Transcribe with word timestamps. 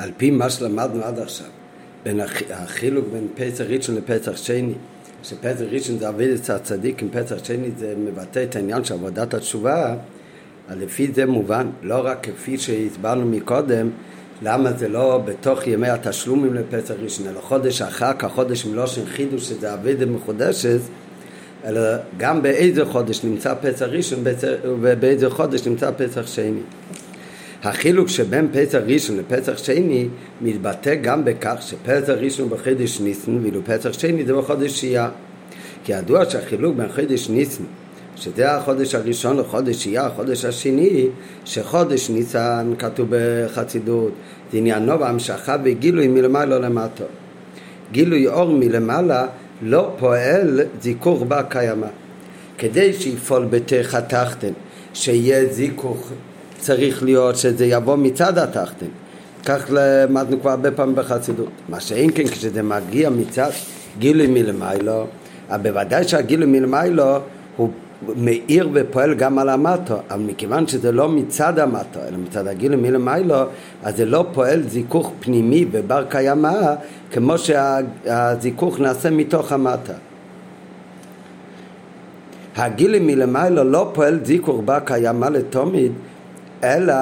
על 0.00 0.10
פי 0.16 0.30
מה 0.30 0.50
שלמדנו 0.50 1.02
עד 1.02 1.18
עכשיו, 1.18 1.46
בין 2.04 2.20
החילוק 2.50 3.04
בין 3.12 3.26
פסח 3.34 3.64
ראשון 3.68 3.96
לפסח 3.96 4.36
שני, 4.36 4.74
שפסח 5.22 5.64
ראשון 5.70 5.98
זה 5.98 6.08
אבידת 6.08 6.50
הצדיק, 6.50 7.02
עם 7.02 7.08
פסח 7.12 7.44
שני 7.44 7.70
זה 7.78 7.94
מבטא 7.98 8.42
את 8.42 8.56
העניין 8.56 8.84
של 8.84 8.94
עבודת 8.94 9.34
התשובה, 9.34 9.96
אז 10.68 10.76
לפי 10.78 11.12
זה 11.14 11.26
מובן, 11.26 11.66
לא 11.82 12.06
רק 12.06 12.18
כפי 12.26 12.58
שהסברנו 12.58 13.26
מקודם, 13.26 13.90
למה 14.42 14.72
זה 14.72 14.88
לא 14.88 15.22
בתוך 15.24 15.66
ימי 15.66 15.88
התשלומים 15.88 16.54
לפסח 16.54 16.94
ראשון, 17.02 17.26
אלא 17.26 17.40
חודש 17.40 17.82
אחר 17.82 18.12
כך, 18.18 18.30
חודש 18.32 18.64
מלושן 18.64 19.06
חידוש, 19.06 19.48
שזה 19.48 19.74
אבידה 19.74 20.06
מחודשת, 20.06 20.80
אלא 21.64 21.80
גם 22.16 22.42
באיזה 22.42 22.84
חודש 22.84 23.24
נמצא 23.24 23.54
פסח 23.62 23.86
ראשון 23.86 24.24
ובאיזה 24.64 25.30
חודש 25.30 25.66
נמצא 25.66 25.90
פסח 25.96 26.26
שני. 26.26 26.60
החילוק 27.62 28.08
שבין 28.08 28.48
פסח 28.52 28.78
ראשון 28.86 29.16
לפסח 29.16 29.58
שני 29.58 30.08
מתבטא 30.40 30.94
גם 30.94 31.24
בכך 31.24 31.56
שפסח 31.60 32.12
ראשון 32.12 32.48
בחודש 32.48 33.00
ניסן 33.00 33.38
ואילו 33.42 33.60
פסח 33.64 33.92
שני 33.92 34.24
זה 34.24 34.34
בחודש 34.34 34.80
שיעה. 34.80 35.08
כי 35.84 35.92
ידוע 35.92 36.30
שהחילוק 36.30 36.76
בין 36.76 36.88
חודש 36.88 37.28
ניסן 37.28 37.64
שזה 38.16 38.52
החודש 38.52 38.94
הראשון 38.94 39.36
לחודש 39.36 39.76
שיעה, 39.76 40.06
החודש 40.06 40.44
השני, 40.44 41.06
שחודש 41.44 42.10
ניסן 42.10 42.72
כתוב 42.78 43.08
בחסידות, 43.10 44.12
זה 44.52 44.58
עניינו 44.58 45.00
והמשכה 45.00 45.56
וגילוי 45.64 46.08
מלמעלה 46.08 46.58
למטה. 46.58 47.04
גילוי 47.92 48.26
אור 48.26 48.52
מלמעלה 48.52 49.26
לא 49.62 49.94
פועל 49.98 50.60
זיכוך 50.80 51.22
בה 51.22 51.42
קיימא. 51.42 51.86
כדי 52.58 52.92
שיפעול 52.92 53.44
בתך 53.44 53.94
התחתן, 53.94 54.52
שיהיה 54.94 55.46
זיכוך, 55.46 56.12
צריך 56.60 57.02
להיות 57.02 57.36
שזה 57.36 57.66
יבוא 57.66 57.96
מצד 57.96 58.38
התחתן. 58.38 58.86
כך 59.44 59.64
למדנו 59.70 60.40
כבר 60.40 60.50
הרבה 60.50 60.70
פעמים 60.70 60.94
בחסידות. 60.94 61.48
מה 61.68 61.80
שאין 61.80 62.10
כן 62.14 62.26
כשזה 62.26 62.62
מגיע 62.62 63.10
מצד 63.10 63.50
גילוי 63.98 64.26
מלמיילו, 64.26 65.06
בוודאי 65.62 66.04
שהגילוי 66.04 66.46
מלמיילו 66.46 67.18
הוא 67.56 67.70
מאיר 68.16 68.68
ופועל 68.72 69.14
גם 69.14 69.38
על 69.38 69.48
המטו, 69.48 69.96
אבל 70.10 70.20
מכיוון 70.20 70.66
שזה 70.66 70.92
לא 70.92 71.08
מצד 71.08 71.58
המטו, 71.58 72.00
אלא 72.08 72.18
מצד 72.18 72.46
הגילוי 72.46 72.76
מלמיילו, 72.76 73.36
אז 73.82 73.96
זה 73.96 74.04
לא 74.04 74.26
פועל 74.32 74.62
זיכוך 74.62 75.12
פנימי 75.20 75.66
ובר 75.70 76.04
קיימא 76.08 76.74
כמו 77.12 77.34
שהזיכוך 77.38 78.80
נעשה 78.80 79.10
מתוך 79.10 79.52
המטה. 79.52 79.92
הגילי 82.56 82.98
מלמיילו 83.00 83.64
לא 83.64 83.90
פועל 83.94 84.20
זיכוך 84.24 84.60
בר 84.64 84.78
קיימא 84.84 85.26
לתומיד, 85.26 85.92
אלא 86.64 86.94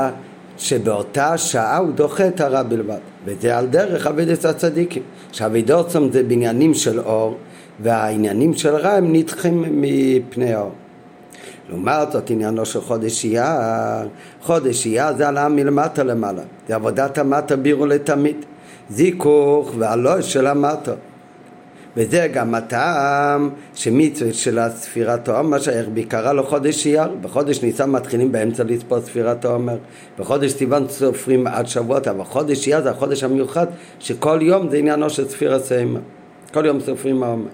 שבאותה 0.58 1.38
שעה 1.38 1.76
הוא 1.76 1.92
דוחה 1.92 2.28
את 2.28 2.40
הרע 2.40 2.62
בלבד. 2.62 2.98
וזה 3.24 3.58
על 3.58 3.66
דרך 3.66 4.06
אבידת 4.06 4.44
הצדיקים. 4.44 5.02
שאבידוצם 5.32 6.12
זה 6.12 6.22
בניינים 6.22 6.74
של 6.74 7.00
אור, 7.00 7.36
והעניינים 7.80 8.54
של 8.54 8.74
רע 8.74 8.90
הם 8.90 9.12
נדחים 9.12 9.64
מפני 9.70 10.54
האור. 10.54 10.72
לעומת 11.68 12.12
זאת 12.12 12.30
עניינו 12.30 12.66
של 12.66 12.80
חודש 12.80 13.24
אייר, 13.24 14.08
חודש 14.42 14.86
אייר 14.86 15.16
זה 15.16 15.26
העלאה 15.26 15.48
מלמטה 15.48 16.02
למעלה, 16.02 16.42
זה 16.68 16.74
עבודת 16.74 17.18
המטה 17.18 17.56
בירו 17.56 17.86
לתמיד, 17.86 18.36
זיכוך 18.90 19.72
והלא 19.78 20.20
של 20.20 20.46
המטה. 20.46 20.92
וזה 21.98 22.28
גם 22.32 22.54
הטעם 22.54 23.50
שמצווה 23.74 24.32
של 24.32 24.58
הספירת 24.58 25.28
העומר 25.28 25.58
שייך 25.58 25.88
בעיקרה 25.88 26.32
לחודש 26.32 26.86
אייר, 26.86 27.08
בחודש 27.20 27.62
ניסן 27.62 27.90
מתחילים 27.90 28.32
באמצע 28.32 28.64
לספור 28.64 29.00
ספירת 29.00 29.44
העומר, 29.44 29.76
בחודש 30.18 30.52
סיוון 30.52 30.88
סופרים 30.88 31.46
עד 31.46 31.66
שבועות, 31.66 32.08
אבל 32.08 32.24
חודש 32.24 32.68
אייר 32.68 32.82
זה 32.82 32.90
החודש 32.90 33.24
המיוחד 33.24 33.66
שכל 33.98 34.38
יום 34.42 34.70
זה 34.70 34.76
עניינו 34.76 35.10
של 35.10 35.28
ספירת 35.28 35.64
סיימה, 35.64 35.98
כל 36.52 36.66
יום 36.66 36.80
סופרים 36.80 37.22
העומר. 37.22 37.50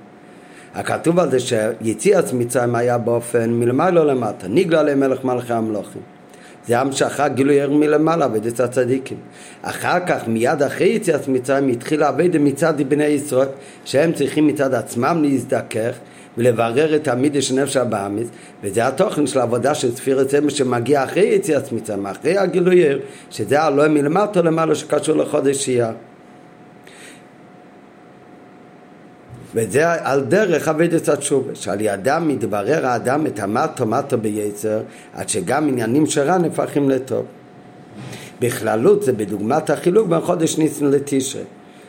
הכתוב 0.75 1.19
על 1.19 1.31
זה 1.31 1.41
שיציאת 1.41 2.33
מצרים 2.33 2.75
היה 2.75 2.99
באופן 2.99 3.51
מלמעלה 3.51 4.05
למטה, 4.05 4.49
נגלה 4.49 4.81
עליהם 4.81 5.01
מלך 5.01 5.25
מלכי 5.25 5.53
המלוכים. 5.53 6.14
זה 6.69 6.81
המשכה 6.81 7.29
גילוי 7.29 7.61
ער 7.61 7.71
מלמעלה, 7.71 8.25
עבודת 8.25 8.61
הצדיקים. 8.61 9.17
אחר 9.63 9.99
כך, 10.07 10.29
מיד 10.29 10.63
אחרי 10.63 10.89
יציאת 10.89 11.29
מצרים, 11.29 11.69
התחילה 11.69 12.09
עבודת 12.09 12.35
מצד 12.41 12.75
בני 12.89 13.05
ישראל, 13.05 13.49
שהם 13.85 14.13
צריכים 14.13 14.47
מצד 14.47 14.75
עצמם 14.75 15.23
להזדכך 15.23 15.95
ולברר 16.39 16.97
את 16.97 17.09
המידה 17.09 17.43
של 17.43 17.55
נפש 17.55 17.77
הבאמיס, 17.77 18.29
וזה 18.63 18.87
התוכן 18.87 19.27
של 19.27 19.39
העבודה 19.39 19.75
של 19.75 19.97
ספירת 19.97 20.31
סמל 20.31 20.51
שמגיע 20.51 21.05
אחרי 21.05 21.23
יציאת 21.25 21.73
מצרים, 21.73 22.07
אחרי 22.07 22.39
הגילוי 22.39 22.87
ער, 22.89 22.99
שזה 23.31 23.63
הלא 23.63 23.89
מלמטה 23.89 24.43
למעלה 24.43 24.75
שקשור 24.75 25.17
לחודש 25.17 25.69
אייר. 25.69 25.87
וזה 29.55 29.93
על 29.93 30.21
דרך 30.21 30.69
אבידת 30.69 31.09
התשובה, 31.09 31.55
שעל 31.55 31.81
ידם 31.81 32.25
מתברר 32.29 32.87
האדם 32.87 33.27
את 33.27 33.41
המטו 33.41 33.87
מטו 33.87 34.19
ביצר, 34.19 34.81
עד 35.15 35.29
שגם 35.29 35.69
עניינים 35.69 36.07
של 36.07 36.21
רע 36.21 36.39
נפחים 36.39 36.91
לטוב. 36.91 37.25
בכללות 38.41 39.03
זה 39.03 39.13
בדוגמת 39.13 39.71
החילוק 39.71 40.09
בין 40.09 40.21
חודש 40.21 40.59
ניסן 40.59 40.87
לתשרי. 40.87 41.43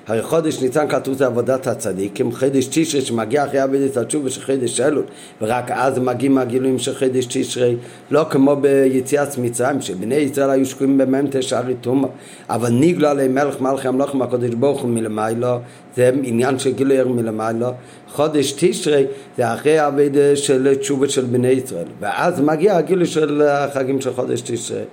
הרי 0.08 0.24
חודש 0.24 0.62
ניסן 0.62 0.88
כתוב 0.88 1.14
זה 1.14 1.26
עבודת 1.26 1.68
הצדיקים, 1.68 2.32
חידש 2.32 2.68
תשרי 2.72 3.02
שמגיע 3.02 3.46
אחרי 3.46 3.60
עבודת 3.60 3.98
התשובה 3.98 4.30
של 4.30 4.42
חידש 4.42 4.80
אלול, 4.80 5.04
ורק 5.42 5.72
אז 5.72 6.00
מגיעים 6.00 6.38
הגילויים 6.38 6.80
של 6.80 6.96
חידש 6.96 7.26
תשרי, 7.26 7.76
לא 8.12 8.26
כמו 8.30 8.56
ביציאת 8.56 9.38
מצרים, 9.38 9.82
שבני 9.82 10.16
ישראל 10.16 10.50
היו 10.50 10.66
שקועים 10.66 10.98
בהם 10.98 11.28
תשעה 11.32 11.62
לתומה, 11.62 12.08
אבל 12.50 12.70
ניגלו 12.70 13.08
עליהם 13.08 13.36
מלך 13.36 13.62
מלכי 13.62 13.88
המלוכים 13.88 14.22
הקודש 14.22 14.50
ברוך 14.54 14.82
הוא 14.82 14.90
מלמיילו, 14.90 15.58
זה 15.96 16.12
עניין 16.24 16.60
של 16.60 16.72
גילוי 16.72 17.04
מלמיילו, 17.04 17.70
חודש 18.08 18.54
תשרי 18.58 19.06
זה 19.38 19.54
אחרי 19.54 19.80
העבודה 19.80 20.36
של 20.36 20.76
תשובה 20.76 21.10
של 21.10 21.26
בני 21.26 21.48
ישראל, 21.48 21.88
ואז 22.00 22.42
מגיע 22.42 22.78
הגילוי 22.78 23.06
של 23.06 23.42
החגים 23.42 24.02
של 24.02 24.14
חודש 24.14 24.42
תשרי. 24.42 24.84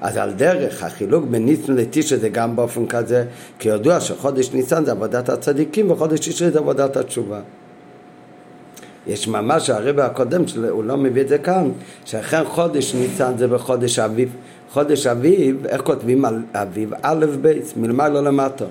אז 0.00 0.16
על 0.16 0.32
דרך 0.32 0.82
החילוק 0.82 1.24
בין 1.24 1.44
ניסן 1.44 1.74
לתשרי 1.74 2.18
זה 2.18 2.28
גם 2.28 2.56
באופן 2.56 2.86
כזה, 2.86 3.24
כי 3.58 3.68
ידוע 3.68 4.00
שחודש 4.00 4.50
ניסן 4.52 4.84
זה 4.84 4.90
עבודת 4.90 5.28
הצדיקים 5.28 5.90
וחודש 5.90 6.28
תשרי 6.28 6.50
זה 6.50 6.58
עבודת 6.58 6.96
התשובה. 6.96 7.40
יש 9.06 9.28
ממש, 9.28 9.70
הרב 9.70 9.98
הקודם, 9.98 10.42
הוא 10.70 10.84
לא 10.84 10.96
מביא 10.96 11.22
את 11.22 11.28
זה 11.28 11.38
כאן, 11.38 11.70
שאכן 12.04 12.44
חודש 12.44 12.94
ניסן 12.94 13.32
זה 13.38 13.48
בחודש 13.48 13.98
אביב. 13.98 14.32
חודש 14.72 15.06
אביב, 15.06 15.66
איך 15.66 15.82
כותבים 15.82 16.24
על 16.24 16.42
אביב? 16.54 16.90
א' 17.02 17.26
בייס, 17.40 17.72
מלמעלה 17.76 18.20
למטה. 18.20 18.64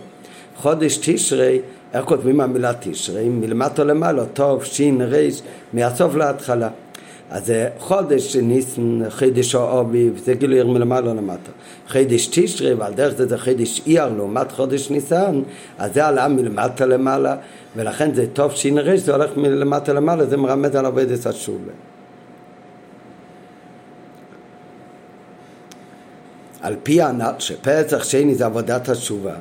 חודש 0.55 0.97
תשרי, 0.97 1.59
איך 1.93 2.05
כותבים 2.05 2.41
המילה 2.41 2.71
תשרי? 2.79 3.29
מלמטה 3.29 3.83
למעלה, 3.83 4.25
טוב, 4.25 4.63
שין, 4.63 5.01
ריש, 5.01 5.41
מהסוף 5.73 6.15
להתחלה. 6.15 6.69
אז 7.29 7.45
זה 7.45 7.69
חודש 7.79 8.35
ניסן, 8.35 9.09
חידש 9.09 9.55
או 9.55 9.81
אביב, 9.81 10.21
זה 10.25 10.33
גילוי 10.33 10.63
מלמעלה 10.63 11.13
למטה. 11.13 11.51
חידש 11.87 12.27
תשרי, 12.31 12.73
ועל 12.73 12.93
דרך 12.93 13.13
זה 13.17 13.25
זה 13.25 13.37
חידש 13.37 13.81
אייר 13.87 14.09
לעומת 14.09 14.51
חודש 14.51 14.89
ניסן, 14.89 15.41
אז 15.77 15.93
זה 15.93 16.07
עלה 16.07 16.27
מלמטה 16.27 16.85
למעלה, 16.85 17.35
ולכן 17.75 18.13
זה 18.13 18.25
טוב 18.33 18.51
שינרש, 18.51 18.99
זה 18.99 19.11
הולך 19.11 19.37
מלמטה 19.37 19.93
למעלה, 19.93 20.25
זה 20.25 20.37
מרמז 20.37 20.75
על 20.75 20.85
עבודת 20.85 21.25
התשובה. 21.25 21.71
על 26.61 26.75
פי 26.83 27.01
הנ"ל 27.01 27.33
שפסח 27.39 28.03
שני 28.03 28.35
זה 28.35 28.45
עבודת 28.45 28.89
התשובה, 28.89 29.33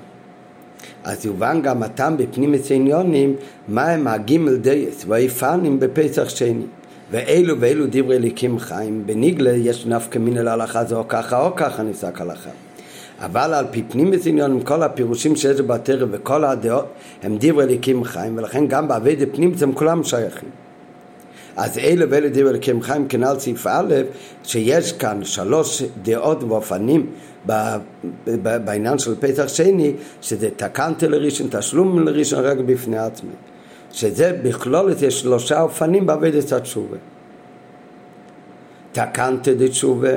אז 1.05 1.27
יובן 1.27 1.63
גם 1.63 1.83
הטעם 1.83 2.17
בפנים 2.17 2.55
עניונים, 2.71 3.37
מה 3.69 3.87
הם 3.87 4.07
הגימל 4.07 4.57
דייס 4.57 5.05
והיפנים 5.09 5.81
בפסח 5.81 6.29
שני. 6.29 6.65
ואילו 7.11 7.61
ואילו 7.61 7.87
דברי 7.91 8.17
אליקים 8.17 8.59
חיים, 8.59 9.03
בניגלה 9.07 9.51
יש 9.51 9.87
נפקא 9.87 10.19
מינא 10.19 10.41
להלכה 10.41 10.85
זה 10.85 10.95
או 10.95 11.09
ככה 11.09 11.47
או 11.47 11.57
ככה 11.57 11.83
נפסק 11.83 12.21
הלכה. 12.21 12.51
אבל 13.21 13.55
על 13.55 13.65
פי 13.71 13.83
פנים 13.83 14.13
עניון 14.27 14.51
עם 14.51 14.61
כל 14.61 14.83
הפירושים 14.83 15.37
שיש 15.37 15.61
בתרא 15.61 16.07
וכל 16.11 16.45
הדעות 16.45 16.87
הם 17.23 17.37
דברי 17.41 17.65
אליקים 17.65 18.05
חיים 18.05 18.39
ולכן 18.39 18.67
גם 18.67 18.89
בעבדי 18.89 19.27
פנים 19.27 19.53
הם 19.63 19.73
כולם 19.73 20.05
שייכים. 20.05 20.49
אז 21.57 21.79
אלה 21.79 22.05
ואלה 22.11 22.29
דברי 22.29 22.51
אליקים 22.51 22.83
חיים 22.83 23.09
כנ"ל 23.09 23.39
סעיף 23.39 23.67
א' 23.67 23.95
שיש 24.45 24.93
כאן 24.93 25.25
שלוש 25.25 25.83
דעות 26.03 26.43
ואופנים 26.43 27.07
בעניין 28.65 28.99
של 28.99 29.15
פתח 29.21 29.49
שני 29.49 29.93
שזה 30.23 30.49
תקנתי 30.57 31.09
לראשון, 31.09 31.47
תשלום 31.51 32.09
לראשון 32.09 32.45
רק 32.45 32.59
בפני 32.59 32.99
עצמי. 32.99 33.31
שזה 33.93 34.41
בכלולת 34.43 35.03
יש 35.03 35.21
שלושה 35.21 35.61
אופנים 35.61 36.07
בעבודת 36.07 36.53
התשובה. 36.53 36.97
תקנת 38.93 39.49
דתשובה, 39.49 40.13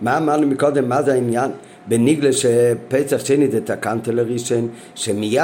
מה 0.00 0.18
אמרנו 0.18 0.46
מקודם, 0.46 0.88
מה 0.88 1.02
זה 1.02 1.12
העניין? 1.12 1.50
בניגלה 1.88 2.32
שפסח 2.32 3.24
שני 3.24 3.48
זה 3.48 3.60
תקנת 3.60 4.08
לראשון, 4.08 4.68
שמיד 4.94 5.40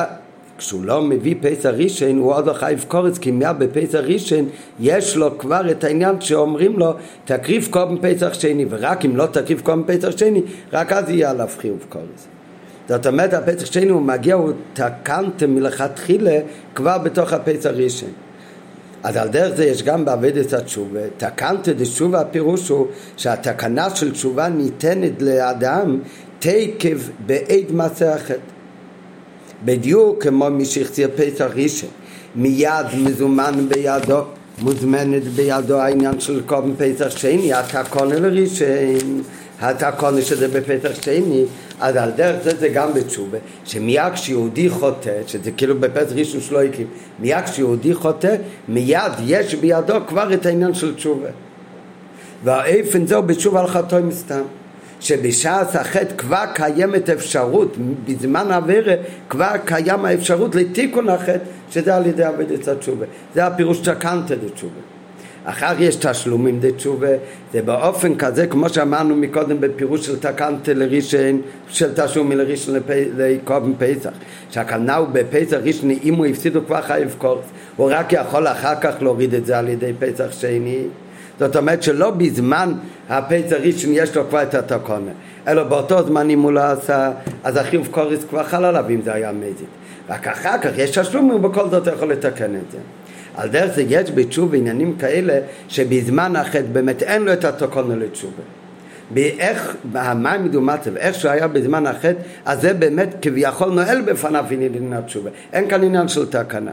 כשהוא 0.59 0.85
לא 0.85 1.03
מביא 1.03 1.35
פסח 1.41 1.70
ראשון 1.76 2.19
הוא 2.19 2.35
עוד 2.35 2.47
לא 2.47 2.53
חייב 2.53 2.85
קורץ 2.88 3.19
כי 3.19 3.31
מיד 3.31 3.59
בפסח 3.59 3.99
ראשון 3.99 4.49
יש 4.81 5.17
לו 5.17 5.38
כבר 5.38 5.70
את 5.70 5.85
העניין 5.85 6.20
שאומרים 6.20 6.79
לו 6.79 6.93
תקריב 7.25 7.69
קודם 7.70 7.97
פסח 8.00 8.32
שני 8.32 8.67
ורק 8.70 9.05
אם 9.05 9.17
לא 9.17 9.26
תקריב 9.26 9.61
קודם 9.61 9.82
פסח 9.87 10.17
שני 10.17 10.43
רק 10.73 10.93
אז 10.93 11.11
יהיה 11.11 11.31
עליו 11.31 11.49
חיוב 11.59 11.85
קורץ 11.88 12.38
זאת 12.88 13.06
אומרת 13.06 13.35
הפסח 13.35 13.67
שני 13.67 13.88
הוא 13.88 14.02
מגיע, 14.02 14.35
הוא 14.35 14.52
תקנתם 14.73 15.55
מלכתחילה 15.55 16.38
כבר 16.75 16.99
בתוך 16.99 17.32
הפסח 17.32 17.70
ראשון. 17.75 18.11
אז 19.02 19.17
על 19.17 19.29
דרך 19.29 19.56
זה 19.56 19.64
יש 19.64 19.82
גם 19.82 20.05
בעבודת 20.05 20.52
התשובה. 20.52 21.00
תקנת 21.17 21.69
דשובה 21.69 22.20
הפירוש 22.20 22.69
הוא 22.69 22.87
שהתקנה 23.17 23.90
של 23.90 24.12
תשובה 24.12 24.49
ניתנת 24.49 25.23
לאדם 25.23 25.99
תקב 26.38 26.99
בעד 27.26 27.73
מעשה. 27.73 28.17
בדיוק 29.64 30.23
כמו 30.23 30.50
מי 30.50 30.64
שהחציר 30.64 31.08
פסח 31.17 31.50
ראשון, 31.55 31.91
מיד 32.34 32.87
מזומן 33.05 33.69
בידו, 33.69 34.20
מוזמנת 34.58 35.25
בידו 35.25 35.76
העניין 35.76 36.20
של 36.20 36.43
קודם 36.46 36.73
פסח 36.76 37.11
שני, 37.11 37.52
התקונה 37.52 38.19
לראשון, 38.19 39.23
התקונה 39.60 40.22
שזה 40.22 40.49
בפסח 40.49 41.02
שני, 41.02 41.44
אז 41.81 41.96
על 41.96 42.10
דרך 42.10 42.43
זה 42.43 42.56
זה 42.58 42.69
גם 42.69 42.94
בתשובה, 42.94 43.38
שמיד 43.64 44.12
כשיהודי 44.14 44.69
חוטא, 44.70 45.12
שזה 45.26 45.50
כאילו 45.50 45.81
בפסח 45.81 46.12
ראשון 46.14 46.40
שלא 46.40 46.62
הקים, 46.62 46.87
מיד 47.19 47.44
כשיהודי 47.44 47.94
חוטא, 47.94 48.37
מיד 48.69 49.12
יש 49.26 49.55
בידו 49.55 49.94
כבר 50.06 50.34
את 50.34 50.46
העניין 50.46 50.75
של 50.75 50.94
תשובה. 50.94 51.28
והאופן 52.44 53.06
זהו 53.06 53.22
בתשובה 53.22 53.60
על 53.60 53.66
חטאי 53.66 54.02
מסתם. 54.02 54.43
שבשעת 55.00 55.75
החטא 55.75 56.16
כבר 56.16 56.44
קיימת 56.55 57.10
אפשרות, 57.10 57.76
בזמן 58.05 58.50
העבירה 58.50 58.94
כבר 59.28 59.52
קיים 59.64 60.05
האפשרות 60.05 60.55
לתיקון 60.55 61.08
החטא, 61.08 61.38
שזה 61.70 61.96
על 61.96 62.06
ידי 62.06 62.25
עבודת 62.25 62.69
התשובה. 62.69 63.06
זה 63.34 63.46
הפירוש 63.46 63.78
תקנת 63.78 64.31
לתשובה. 64.31 64.97
אחר 65.48 65.72
יש 65.78 65.96
תשלומים 65.96 66.60
דתשובה, 66.60 67.08
זה 67.52 67.62
באופן 67.62 68.14
כזה, 68.14 68.46
כמו 68.46 68.68
שאמרנו 68.68 69.16
מקודם 69.16 69.60
בפירוש 69.60 70.06
של 70.06 70.18
תקנת 70.18 70.68
לראשון, 70.68 71.40
של 71.68 71.94
תשלומי 71.94 72.36
לראשון 72.36 72.74
לקובן 73.16 73.72
פסח, 73.78 74.10
שהכוונה 74.50 74.96
הוא 74.96 75.08
בפסח 75.12 75.56
ראשון, 75.62 75.90
אם 75.90 76.14
הוא 76.14 76.26
הפסיד 76.26 76.56
הוא 76.56 76.64
כבר 76.66 76.82
חייב 76.82 77.14
קורס, 77.18 77.44
הוא 77.76 77.90
רק 77.92 78.12
יכול 78.12 78.46
אחר 78.46 78.74
כך 78.80 78.94
להוריד 79.00 79.34
את 79.34 79.46
זה 79.46 79.58
על 79.58 79.68
ידי 79.68 79.92
פסח 79.98 80.32
שני. 80.32 80.82
זאת 81.38 81.56
אומרת 81.56 81.82
שלא 81.82 82.10
בזמן 82.10 82.72
הפסח 83.08 83.56
ראשון 83.60 83.90
יש 83.94 84.16
לו 84.16 84.28
כבר 84.28 84.42
את 84.42 84.54
התקונה, 84.54 85.10
אלא 85.48 85.62
באותו 85.62 86.06
זמן 86.06 86.30
אם 86.30 86.40
הוא 86.40 86.52
לא 86.52 86.60
עשה, 86.60 87.10
אז 87.44 87.56
החיוב 87.56 87.88
קורס 87.90 88.24
כבר 88.30 88.44
חל 88.44 88.64
עליו 88.64 88.84
אם 88.90 89.02
זה 89.02 89.14
היה 89.14 89.32
מזיק. 89.32 89.68
רק 90.08 90.26
אחר 90.26 90.58
כך 90.58 90.70
יש 90.76 90.98
תשלומים 90.98 91.34
ובכל 91.34 91.68
זאת 91.68 91.86
יכול 91.86 92.12
לתקן 92.12 92.54
את 92.54 92.70
זה. 92.72 92.78
על 93.38 93.49
דרך 93.49 93.75
זה 93.75 93.82
יש 93.88 94.11
בתשובה 94.11 94.56
עניינים 94.56 94.96
כאלה 94.96 95.38
שבזמן 95.69 96.37
החטא 96.37 96.67
באמת 96.73 97.02
אין 97.02 97.23
לו 97.23 97.32
את 97.32 97.44
התקונה 97.44 97.96
לתשובה. 97.96 98.43
באיך, 99.11 99.76
המים 99.94 100.44
מדומצב, 100.44 100.96
איך 100.96 101.14
שהוא 101.14 101.31
היה 101.31 101.49
בזמן 101.49 101.87
החטא, 101.87 102.20
אז 102.44 102.61
זה 102.61 102.75
באמת 102.75 103.08
כביכול 103.23 103.69
נועל 103.69 104.00
בפניו 104.00 104.44
עניין 104.50 104.93
התשובה. 104.93 105.31
אין 105.52 105.69
כאן 105.69 105.85
עניין 105.85 106.08
של 106.08 106.26
תקנה. 106.26 106.70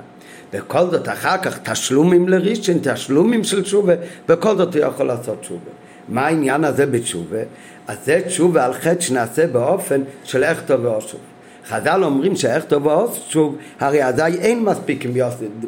בכל 0.54 0.90
זאת 0.92 1.10
אחר 1.10 1.38
כך 1.38 1.60
תשלומים 1.72 2.30
לראשון, 2.30 2.78
תשלומים 2.82 3.44
של 3.44 3.64
תשובה, 3.64 3.94
בכל 4.28 4.58
זאת 4.58 4.76
הוא 4.76 4.84
יכול 4.84 5.08
לעשות 5.08 5.42
תשובה. 5.42 5.72
מה 6.10 6.26
העניין 6.26 6.64
הזה 6.64 6.86
בתשובה? 6.86 7.40
אז 7.88 7.98
זה 8.06 8.22
תשובה 8.28 8.66
על 8.66 8.74
חטא 8.74 9.02
שנעשה 9.02 9.48
באופן 9.48 10.02
של 10.24 10.44
איך 10.44 10.62
טוב 10.68 10.86
ואושוב. 10.86 11.20
חז"ל 11.68 12.04
אומרים 12.04 12.36
שאיך 12.36 12.66
טוב 12.66 12.88
שוב, 13.30 13.58
הרי 13.80 14.06
אזי 14.06 14.22
אין 14.22 14.64
מספיק 14.64 15.06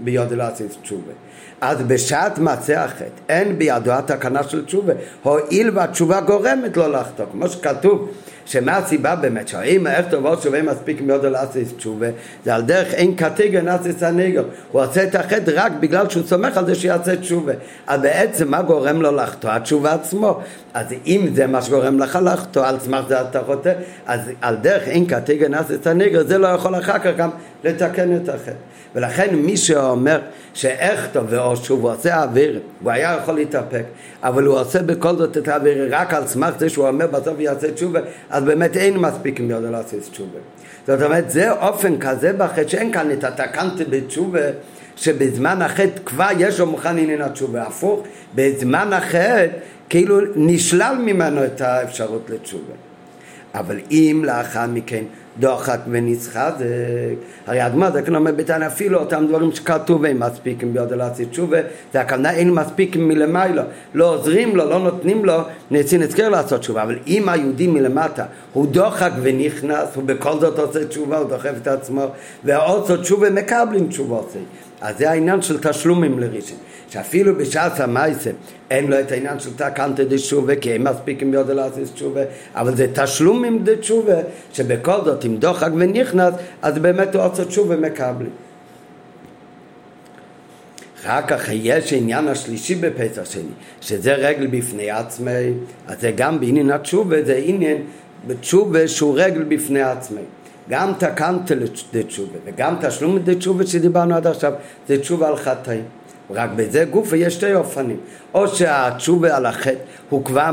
ביודו 0.03 0.35
לעשות 0.35 0.67
תשובה. 0.81 1.13
אז 1.61 1.81
בשעת 1.81 2.39
מעשה 2.39 2.83
החטא 2.83 3.05
אין 3.29 3.57
בידו 3.57 3.91
התקנה 3.91 4.43
של 4.43 4.65
תשובה, 4.65 4.93
הואיל 5.23 5.71
והתשובה 5.73 6.21
גורמת 6.21 6.77
לו 6.77 6.87
לחטוא, 6.87 7.25
כמו 7.31 7.47
שכתוב 7.47 8.09
שמה 8.45 8.77
הסיבה 8.77 9.15
באמת, 9.15 9.47
שהאם 9.47 9.87
איך 9.87 10.05
טובות 10.09 10.41
שווה 10.41 10.61
מספיק 10.61 11.01
מאוד 11.01 11.25
לעשות 11.25 11.61
תשובה, 11.77 12.07
זה 12.45 12.55
על 12.55 12.61
דרך 12.61 12.93
אין 12.93 13.15
קטגר 13.15 13.61
נאסיס 13.61 14.03
הנגר, 14.03 14.43
הוא 14.71 14.81
עושה 14.81 15.03
את 15.03 15.15
החטא 15.15 15.51
רק 15.55 15.71
בגלל 15.79 16.09
שהוא 16.09 16.23
סומך 16.27 16.57
על 16.57 16.65
זה 16.65 16.75
שיעשה 16.75 17.15
תשובה. 17.15 17.53
אז 17.87 18.01
בעצם 18.01 18.51
מה 18.51 18.61
גורם 18.61 19.01
לו 19.01 19.11
לחטוא? 19.11 19.49
התשובה 19.49 19.93
עצמו. 19.93 20.39
אז 20.73 20.85
אם 21.05 21.27
זה 21.35 21.47
מה 21.47 21.61
שגורם 21.61 21.99
לך 21.99 22.19
לחטוא, 22.23 22.65
על 22.65 22.79
סמך 22.79 23.05
זה 23.07 23.21
אתה 23.21 23.41
חוטא, 23.45 23.73
אז 24.05 24.19
על 24.41 24.55
דרך 24.55 24.83
אין 24.87 25.05
קטגר 25.05 25.47
נאסיס 25.47 25.87
הנגר, 25.87 26.23
זה 26.27 26.37
לא 26.37 26.47
יכול 26.47 26.75
אחר 26.75 26.99
כך 26.99 27.11
גם 27.17 27.29
לתקן 27.63 28.15
את 28.15 28.29
החטא. 28.29 28.76
ולכן 28.97 29.35
מי 29.35 29.57
שאומר 29.57 30.19
שאיך 30.53 31.07
טוב 31.13 31.25
ואו 31.29 31.57
שוב 31.57 31.81
הוא 31.81 31.91
עושה 31.91 32.23
אוויר, 32.23 32.59
הוא 32.83 32.91
היה 32.91 33.17
יכול 33.21 33.35
להתאפק, 33.35 33.83
אבל 34.23 34.43
הוא 34.43 34.59
עושה 34.59 34.81
בכל 34.81 35.15
זאת 35.15 35.37
את 35.37 35.47
האוויר 35.47 35.87
רק 35.95 36.13
על 36.13 36.27
סמך 36.27 36.53
זה 36.59 36.69
שהוא 36.69 36.87
אומר 36.87 37.07
בסוף 37.07 37.39
יעשה 37.39 37.71
תשובה, 37.71 37.99
אז 38.29 38.43
באמת 38.43 38.77
אין 38.77 38.97
מספיק 38.97 39.39
מי 39.39 39.53
יודע 39.53 39.69
לעשות 39.69 39.99
תשובה. 40.11 40.39
זאת 40.87 41.01
אומרת, 41.01 41.29
זה 41.29 41.51
אופן 41.51 41.99
כזה 41.99 42.33
בחטא 42.33 42.67
שאין 42.67 42.91
כאן 42.91 43.11
את 43.11 43.23
התקנתי 43.23 43.83
בתשובה 43.89 44.39
שבזמן 44.95 45.61
החטא 45.61 45.99
כבר 46.05 46.29
יש 46.37 46.59
לו 46.59 46.65
מוכן 46.65 46.97
עניין 46.97 47.21
התשובה. 47.21 47.63
הפוך, 47.63 48.03
בזמן 48.35 48.93
החטא 48.93 49.47
כאילו 49.89 50.19
נשלל 50.35 50.95
ממנו 51.05 51.45
את 51.45 51.61
האפשרות 51.61 52.29
לתשובה. 52.29 52.73
אבל 53.55 53.79
אם 53.91 54.21
לאחר 54.25 54.67
מכן 54.67 55.03
דוחק 55.39 55.79
ונסחזק. 55.89 56.65
הרי 57.47 57.61
הגמר 57.61 57.91
זה 57.91 58.01
כלומר 58.01 58.31
ביתן 58.31 58.63
אפילו 58.63 58.99
אותם 58.99 59.25
דברים 59.27 59.51
שכתוב 59.51 60.05
הם 60.05 60.19
מספיקים 60.19 60.73
ביודו 60.73 60.95
לעשות 60.95 61.29
תשובה, 61.29 61.57
זה 61.93 62.01
הכוונה 62.01 62.31
אין 62.31 62.53
מספיקים 62.53 63.07
מלמעלה, 63.07 63.63
לא 63.93 64.13
עוזרים 64.13 64.55
לו, 64.55 64.69
לא 64.69 64.79
נותנים 64.79 65.25
לו 65.25 65.41
נצי 65.71 65.97
נזכר 65.97 66.29
לעשות 66.29 66.59
תשובה, 66.59 66.83
אבל 66.83 66.97
אם 67.07 67.29
היהודי 67.29 67.67
מלמטה 67.67 68.25
הוא 68.53 68.67
דוחק 68.67 69.11
ונכנס, 69.21 69.89
הוא 69.95 70.03
בכל 70.03 70.39
זאת 70.39 70.59
עושה 70.59 70.85
תשובה, 70.85 71.17
הוא 71.17 71.29
דוחף 71.29 71.53
את 71.61 71.67
עצמו, 71.67 72.05
ועוד 72.43 73.01
תשובה 73.01 73.29
מקבלים 73.29 73.87
תשובות. 73.87 74.33
אז 74.81 74.97
זה 74.97 75.09
העניין 75.09 75.41
של 75.41 75.57
תשלומים 75.59 76.19
לראשון. 76.19 76.57
שאפילו 76.89 77.35
בשעת 77.35 77.79
המייסה 77.79 78.29
אין 78.69 78.87
לו 78.87 78.99
את 78.99 79.11
העניין 79.11 79.39
של 79.39 79.49
תקנטה 79.55 80.03
דשובה 80.03 80.55
כי 80.55 80.71
הם 80.71 80.83
מספיקים 80.83 81.31
ביודו 81.31 81.53
לעשות 81.53 81.83
תשובה 81.93 82.21
אבל 82.55 82.75
זה 82.75 82.87
תשלומים 82.93 83.63
דשובה 83.63 84.17
שבכל 84.53 85.05
זאת 85.05 85.25
אם 85.25 85.37
דוחק 85.37 85.69
ונכנס 85.75 86.33
אז 86.61 86.77
באמת 86.77 87.15
הוא 87.15 87.23
עושה 87.23 87.45
תשובה 87.45 87.75
מקבלים 87.75 88.31
אחר 91.01 91.21
כך 91.27 91.49
יש 91.51 91.93
עניין 91.93 92.27
השלישי 92.27 92.75
בפסח 92.75 93.25
שני 93.25 93.41
שזה 93.81 94.13
רגל 94.13 94.47
בפני 94.47 94.91
עצמי 94.91 95.53
אז 95.87 96.01
זה 96.01 96.11
גם 96.15 96.39
בעניין 96.39 96.71
התשובה 96.71 97.23
זה 97.23 97.41
עניין 97.43 97.77
בתשובה 98.27 98.87
שהוא 98.87 99.13
רגל 99.17 99.43
בפני 99.43 99.81
עצמי. 99.81 100.21
גם 100.69 100.93
תקנטה 100.97 101.55
לתשובה 101.93 102.37
וגם 102.45 102.75
תשלום 102.81 103.17
לתשובה 103.25 103.65
שדיברנו 103.65 104.15
עד 104.15 104.27
עכשיו 104.27 104.53
זה 104.87 104.99
תשובה 104.99 105.27
על 105.27 105.35
חטאים 105.35 105.83
רק 106.31 106.49
בזה 106.55 106.85
גוף 106.85 107.07
ויש 107.09 107.33
שתי 107.33 107.53
אופנים. 107.53 107.97
או 108.33 108.47
שהתשובה 108.47 109.37
על 109.37 109.45
החטא 109.45 109.79
הוא 110.09 110.25
כבר 110.25 110.49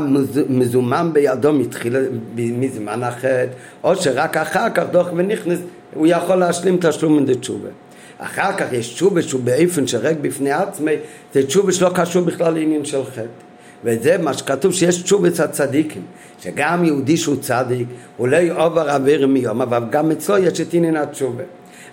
מזומן 0.49 1.09
בידו 1.13 1.53
מתחיל, 1.53 1.95
מזמן 2.35 3.03
החטא, 3.03 3.47
או 3.83 3.95
שרק 3.95 4.37
אחר 4.37 4.69
כך 4.69 4.83
דוח 4.91 5.07
ונכנס, 5.15 5.59
הוא 5.93 6.07
יכול 6.07 6.35
להשלים 6.35 6.77
תשלום 6.81 7.17
מן 7.17 7.33
תשובה. 7.33 7.69
אחר 8.17 8.57
כך 8.57 8.73
יש 8.73 8.93
תשובה 8.93 9.21
שהוא 9.21 9.41
באופן 9.43 9.87
שרק 9.87 10.15
בפני 10.21 10.51
עצמי, 10.51 10.95
זה 11.33 11.47
תשובה 11.47 11.71
שלא 11.71 11.89
קשור 11.95 12.25
בכלל 12.25 12.53
לעניין 12.53 12.85
של 12.85 13.03
חטא. 13.03 13.45
וזה 13.83 14.17
מה 14.17 14.33
שכתוב 14.33 14.73
שיש 14.73 15.01
תשובת 15.01 15.39
הצדיקים, 15.39 16.01
שגם 16.39 16.85
יהודי 16.85 17.17
שהוא 17.17 17.35
צדיק, 17.41 17.87
הוא 18.17 18.27
לא 18.27 18.37
יעובר 18.37 18.89
עביר 18.89 19.27
מיום, 19.27 19.61
אבל 19.61 19.83
גם 19.89 20.11
אצלו 20.11 20.37
יש 20.37 20.61
את 20.61 20.73
עניין 20.73 20.95
התשובה. 20.95 21.43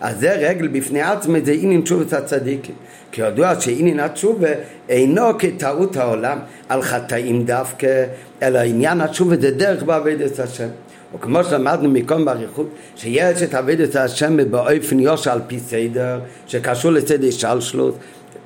אז 0.01 0.21
זה 0.21 0.33
רגל 0.33 0.69
בפני 0.69 1.03
עצמי, 1.03 1.41
זה 1.45 1.53
עניין 1.53 1.81
תשובת 1.81 2.13
הצדיקים. 2.13 2.75
כי 3.13 3.21
ידוע 3.21 3.61
שעניין 3.61 4.01
התשובה 4.01 4.49
אינו 4.89 5.23
כטעות 5.39 5.97
העולם 5.97 6.39
על 6.69 6.83
חטאים 6.83 7.45
דווקא, 7.45 8.05
אלא 8.43 8.59
עניין 8.59 9.01
התשובה 9.01 9.37
זה 9.41 9.51
דרך 9.51 9.83
בעבודת 9.83 10.39
השם. 10.39 10.69
וכמו 11.15 11.45
שלמדנו 11.45 11.89
מקום 11.89 12.25
באריכות, 12.25 12.69
שיש 12.97 13.43
את 13.43 13.55
עבודת 13.55 13.97
השם 13.97 14.51
באופן 14.51 15.01
יושר 15.01 15.33
על 15.33 15.41
פי 15.47 15.59
סדר, 15.61 16.21
שקשור 16.47 16.91
לסדר 16.91 17.31
שלשלוס, 17.31 17.95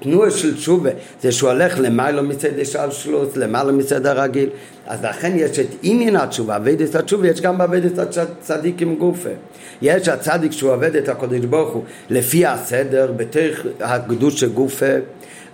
תנועה 0.00 0.30
של 0.30 0.56
תשובה 0.56 0.90
זה 1.22 1.32
שהוא 1.32 1.50
הולך 1.50 1.78
למעלה 1.78 2.22
מצד 2.22 2.48
שלוס, 2.90 3.36
למעלה 3.36 3.72
מצד 3.72 4.06
הרגיל 4.06 4.48
אז 4.86 5.04
לכן 5.04 5.32
יש 5.36 5.58
את 5.58 5.66
עניין 5.82 6.16
התשובה, 6.16 6.54
עבודת 6.54 6.94
התשובה 6.94 7.28
יש 7.28 7.40
גם 7.40 7.58
בעבודת 7.58 8.16
הצדיק 8.18 8.82
עם 8.82 8.94
גופה. 8.94 9.28
יש 9.82 10.08
הצדיק 10.08 10.52
שהוא 10.52 10.72
עובד 10.72 10.96
את 10.96 11.08
הקודש 11.08 11.44
ברוך 11.44 11.74
הוא 11.74 11.84
לפי 12.10 12.46
הסדר, 12.46 13.12
בתוך 13.16 13.66
הקדוש 13.80 14.40
של 14.40 14.52
גופה 14.52 14.86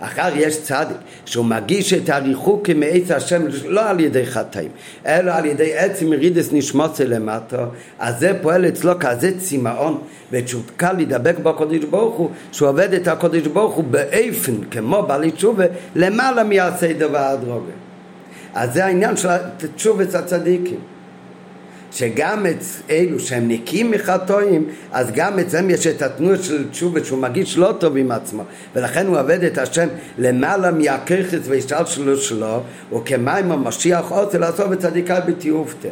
אחר 0.03 0.29
יש 0.35 0.61
צדיק 0.61 0.97
שהוא 1.25 1.45
מגיש 1.45 1.93
את 1.93 2.09
הריחוק 2.09 2.69
מעץ 2.69 3.11
השם 3.11 3.41
לא 3.65 3.89
על 3.89 3.99
ידי 3.99 4.25
חטאים 4.25 4.69
אלא 5.05 5.31
על 5.31 5.45
ידי 5.45 5.77
עצם 5.77 6.13
רידס 6.13 6.49
נשמוצה 6.51 7.05
למטה 7.05 7.65
אז 7.99 8.19
זה 8.19 8.31
פועל 8.41 8.67
אצלו 8.67 8.91
כזה 8.99 9.39
צמאון 9.39 10.01
ותשוקה 10.31 10.93
להידבק 10.93 11.39
בקודש 11.39 11.83
ברוך 11.83 12.15
הוא 12.15 12.29
שהוא 12.51 12.69
עובד 12.69 12.93
את 12.93 13.07
הקודש 13.07 13.47
ברוך 13.47 13.75
הוא 13.75 13.83
באיפן 13.83 14.63
כמו 14.71 15.03
בעלי 15.07 15.31
תשובה 15.31 15.65
למעלה 15.95 16.43
מהסדר 16.43 17.09
והדרוגה 17.11 17.71
אז 18.53 18.73
זה 18.73 18.85
העניין 18.85 19.17
של 19.17 19.29
תשובת 19.75 20.15
הצדיקים 20.15 20.79
שגם 21.93 22.45
את 22.45 22.63
אלו 22.89 23.19
שהם 23.19 23.47
נקיים 23.47 23.91
מחטאים, 23.91 24.69
אז 24.91 25.11
גם 25.13 25.39
אצלם 25.39 25.69
יש 25.69 25.87
את 25.87 26.01
התנועה 26.01 26.37
של 26.37 26.69
תשובה 26.69 27.03
שהוא 27.03 27.19
מרגיש 27.19 27.57
לא 27.57 27.73
טוב 27.79 27.97
עם 27.97 28.11
עצמו, 28.11 28.43
ולכן 28.75 29.07
הוא 29.07 29.19
עובד 29.19 29.43
את 29.43 29.57
השם 29.57 29.87
למעלה 30.17 30.71
מהככס 30.71 31.39
והשתלשלות 31.43 32.21
שלו, 32.21 32.61
וכמים 32.93 33.51
המשיח 33.51 34.05
רוצה 34.09 34.37
לעשות 34.37 34.73
את 34.73 34.79
צדיקה 34.79 35.19
בתיעופתא. 35.19 35.89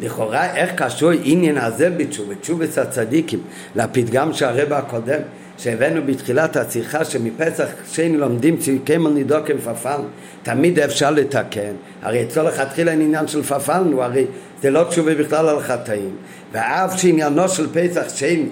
לכאורה 0.00 0.54
איך 0.54 0.70
קשור 0.76 1.10
עניין 1.22 1.58
הזה 1.58 1.90
בתשובה, 1.90 2.34
תשובת 2.34 2.78
הצדיקים, 2.78 3.40
לפתגם 3.76 4.32
של 4.32 4.44
הרבה 4.44 4.78
הקודם 4.78 5.20
שהבאנו 5.58 6.00
בתחילת 6.06 6.56
השיחה 6.56 7.04
שמפסח 7.04 7.66
שני 7.92 8.16
לומדים 8.16 8.56
ציוקים 8.56 9.06
על 9.06 9.12
נידוקים 9.12 9.58
פפן 9.58 10.00
תמיד 10.42 10.78
אפשר 10.78 11.10
לתקן. 11.10 11.72
הרי 12.02 12.22
אצלו 12.22 12.44
לכתחילה 12.44 12.92
אין 12.92 13.00
עניין 13.00 13.28
של 13.28 13.42
פפן 13.42 13.92
הרי 13.98 14.26
זה 14.62 14.70
לא 14.70 14.84
תשובה 14.84 15.14
בכלל 15.14 15.48
על 15.48 15.60
חטאים. 15.60 16.16
ואף 16.52 17.00
שעניינו 17.00 17.48
של 17.48 17.66
פסח 17.72 18.14
שני 18.14 18.46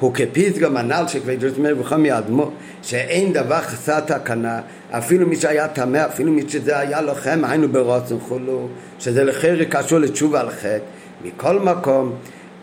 הוא 0.00 0.14
כפסגה 0.14 0.68
מנהל 0.68 1.08
שכבדות 1.08 1.58
אומר 1.58 1.74
בחומי 1.74 2.18
אדמו 2.18 2.50
שאין 2.82 3.32
דבר 3.32 3.60
חסר 3.60 4.00
תקנה 4.00 4.60
אפילו 4.90 5.26
מי 5.26 5.36
שהיה 5.36 5.68
טמא 5.68 6.06
אפילו 6.06 6.32
מי 6.32 6.42
שזה 6.48 6.78
היה 6.78 7.00
לוחם 7.00 7.42
היינו 7.44 7.68
ברוצן 7.68 8.18
חולו 8.20 8.68
שזה 8.98 9.24
לחרי 9.24 9.66
קשור 9.66 9.98
לתשובה 9.98 10.40
על 10.40 10.50
חטא. 10.50 10.78
מכל 11.24 11.58
מקום 11.58 12.12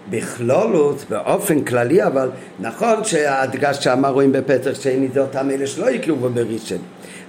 בכלולות, 0.09 1.05
באופן 1.09 1.61
כללי, 1.61 2.03
אבל 2.03 2.29
נכון 2.59 3.03
שההדגשה 3.03 3.95
מה 3.95 4.09
רואים 4.09 4.31
בפתח 4.31 4.73
שני 4.81 5.07
אותם 5.17 5.49
אלה 5.49 5.67
שלא 5.67 5.89
יקראו 5.89 6.29
בראשון. 6.29 6.77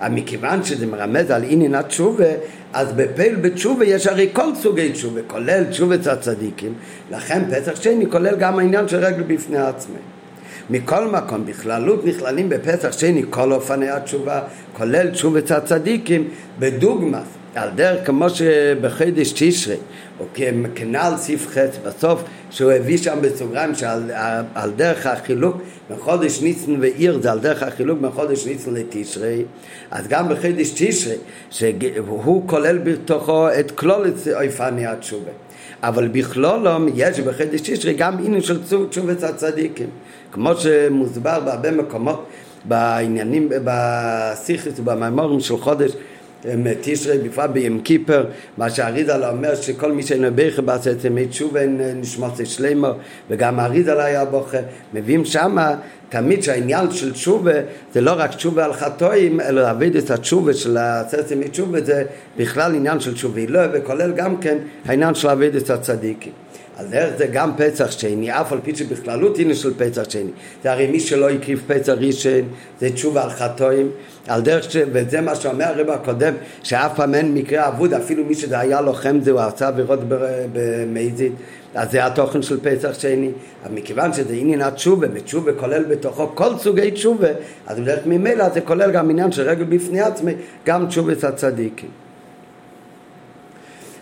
אבל 0.00 0.14
מכיוון 0.14 0.64
שזה 0.64 0.86
מרמז 0.86 1.30
על 1.30 1.42
עניין 1.48 1.74
התשובה, 1.74 2.24
אז 2.72 2.92
בפעיל 2.92 3.34
בתשובה 3.36 3.84
יש 3.84 4.06
הרי 4.06 4.28
כל 4.32 4.54
סוגי 4.54 4.92
תשובה, 4.92 5.20
כולל 5.26 5.64
תשובת 5.64 6.06
הצדיקים, 6.06 6.74
לכן 7.10 7.42
פתח 7.50 7.80
שני 7.80 8.10
כולל 8.10 8.36
גם 8.36 8.58
העניין 8.58 8.88
של 8.88 8.96
רגל 8.96 9.22
בפני 9.22 9.58
עצמם. 9.58 9.96
מכל 10.70 11.06
מקום, 11.06 11.46
בכללות 11.46 12.04
נכללים 12.04 12.48
בפסח 12.48 12.92
שני 12.92 13.22
כל 13.30 13.52
אופני 13.52 13.88
התשובה, 13.90 14.40
כולל 14.72 15.10
תשובת 15.10 15.50
הצדיקים, 15.50 16.28
בדוגמה, 16.58 17.20
על 17.54 17.68
דרך 17.74 18.06
כמו 18.06 18.30
שבחידש 18.30 19.32
תשרי, 19.36 19.76
או 20.20 20.24
כנ"ל 20.74 21.12
סעיף 21.16 21.46
ח' 21.48 21.58
בסוף, 21.86 22.22
שהוא 22.50 22.72
הביא 22.72 22.98
שם 22.98 23.18
בסוגריים 23.20 23.74
שעל 23.74 24.10
על 24.54 24.70
דרך 24.76 25.06
החילוק 25.06 25.56
מחודש 25.90 26.42
ניצן 26.42 26.76
ועיר 26.80 27.18
זה 27.22 27.32
על 27.32 27.38
דרך 27.38 27.62
החילוק 27.62 28.00
מחודש 28.00 28.46
ניצן 28.46 28.74
לתשרי, 28.74 29.44
אז 29.90 30.08
גם 30.08 30.28
בחידש 30.28 30.70
תשרי, 30.76 31.16
שהוא 31.50 32.48
כולל 32.48 32.78
בתוכו 32.78 33.48
את 33.60 33.70
כלול 33.70 34.12
אופני 34.44 34.86
התשובה. 34.86 35.30
אבל 35.82 36.08
בכלולום 36.08 36.86
יש 36.94 37.20
בחידש 37.20 37.60
תשרי 37.60 37.94
גם 37.94 38.18
עניין 38.24 38.42
של 38.42 38.58
תשובת 38.90 39.22
הצדיקים. 39.22 39.88
כמו 40.32 40.56
שמוסבר 40.56 41.40
בהרבה 41.40 41.70
מקומות 41.70 42.26
בעניינים, 42.64 43.48
בסיכס 43.64 44.72
ובמימורים 44.78 45.40
של 45.40 45.56
חודש 45.56 45.92
תשרי, 46.80 47.18
בפרט 47.18 47.50
בים 47.50 47.80
קיפר, 47.80 48.24
מה 48.56 48.70
שהאריזל 48.70 49.24
אומר 49.24 49.54
שכל 49.54 49.92
מי 49.92 50.02
שנבכה 50.02 50.62
בעשת 50.62 51.04
ימי 51.04 51.26
תשובה 51.26 51.60
נשמות 51.94 52.32
שלמה, 52.44 52.92
וגם 53.30 53.60
האריזל 53.60 54.00
היה 54.00 54.24
בוכה, 54.24 54.58
מביאים 54.94 55.24
שמה 55.24 55.74
תמיד 56.08 56.42
שהעניין 56.42 56.90
של 56.90 57.12
תשובה 57.12 57.52
זה 57.92 58.00
לא 58.00 58.12
רק 58.16 58.34
תשובה 58.34 58.64
על 58.64 58.72
חטואים, 58.72 59.40
אלא 59.40 59.62
להביא 59.62 59.90
את 59.98 60.10
התשובה 60.10 60.54
של 60.54 60.76
עשרת 60.76 61.30
ימי 61.30 61.48
תשובה 61.48 61.80
זה 61.80 62.04
בכלל 62.36 62.74
עניין 62.74 63.00
של 63.00 63.14
תשובה 63.14 63.40
לא, 63.48 63.60
וכולל 63.72 64.12
גם 64.12 64.36
כן 64.36 64.58
העניין 64.86 65.14
של 65.14 65.28
להביא 65.28 65.48
את 65.48 65.70
הצדיקים. 65.70 66.45
אז 66.76 66.92
איך 66.92 67.16
זה 67.18 67.26
גם 67.26 67.50
פצח 67.56 67.90
שני, 67.90 68.32
אף 68.32 68.52
על 68.52 68.58
פי 68.62 68.76
שבכללות 68.76 69.38
הנה 69.38 69.54
של 69.54 69.74
פצח 69.76 70.10
שני. 70.10 70.30
זה 70.62 70.72
הרי 70.72 70.86
מי 70.86 71.00
שלא 71.00 71.30
הקריב 71.30 71.62
פצח 71.66 71.92
ראשון, 71.92 72.42
זה 72.80 72.90
תשובה 72.90 73.24
על 73.24 73.30
חטואים, 73.30 73.90
על 74.28 74.40
דרך 74.42 74.70
ש... 74.70 74.76
וזה 74.92 75.20
מה 75.20 75.34
שאומר 75.34 75.64
הרב 75.64 75.90
הקודם, 75.90 76.34
שאף 76.62 76.96
פעם 76.96 77.14
אין 77.14 77.34
מקרה 77.34 77.68
אבוד, 77.68 77.94
אפילו 77.94 78.24
מי 78.24 78.34
שזה 78.34 78.58
היה 78.58 78.80
לוחם 78.80 79.20
זה, 79.20 79.30
הוא 79.30 79.40
עשה 79.40 79.68
עבירות 79.68 80.00
במזיד, 80.52 81.32
אז 81.74 81.90
זה 81.90 82.06
התוכן 82.06 82.42
של 82.42 82.60
פסח 82.62 82.98
שני. 82.98 83.30
אבל 83.64 83.74
מכיוון 83.74 84.12
שזה 84.12 84.34
עניין 84.34 84.62
התשובה, 84.62 85.06
ותשובה 85.12 85.52
כולל 85.52 85.84
בתוכו 85.84 86.30
כל 86.34 86.58
סוגי 86.58 86.90
תשובה, 86.90 87.28
אז 87.66 87.80
בדרך 87.80 88.06
ממילא 88.06 88.48
זה 88.48 88.60
כולל 88.60 88.90
גם 88.90 89.10
עניין 89.10 89.32
של 89.32 89.42
רגל 89.42 89.64
בפני 89.64 90.00
עצמי, 90.00 90.32
גם 90.66 90.86
תשובת 90.86 91.24
הצדיקים. 91.24 92.05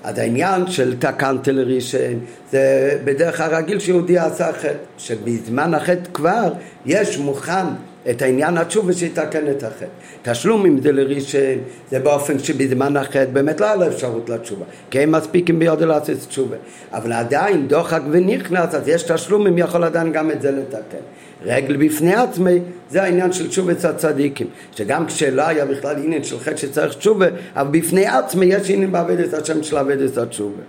אז 0.04 0.18
העניין 0.18 0.66
של 0.66 0.96
תקנתי 0.98 1.52
לראשון 1.52 2.20
זה 2.50 2.98
בדרך 3.04 3.40
הרגיל 3.40 3.78
שיהודי 3.78 4.18
עשה 4.18 4.52
חטא, 4.52 4.74
שבזמן 4.98 5.74
החטא 5.74 6.10
כבר 6.14 6.52
יש 6.86 7.18
מוכן 7.18 7.66
את 8.10 8.22
העניין 8.22 8.58
התשובה 8.58 8.92
שיתקן 8.92 9.50
את 9.50 9.62
החטא. 9.62 9.86
תשלום 10.22 10.66
אם 10.66 10.80
זה 10.80 10.92
לראשון, 10.92 11.58
זה 11.90 11.98
באופן 11.98 12.38
שבזמן 12.38 12.96
החטא 12.96 13.24
באמת 13.32 13.60
לא 13.60 13.66
היה 13.66 13.86
אפשרות 13.86 14.30
לתשובה, 14.30 14.64
כי 14.90 15.00
הם 15.00 15.12
מספיקים 15.12 15.58
ביודו 15.58 15.86
לעשות 15.86 16.18
תשובה. 16.28 16.56
אבל 16.92 17.12
עדיין 17.12 17.68
דוחק 17.68 18.00
ונכנס, 18.10 18.74
אז 18.74 18.88
יש 18.88 19.02
תשלום 19.02 19.46
אם 19.46 19.58
יכול 19.58 19.84
עדיין 19.84 20.12
גם 20.12 20.30
את 20.30 20.42
זה 20.42 20.50
לתקן. 20.50 21.04
רגל 21.44 21.76
בפני 21.76 22.14
עצמי, 22.14 22.58
זה 22.90 23.02
העניין 23.02 23.32
של 23.32 23.48
תשובת 23.48 23.84
הצדיקים. 23.84 24.46
שגם 24.72 25.06
כשלא 25.06 25.42
היה 25.42 25.64
בכלל 25.64 25.96
עניין 25.96 26.24
של 26.24 26.38
חטא 26.38 26.56
שצריך 26.56 26.94
תשובה, 26.94 27.26
אבל 27.56 27.78
בפני 27.80 28.06
עצמי 28.06 28.46
יש 28.46 28.70
עניין 28.70 28.92
בעבד 28.92 29.20
את 29.20 29.34
השם 29.34 29.62
של 29.62 29.76
עבד 29.76 30.00
את 30.00 30.18
התשובה. 30.18 30.62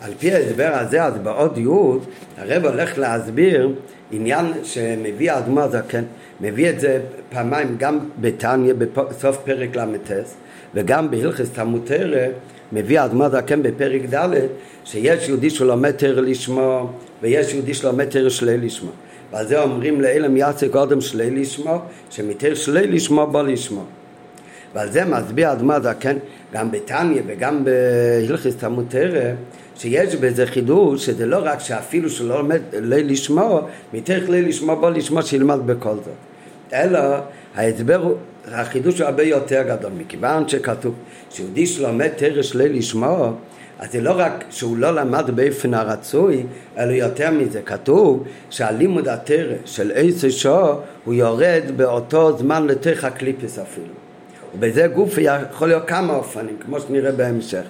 על 0.00 0.12
פי 0.18 0.32
ההסבר 0.32 0.70
הזה, 0.72 1.04
אז 1.04 1.14
בעוד 1.22 1.58
י' 1.58 1.66
הרב 2.38 2.64
הולך 2.64 2.98
להסביר 2.98 3.72
עניין 4.12 4.46
שמביא 4.64 5.32
האדמו 5.32 5.60
הזקן, 5.60 6.04
מביא 6.40 6.70
את 6.70 6.80
זה 6.80 7.00
פעמיים 7.30 7.76
גם 7.78 7.98
בתניא 8.20 8.74
בסוף 8.74 9.38
פרק 9.44 9.76
ל"ט 9.76 10.10
וגם 10.74 11.10
בהלכס 11.10 11.50
תמותרא 11.50 12.26
מביא 12.72 13.00
האדמו 13.00 13.24
הזקן 13.24 13.62
בפרק 13.62 14.02
ד' 14.14 14.28
שיש 14.84 15.28
יהודי 15.28 15.50
שלומד 15.50 15.90
תרא 15.90 16.20
לשמו 16.20 16.90
ויש 17.22 17.54
יהודי 17.54 17.74
שלומד 17.74 18.04
תרא 18.04 18.28
שלי 18.28 18.58
לשמו 18.58 18.90
ועל 19.32 19.46
זה 19.46 19.62
אומרים 19.62 20.00
לאלם 20.00 20.36
יעשה 20.36 20.68
קודם 20.68 21.00
שלי 21.00 21.30
לשמו 21.30 21.78
שמתר 22.10 22.54
שלי 22.54 22.86
לשמו 22.86 23.26
בוא 23.26 23.42
לשמו 23.42 23.84
ועל 24.74 24.90
זה 24.90 25.04
מסביר 25.04 25.48
האדמו 25.48 25.72
הזקן 25.72 26.16
גם 26.52 26.70
בתניא 26.70 27.22
וגם 27.26 27.64
בהלכס 27.64 28.56
תמותרא 28.56 29.32
שיש 29.78 30.14
בזה 30.14 30.46
חידוש, 30.46 31.06
שזה 31.06 31.26
לא 31.26 31.38
רק 31.42 31.60
שאפילו 31.60 32.10
שלא 32.10 32.38
לומד 32.38 32.60
ליל 32.72 33.10
לשמו, 33.10 33.60
מתוך 33.94 34.28
ליל 34.28 34.48
לשמו 34.48 34.76
בוא 34.76 34.90
לשמו 34.90 35.22
שילמד 35.22 35.58
בכל 35.66 35.94
זאת. 35.94 36.14
אלא 36.72 37.00
ההסבר 37.54 37.96
הוא, 37.96 38.14
החידוש 38.52 39.00
הוא 39.00 39.06
הרבה 39.06 39.22
יותר 39.22 39.62
גדול, 39.62 39.92
מכיוון 39.98 40.48
שכתוב 40.48 40.94
שיהודי 41.30 41.66
שלומד 41.66 42.08
תרש 42.08 42.54
ליל 42.54 42.78
לשמו, 42.78 43.32
אז 43.78 43.92
זה 43.92 44.00
לא 44.00 44.12
רק 44.16 44.44
שהוא 44.50 44.76
לא 44.76 44.94
למד 44.94 45.30
באופן 45.34 45.74
הרצוי, 45.74 46.42
אלא 46.78 46.92
יותר 46.92 47.30
מזה, 47.30 47.62
כתוב 47.62 48.24
שהלימוד 48.50 49.08
התרא 49.08 49.54
של 49.64 49.92
עשר 49.94 50.30
שעה 50.30 50.74
הוא 51.04 51.14
יורד 51.14 51.62
באותו 51.76 52.38
זמן 52.38 52.66
לתוך 52.66 53.04
הקליפס 53.04 53.58
אפילו. 53.58 53.94
ובזה 54.54 54.86
גוף 54.86 55.18
יכול 55.18 55.68
להיות 55.68 55.82
כמה 55.86 56.14
אופנים, 56.14 56.56
כמו 56.64 56.80
שנראה 56.80 57.12
בהמשך. 57.12 57.62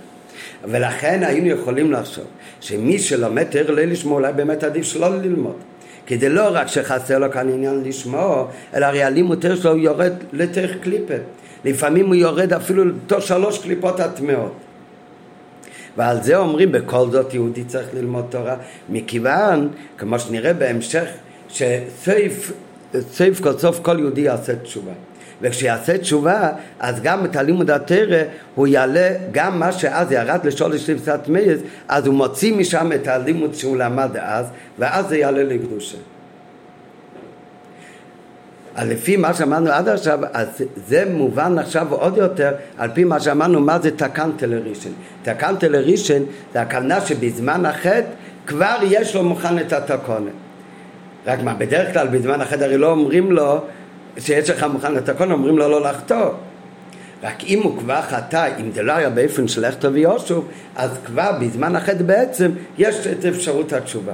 ולכן 0.65 1.23
היינו 1.23 1.47
יכולים 1.47 1.93
לחשוב 1.93 2.25
שמי 2.61 2.99
שלומד 2.99 3.45
תרא 3.45 3.73
לא 3.73 3.83
לשמוע 3.83 4.15
אולי 4.19 4.33
באמת 4.33 4.65
עדיף 4.65 4.85
שלא 4.85 5.17
ללמוד 5.17 5.57
זה 6.21 6.29
לא 6.29 6.49
רק 6.53 6.67
שחסר 6.67 7.19
לו 7.19 7.33
כאן 7.33 7.49
עניין 7.49 7.83
לשמוע 7.85 8.47
אלא 8.75 8.87
הרי 8.87 9.03
הלימוד 9.03 9.41
תרא 9.41 9.57
שלו 9.57 9.77
יורד 9.77 10.13
לתוך 10.33 10.71
קליפה 10.81 11.15
לפעמים 11.65 12.07
הוא 12.07 12.15
יורד 12.15 12.53
אפילו 12.53 12.85
לתוך 12.85 13.23
שלוש 13.23 13.59
קליפות 13.59 14.01
הטמעות. 14.01 14.53
ועל 15.97 16.23
זה 16.23 16.37
אומרים 16.37 16.73
בכל 16.73 17.11
זאת 17.11 17.35
יהודי 17.35 17.65
צריך 17.65 17.89
ללמוד 17.95 18.25
תורה 18.31 18.57
מכיוון 18.89 19.69
כמו 19.99 20.19
שנראה 20.19 20.53
בהמשך 20.53 21.05
שסייף 21.49 22.53
סייף 23.13 23.41
כל 23.41 23.59
סוף 23.59 23.81
כל 23.83 23.99
יהודי 23.99 24.21
יעשה 24.21 24.57
תשובה 24.57 24.93
וכשיעשה 25.41 25.99
תשובה, 25.99 26.49
אז 26.81 27.01
גם 27.03 27.25
את 27.25 27.37
הלימוד 27.37 27.71
התרא 27.71 28.23
הוא 28.55 28.67
יעלה 28.67 29.09
גם 29.33 29.59
מה 29.59 29.73
שאז 29.73 30.13
ירד 30.13 30.41
לשולש 30.45 30.91
לבשת 30.91 31.21
מייז, 31.29 31.61
אז 31.89 32.07
הוא 32.07 32.15
מוציא 32.15 32.57
משם 32.57 32.93
את 32.93 33.09
הלימוד 33.09 33.55
שהוא 33.55 33.77
למד 33.77 34.17
אז, 34.17 34.47
ואז 34.79 35.09
זה 35.09 35.19
יעלה 35.19 35.43
לקדושה. 35.43 35.99
לפי 38.85 39.17
מה 39.17 39.35
שאמרנו 39.35 39.71
עד 39.71 39.89
עכשיו, 39.89 40.19
אז 40.33 40.49
זה 40.87 41.05
מובן 41.11 41.59
עכשיו 41.59 41.95
עוד 41.95 42.17
יותר 42.17 42.53
על 42.79 42.91
פי 42.95 43.05
מה 43.05 43.21
שאמרנו 43.21 43.61
מה 43.61 43.79
זה. 43.79 43.91
תקנטה 45.23 45.69
לראשון 45.69 46.23
זה 46.55 46.61
הכוונה 46.61 47.01
שבזמן 47.01 47.67
החטא 47.67 48.07
כבר 48.47 48.77
יש 48.83 49.15
לו 49.15 49.23
מוכן 49.25 49.59
את 49.59 49.73
התקונת. 49.73 50.33
רק 51.27 51.43
מה, 51.43 51.55
בדרך 51.55 51.93
כלל 51.93 52.09
בזמן 52.09 52.41
החטא 52.41 52.65
הרי 52.65 52.79
לא 52.79 52.91
אומרים 52.91 53.33
לו 53.33 53.65
שיש 54.19 54.51
לך 54.51 54.67
מוכן 54.73 54.95
לתקון, 54.95 55.33
אומרים 55.33 55.59
לו 55.59 55.69
לא 55.69 55.91
לחטוא. 55.91 56.31
רק 57.23 57.45
אם 57.45 57.63
הוא 57.63 57.79
כבר 57.79 58.03
חטא, 58.03 58.49
אם 58.61 58.73
זה 58.73 58.83
לא 58.83 58.93
היה 58.93 59.11
באופן 59.11 59.49
של 59.49 59.69
לכתוב 59.69 59.95
ויהושע, 59.95 60.35
אז 60.77 60.91
כבר 61.05 61.33
בזמן 61.41 61.77
החטא 61.77 62.03
בעצם 62.03 62.51
יש 62.79 63.07
את 63.07 63.25
אפשרות 63.25 63.73
התשובה. 63.73 64.13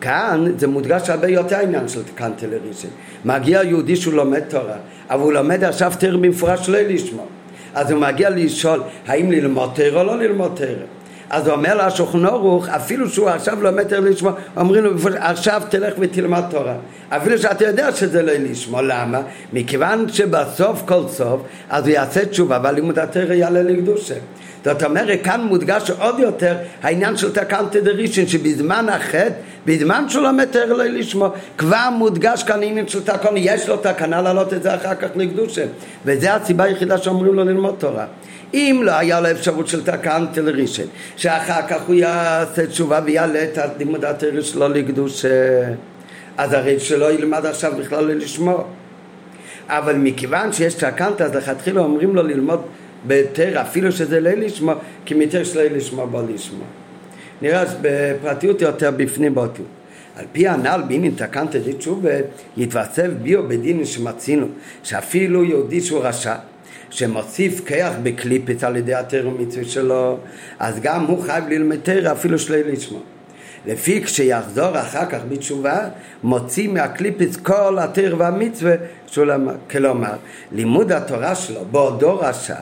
כאן 0.00 0.44
זה 0.58 0.66
מודגש 0.66 1.10
הרבה 1.10 1.28
יותר 1.28 1.56
העניין 1.56 1.88
של 1.88 2.00
קנטה 2.14 2.46
לראשון. 2.46 2.90
מגיע 3.24 3.62
יהודי 3.62 3.96
שהוא 3.96 4.14
לומד 4.14 4.40
תורה, 4.40 4.76
אבל 5.10 5.20
הוא 5.20 5.32
לומד 5.32 5.64
עכשיו 5.64 5.92
תרם 5.98 6.22
במפורש 6.22 6.68
לא 6.68 6.78
לשמוע. 6.78 7.24
אז 7.74 7.90
הוא 7.90 8.00
מגיע 8.00 8.30
לשאול 8.30 8.82
האם 9.06 9.32
ללמוד 9.32 9.70
תרם 9.74 9.96
או 9.96 10.04
לא 10.04 10.18
ללמוד 10.18 10.52
תרם. 10.54 10.95
אז 11.30 11.46
הוא 11.46 11.54
אומר 11.54 11.74
לה 11.74 11.90
שולחן 11.90 12.24
ערוך, 12.24 12.68
אפילו 12.68 13.08
שהוא 13.10 13.28
עכשיו 13.28 13.62
לומד 13.62 13.82
תרם 13.82 14.04
לשמוע, 14.04 14.32
אומרים 14.56 14.84
לו 14.84 14.90
עכשיו 15.18 15.62
תלך 15.68 15.94
ותלמד 15.98 16.42
תורה. 16.50 16.74
אפילו 17.08 17.38
שאתה 17.38 17.64
יודע 17.64 17.92
שזה 17.92 18.22
לא 18.22 18.32
לשמוע, 18.32 18.82
למה? 18.82 19.20
מכיוון 19.52 20.08
שבסוף 20.08 20.82
כל 20.86 21.02
סוף, 21.08 21.40
אז 21.70 21.86
הוא 21.86 21.92
יעשה 21.94 22.26
תשובה 22.26 22.60
והלימוד 22.62 22.98
התרם 22.98 23.32
יעלה 23.32 23.62
לקדושה. 23.62 24.14
זאת 24.64 24.82
אומרת, 24.82 25.18
כאן 25.24 25.40
מודגש 25.40 25.90
עוד 25.90 26.18
יותר 26.18 26.56
העניין 26.82 27.16
של 27.16 27.32
תקנטה 27.32 27.80
דרישן, 27.80 28.26
שבזמן 28.26 28.86
החטא, 28.88 29.28
בזמן 29.66 30.04
שהוא 30.08 30.22
לומד 30.22 30.44
תרא 30.44 30.64
לא 30.64 30.84
לשמו, 30.84 31.28
כבר 31.58 31.88
מודגש 31.98 32.42
כאן 32.42 32.62
עניין 32.62 32.88
של 32.88 33.04
תקון, 33.04 33.34
יש 33.36 33.68
לו 33.68 33.76
תקנה 33.76 34.22
להעלות 34.22 34.52
את 34.52 34.62
זה 34.62 34.74
אחר 34.74 34.94
כך 34.94 35.08
לקדושה. 35.16 35.64
וזו 36.04 36.28
הסיבה 36.28 36.64
היחידה 36.64 36.98
שאומרים 36.98 37.34
לו 37.34 37.44
ללמוד 37.44 37.74
תורה. 37.78 38.04
אם 38.54 38.80
לא 38.84 38.92
היה 38.92 39.20
לו 39.20 39.30
אפשרות 39.30 39.68
של 39.68 39.84
תקנטה 39.84 40.40
לרישן, 40.40 40.86
שאחר 41.16 41.68
כך 41.68 41.82
הוא 41.86 41.94
יעשה 41.94 42.66
תשובה 42.66 43.00
ויעלה 43.04 43.44
את 43.44 43.58
לימוד 43.78 44.04
התרא 44.04 44.42
שלו 44.42 44.68
לקדושה, 44.68 45.28
אז 46.36 46.52
הרי 46.52 46.80
שלא 46.80 47.12
ילמד 47.12 47.46
עכשיו 47.46 47.72
בכלל 47.78 48.04
לא 48.04 48.14
לשמו. 48.14 48.64
אבל 49.68 49.96
מכיוון 49.96 50.52
שיש 50.52 50.74
תקנטה, 50.74 51.24
אז 51.24 51.34
לכתחילה 51.34 51.80
אומרים 51.80 52.16
לו 52.16 52.22
ללמוד 52.22 52.60
ביתר, 53.04 53.60
אפילו 53.60 53.92
שזה 53.92 54.20
לא 54.20 54.30
לשמוע, 54.30 54.74
כי 55.04 55.14
מיתר 55.14 55.44
שלא 55.44 55.62
לשמוע 55.62 56.06
בו 56.06 56.22
לשמוע. 56.34 56.66
נראה 57.42 57.64
בפרטיות 57.80 58.62
יותר 58.62 58.90
בפנים 58.96 59.34
באותו. 59.34 59.62
על 60.16 60.24
פי 60.32 60.48
הנ"ל 60.48 60.82
בעניין 60.88 61.14
תקנת 61.16 61.56
תשובה 61.78 62.10
יתווסף 62.56 63.08
ביו 63.22 63.48
בדין 63.48 63.84
שמצינו 63.84 64.46
שאפילו 64.82 65.44
יהודי 65.44 65.80
שהוא 65.80 66.00
רשע 66.02 66.34
שמוסיף 66.96 67.66
כיח 67.66 67.92
בקליפת 68.02 68.64
על 68.64 68.76
ידי 68.76 68.94
התר 68.94 69.28
ומצווה 69.28 69.64
שלו 69.64 70.18
אז 70.58 70.80
גם 70.80 71.04
הוא 71.04 71.22
חייב 71.22 71.48
ללמד 71.48 71.76
תרא 71.82 72.12
אפילו 72.12 72.38
שלא 72.38 72.56
לשמוע 72.56 73.00
לפי 73.66 74.04
כשיחזור 74.04 74.80
אחר 74.80 75.06
כך 75.06 75.18
בתשובה 75.28 75.78
מוציא 76.22 76.68
מהקליפס 76.68 77.36
כל 77.36 77.78
התר 77.78 78.14
והמצווה 78.18 78.74
שהוא 79.06 79.24
למד 79.24 79.54
כלומר 79.70 80.12
לימוד 80.52 80.92
התורה 80.92 81.34
שלו 81.34 81.60
בעודו 81.70 82.18
רשע 82.18 82.56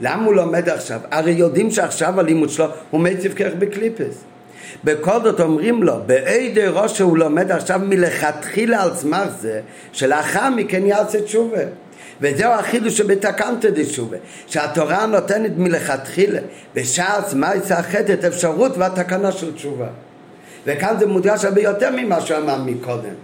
למה 0.00 0.24
הוא 0.24 0.34
לומד 0.34 0.68
עכשיו? 0.68 1.00
הרי 1.10 1.32
יודעים 1.32 1.70
שעכשיו 1.70 2.20
הלימוד 2.20 2.50
שלו 2.50 2.66
הוא 2.90 3.00
מציב 3.00 3.32
כך 3.32 3.54
בקליפס. 3.58 4.24
בכל 4.84 5.22
זאת 5.22 5.40
אומרים 5.40 5.82
לו, 5.82 5.94
באידי 6.06 6.66
ראש 6.66 6.96
שהוא 6.96 7.18
לומד 7.18 7.50
עכשיו 7.50 7.80
מלכתחילה 7.84 8.82
על 8.82 8.94
סמך 8.94 9.28
זה, 9.40 9.60
שלאחר 9.92 10.50
מכן 10.50 10.86
יעשה 10.86 11.22
תשובה. 11.22 11.62
וזהו 12.20 12.52
החידוש 12.52 12.98
שבתקנתא 12.98 13.70
דשובה, 13.70 14.16
שהתורה 14.46 15.06
נותנת 15.06 15.52
מלכתחילה 15.56 16.40
בשעס 16.74 17.34
מייסה 17.34 17.80
את 18.00 18.24
אפשרות 18.24 18.78
והתקנה 18.78 19.32
של 19.32 19.54
תשובה. 19.54 19.86
וכאן 20.66 20.96
זה 20.98 21.06
מודגש 21.06 21.44
הרבה 21.44 21.60
יותר 21.60 21.90
ממה 21.96 22.20
שהוא 22.20 22.38
אמר 22.38 22.56
מקודם. 22.56 23.14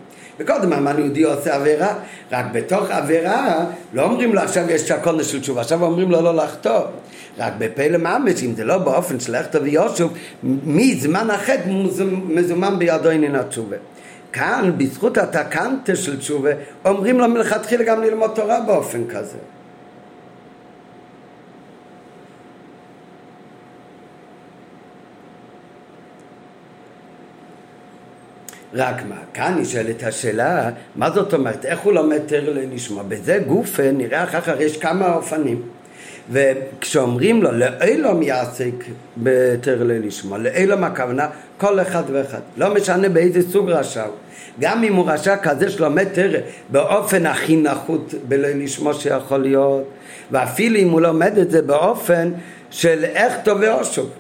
וקודם 0.41 0.73
אמרנו 0.73 1.01
יהודי 1.01 1.23
עושה 1.23 1.55
עבירה, 1.55 1.95
רק 2.33 2.45
בתוך 2.53 2.91
עבירה 2.91 3.65
לא 3.93 4.03
אומרים 4.03 4.35
לו 4.35 4.41
עכשיו 4.41 4.71
יש 4.71 4.89
שקונה 4.89 5.25
של 5.25 5.41
תשובה, 5.41 5.61
עכשיו 5.61 5.85
אומרים 5.85 6.11
לו 6.11 6.21
לא 6.21 6.35
לחטוא. 6.35 6.81
רק 7.39 7.53
בפלא 7.59 7.99
ממש, 7.99 8.43
אם 8.43 8.55
זה 8.55 8.65
לא 8.65 8.78
באופן 8.78 9.21
של 9.21 9.39
לכתוב 9.39 9.63
ויושב, 9.63 10.07
מזמן 10.65 11.31
החטא 11.31 11.69
מזומן 12.28 12.78
בידו 12.78 13.11
עניין 13.11 13.35
התשובה. 13.35 13.76
כאן, 14.32 14.73
בזכות 14.76 15.18
התקנטה 15.18 15.97
של 15.97 16.18
תשובה, 16.18 16.50
אומרים 16.84 17.18
לו 17.18 17.28
מלכתחילה 17.28 17.84
גם 17.84 18.02
ללמוד 18.02 18.30
תורה 18.34 18.60
באופן 18.60 19.08
כזה. 19.08 19.38
רק 28.75 29.02
מה, 29.08 29.16
כאן 29.34 29.58
נשאלת 29.58 30.02
השאלה, 30.02 30.71
מה 30.97 31.10
זאת 31.10 31.34
אומרת, 31.34 31.64
איך 31.64 31.80
הוא 31.80 31.92
לומד 31.92 32.18
תרא 32.26 32.52
לשמוע? 32.54 33.02
בזה 33.02 33.38
גוף 33.47 33.80
נראה 33.80 34.25
אחר 34.25 34.40
כך 34.40 34.54
יש 34.60 34.76
כמה 34.76 35.14
אופנים. 35.14 35.62
וכשאומרים 36.30 37.43
לו, 37.43 37.52
לאילום 37.52 38.23
יעסק 38.23 38.75
בתרא 39.17 39.85
לשמוע, 39.85 40.39
לאילום 40.39 40.85
הכוונה 40.85 41.28
כל 41.58 41.80
אחד 41.80 42.02
ואחד, 42.13 42.41
לא 42.56 42.75
משנה 42.75 43.08
באיזה 43.08 43.50
סוג 43.50 43.71
רשע 43.71 44.04
הוא. 44.04 44.15
גם 44.61 44.85
אם 44.85 44.95
הוא 44.95 45.11
רשע 45.11 45.37
כזה 45.37 45.71
שלומד 45.71 46.04
תרא 46.13 46.39
באופן 46.69 47.26
הכי 47.26 47.56
נחות 47.56 48.15
בליל 48.28 48.65
לשמוע 48.65 48.95
שיכול 48.95 49.39
להיות, 49.39 49.82
ואפילו 50.30 50.78
אם 50.78 50.91
הוא 50.91 51.00
לומד 51.00 51.39
את 51.39 51.50
זה 51.50 51.63
באופן 51.63 52.32
של 52.71 53.04
איך 53.04 53.35
טוב 53.45 53.58
ואושוב. 53.61 54.11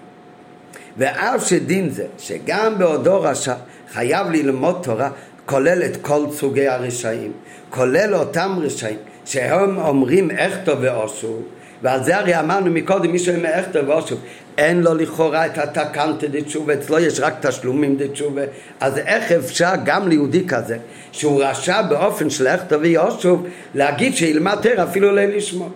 ואף 0.98 1.48
שדין 1.48 1.90
זה, 1.90 2.04
שגם 2.18 2.78
בעודו 2.78 3.20
רשע 3.22 3.54
חייב 3.92 4.30
ללמוד 4.30 4.80
תורה 4.82 5.10
כולל 5.46 5.82
את 5.82 5.96
כל 5.96 6.26
סוגי 6.30 6.68
הרשעים, 6.68 7.32
כולל 7.70 8.14
אותם 8.14 8.58
רשעים 8.62 8.98
שהם 9.24 9.78
אומרים 9.78 10.30
איך 10.30 10.58
טוב 10.64 10.78
ואושוב 10.82 11.42
ועל 11.82 12.04
זה 12.04 12.16
הרי 12.16 12.40
אמרנו 12.40 12.70
מקודם, 12.70 13.12
מי 13.12 13.18
שאומר 13.18 13.48
איך 13.48 13.66
טוב 13.72 13.88
ואושוב 13.88 14.20
אין 14.58 14.82
לו 14.82 14.94
לכאורה 14.94 15.46
את 15.46 15.58
התקנטה 15.58 16.26
דתשובה, 16.26 16.74
אצלו 16.74 16.98
יש 16.98 17.20
רק 17.20 17.46
תשלומים 17.46 17.96
דתשובה, 17.96 18.42
אז 18.80 18.98
איך 18.98 19.32
אפשר 19.32 19.72
גם 19.84 20.08
ליהודי 20.08 20.46
כזה, 20.48 20.78
שהוא 21.12 21.44
רשע 21.44 21.82
באופן 21.82 22.30
של 22.30 22.46
איך 22.46 22.62
טוב 22.68 22.82
ואושוב, 22.84 23.46
להגיד 23.74 24.16
שילמד 24.16 24.58
תרא 24.62 24.84
אפילו 24.84 25.12
לא 25.12 25.24
לשמוע. 25.24 25.68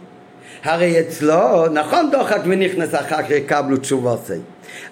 הרי 0.67 1.01
אצלו, 1.01 1.67
נכון 1.73 2.11
דוחק 2.13 2.41
ונכנס 2.45 2.95
אחר 2.95 3.23
כך 3.23 3.31
יקבלו 3.31 3.77
תשובוסי. 3.77 4.33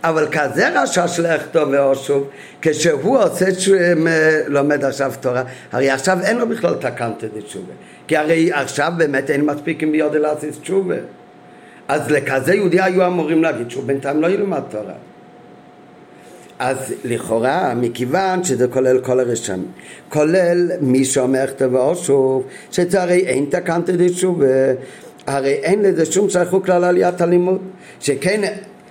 אבל 0.04 0.28
כזה 0.32 0.82
רשע 0.82 1.08
של 1.08 1.26
איך 1.26 1.46
טוב 1.52 1.68
ואושוב, 1.72 2.28
כשהוא 2.62 3.18
עושה, 3.18 3.46
לומד 4.46 4.84
עכשיו 4.84 5.12
תורה, 5.20 5.42
הרי 5.72 5.90
עכשיו 5.90 6.18
אין 6.22 6.38
לו 6.38 6.48
בכלל 6.48 6.74
תקנטה 6.74 7.26
דתשובה. 7.36 7.72
כי 8.06 8.16
הרי 8.16 8.52
עכשיו 8.52 8.92
באמת 8.96 9.30
אין 9.30 9.44
מספיק 9.44 9.82
עם 9.82 9.92
ביודע 9.92 10.18
לעשות 10.18 10.50
תשובה. 10.60 10.94
אז 11.88 12.10
לכזה 12.10 12.54
יהודי 12.54 12.80
היו 12.80 13.06
אמורים 13.06 13.42
להגיד 13.42 13.70
שהוא 13.70 13.84
בינתיים 13.84 14.22
לא 14.22 14.26
ילמד 14.26 14.62
תורה. 14.70 14.94
אז 16.58 16.94
לכאורה, 17.04 17.74
מכיוון 17.74 18.44
שזה 18.44 18.68
כולל 18.68 19.00
כל 19.00 19.20
הרשמים, 19.20 19.66
כולל 20.08 20.70
מי 20.80 21.04
שאומר 21.04 21.44
טוב 21.56 21.74
ואושוב, 21.74 22.46
הרי 22.98 23.26
אין 23.26 23.46
תקנטה 23.50 23.92
דתשובה, 23.92 24.46
הרי 25.26 25.52
אין 25.52 25.82
לזה 25.82 26.06
שום 26.06 26.30
שייכות 26.30 26.64
כלל 26.64 26.84
עליית 26.84 27.20
הלימוד, 27.20 27.58
שכן 28.00 28.42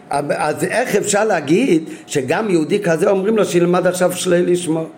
אז 0.10 0.63
איך 0.63 0.96
אפשר 0.96 1.26
להגיד 1.26 1.84
שגם 2.08 2.50
יהודי 2.50 2.80
כזה 2.80 3.10
אומרים 3.10 3.38
לו 3.38 3.46
שילמד 3.46 3.88
עכשיו 3.88 4.12
שלי 4.12 4.41
לשמור? 4.41 4.89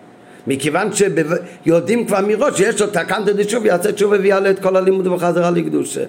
מכיוון 0.46 0.90
שיודעים 0.92 2.06
כבר 2.06 2.20
מראש 2.26 2.56
שיש 2.56 2.80
לו 2.80 2.86
תקנתא 2.86 3.32
דשוב 3.32 3.66
יעשה 3.66 3.92
תשובה 3.92 4.16
ויעלה 4.20 4.50
את 4.50 4.58
כל 4.58 4.76
הלימוד 4.76 5.08
בחזרה 5.08 5.50
לקדושה. 5.50 6.04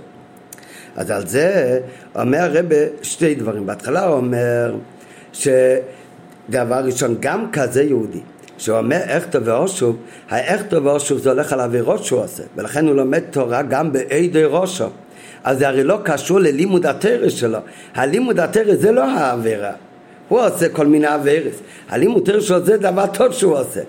אז 0.96 1.12
על 1.12 1.28
זה 1.28 1.80
אומר 2.16 2.38
הרב 2.38 2.66
שתי 3.02 3.36
דברים. 3.36 3.66
בהתחלה 3.66 4.06
הוא 4.06 4.16
אומר 4.16 4.76
שדבר 5.34 6.80
ראשון, 6.84 7.16
גם 7.20 7.52
כזה 7.52 7.84
יהודי 7.84 8.22
שאומר 8.58 9.00
אכתו 9.06 9.46
ואושוב, 9.46 9.98
האכתו 10.30 10.84
ואושוב 10.84 11.18
זה 11.18 11.32
הולך 11.32 11.54
על 11.54 11.60
עבירות 11.60 12.04
שהוא 12.04 12.24
עושה 12.24 12.44
ולכן 12.56 12.88
הוא 12.88 12.96
לומד 12.96 13.20
תורה 13.32 13.62
גם 13.62 13.92
בעדי 13.92 14.44
ראשו 14.44 14.88
אז 15.48 15.58
זה 15.58 15.68
הרי 15.68 15.84
לא 15.84 16.00
קשור 16.04 16.40
ללימוד 16.40 16.86
התרס 16.86 17.34
שלו. 17.34 17.60
הלימוד 17.96 18.40
התרס 18.40 18.80
זה 18.80 18.92
לא 18.92 19.04
העבירה. 19.04 19.72
הוא 20.28 20.42
עושה 20.42 20.70
כל 20.70 20.88
מיני 20.88 21.08
עבירס. 21.08 21.54
הלימוד 21.90 22.24
תרס 22.26 22.44
שלו 22.44 22.66
זה 22.66 22.78
דבר 22.78 23.06
טוב 23.08 23.32
שהוא 23.32 23.58
עושה. 23.58 23.82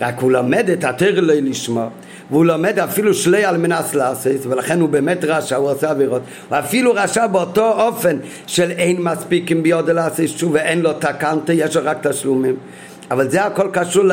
רק 0.00 0.20
הוא 0.20 0.32
לומד 0.32 0.70
את 0.70 0.84
התרס 0.84 1.18
לא 1.18 1.34
לשמוע. 1.34 1.88
והוא 2.30 2.46
לומד 2.46 2.78
אפילו 2.78 3.14
שלי 3.14 3.44
על 3.44 3.56
מנס 3.56 3.94
לעשות, 3.94 4.46
ולכן 4.46 4.80
הוא 4.80 4.88
באמת 4.88 5.24
רשע, 5.24 5.56
הוא 5.56 5.70
עושה 5.70 5.90
עבירות. 5.90 6.22
הוא 6.48 6.58
אפילו 6.58 6.92
רשע 6.94 7.26
באותו 7.26 7.72
אופן 7.82 8.16
של 8.46 8.70
אין 8.70 9.02
מספיק 9.02 9.50
עם 9.50 9.62
ביודע 9.62 9.92
לעשות 9.92 10.28
שוב 10.28 10.52
ואין 10.52 10.80
לו 10.80 10.92
תקנטה, 10.92 11.52
יש 11.52 11.76
לו 11.76 11.82
רק 11.84 12.06
תשלומים. 12.06 12.56
אבל 13.10 13.28
זה 13.30 13.44
הכל 13.44 13.68
קשור 13.72 14.04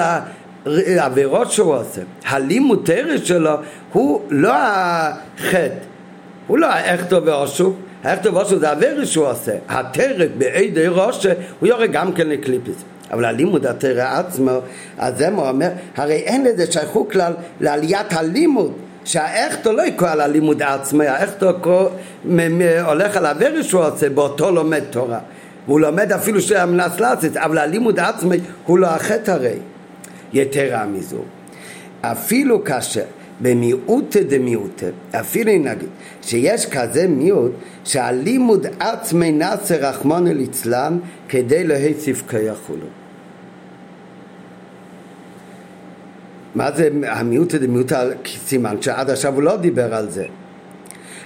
לעבירות 0.65 1.51
שהוא 1.51 1.75
עושה. 1.75 2.01
הלימוד 2.25 2.81
תרס 2.85 3.23
שלו 3.23 3.53
הוא 3.93 4.21
לא 4.29 4.53
החטא. 4.55 5.92
הוא 6.47 6.57
לא 6.57 6.67
האכתו 6.67 7.25
ואושוב, 7.25 7.75
האכתו 8.03 8.33
ואושוב 8.33 8.59
זה 8.59 8.69
הוורי 8.69 9.05
שהוא 9.05 9.27
עושה. 9.27 9.51
הטרק 9.69 10.29
בעדי 10.37 10.87
ראשה 10.87 11.33
הוא 11.59 11.67
יורד 11.67 11.91
גם 11.91 12.13
כן 12.13 12.27
לקליפס. 12.27 12.83
אבל 13.11 13.25
הלימוד 13.25 13.65
התרא 13.65 14.19
עצמו, 14.19 14.51
אז 14.97 15.17
זה 15.17 15.29
מה 15.29 15.49
אומר, 15.49 15.69
הרי 15.95 16.15
אין 16.15 16.43
לזה 16.43 16.71
שייכות 16.71 17.11
כלל 17.11 17.33
לעליית 17.59 18.13
הלימוד 18.13 18.73
שהאכתו 19.05 19.73
לא 19.73 19.81
יקרא 19.81 20.11
על 20.11 20.21
הלימוד 20.21 20.61
עצמי, 20.61 21.07
האכתו 21.07 21.51
הולך 22.85 23.17
על 23.17 23.25
הוורש 23.25 23.67
שהוא 23.67 23.83
עושה, 23.83 24.09
באותו 24.09 24.51
לומד 24.51 24.83
תורה. 24.89 25.19
והוא 25.65 25.79
לומד 25.79 26.11
אפילו 26.11 26.41
שהמנס 26.41 26.99
לעצת, 26.99 27.37
אבל 27.37 27.57
הלימוד 27.57 27.99
עצמי 27.99 28.37
הוא 28.65 28.79
לא 28.79 28.87
החטא 28.87 29.31
הרי. 29.31 29.57
יתרה 30.33 30.85
מזו, 30.85 31.17
אפילו 32.01 32.63
כאשר 32.63 33.03
במיעוטה 33.43 34.19
דמיעוטה, 34.23 34.85
אפילו 35.11 35.51
נגיד 35.51 35.89
שיש 36.21 36.65
כזה 36.65 37.07
מיעוט 37.07 37.51
שהלימוד 37.83 38.67
עצמי 38.79 39.31
נאצר 39.31 39.75
רחמונו 39.75 40.33
ליצלן 40.33 40.97
כדי 41.29 41.63
להציף 41.63 42.23
כיכולו. 42.29 42.85
מה 46.55 46.71
זה 46.71 46.89
המיעוטה 47.07 47.57
דמיעוטה? 47.57 48.03
סימן 48.45 48.81
שעד 48.81 49.09
עכשיו 49.09 49.33
הוא 49.33 49.43
לא 49.43 49.57
דיבר 49.57 49.95
על 49.95 50.09
זה. 50.09 50.25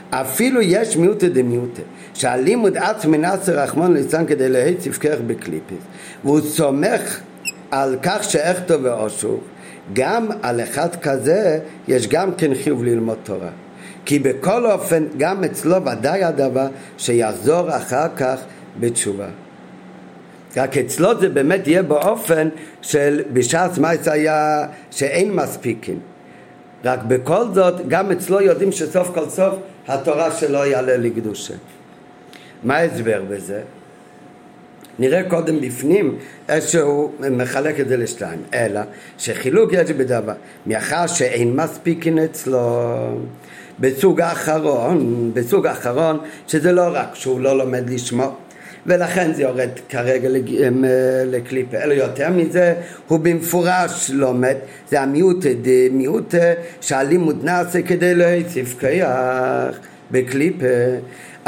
אפילו 0.10 0.62
יש 0.62 0.98
מיעוטה 0.98 1.28
דמיעוטה 1.28 1.82
שהלימוד 2.14 2.78
עצמי 2.78 3.18
נאצר 3.18 3.60
רחמונו 3.60 3.94
ליצלן 3.94 4.26
כדי 4.26 4.50
להציף 4.50 4.98
כרך 4.98 5.20
בקליפיס. 5.28 5.84
והוא 6.24 6.42
סומך 6.42 7.20
על 7.72 7.96
כך 8.04 8.24
שאיכתו 8.24 8.84
ואושו 8.84 9.38
גם 9.94 10.28
על 10.42 10.62
אחד 10.62 10.96
כזה 10.96 11.60
יש 11.88 12.08
גם 12.08 12.32
כן 12.36 12.56
חיוב 12.56 12.84
ללמוד 12.84 13.18
תורה. 13.24 13.50
כי 14.06 14.20
בכל 14.20 14.72
אופן 14.72 15.04
גם 15.18 15.44
אצלו 15.44 15.76
ודאי 15.86 16.24
הדבר 16.24 16.68
שיחזור 16.98 17.78
אחר 17.78 18.08
כך 18.18 18.40
בתשובה. 18.80 19.28
רק 20.58 20.78
אצלו 20.78 21.20
זה 21.20 21.30
באמת 21.30 21.68
יהיה 21.68 21.84
באופן 21.84 22.50
של 22.82 23.22
בשעת 23.34 23.78
מייס 23.78 24.08
היה 24.08 24.68
שאין 24.92 25.34
מספיקים. 25.34 26.00
רק 26.86 27.00
בכל 27.04 27.44
זאת 27.54 27.88
גם 27.88 28.12
אצלו 28.12 28.42
יודעים 28.42 28.72
שסוף 28.72 29.12
כל 29.14 29.30
סוף 29.30 29.54
התורה 29.88 30.32
שלו 30.32 30.66
יעלה 30.66 30.98
לקדושה. 30.98 31.54
מה 32.64 32.78
ההסבר 32.78 33.22
בזה? 33.30 33.62
נראה 35.00 35.24
קודם 35.30 35.62
בפנים 35.62 36.16
איך 36.50 36.68
שהוא 36.68 37.12
מחלק 37.32 37.80
את 37.80 37.88
זה 37.88 37.98
לשתיים, 37.98 38.40
אלא 38.54 38.82
שחילוק 39.18 39.74
יש 39.74 39.92
בדבר, 39.92 40.34
מאחר 40.66 41.08
שאין 41.08 41.56
מספיקין 41.56 42.20
אצלו. 42.20 42.88
בסוג 43.80 44.22
האחרון, 44.22 45.32
בסוג 45.34 45.68
האחרון 45.68 46.20
שזה 46.48 46.72
לא 46.72 46.90
רק 46.92 47.16
שהוא 47.16 47.40
לא 47.40 47.58
לומד 47.58 47.90
לשמוע 47.90 48.32
ולכן 48.86 49.34
זה 49.34 49.42
יורד 49.42 49.70
כרגע 49.90 50.30
לקליפה, 51.26 51.78
אלא 51.78 51.94
יותר 51.94 52.30
מזה 52.30 52.74
הוא 53.08 53.20
במפורש 53.20 54.10
לומד, 54.14 54.56
זה 54.90 55.02
המיעוטה 55.02 55.50
דמיעוטה 55.62 56.54
שהלימוד 56.82 57.44
נעשה 57.44 57.82
כדי 57.82 58.16
להציף 58.16 58.80
כיח 58.80 59.80
בקליפה, 60.12 60.66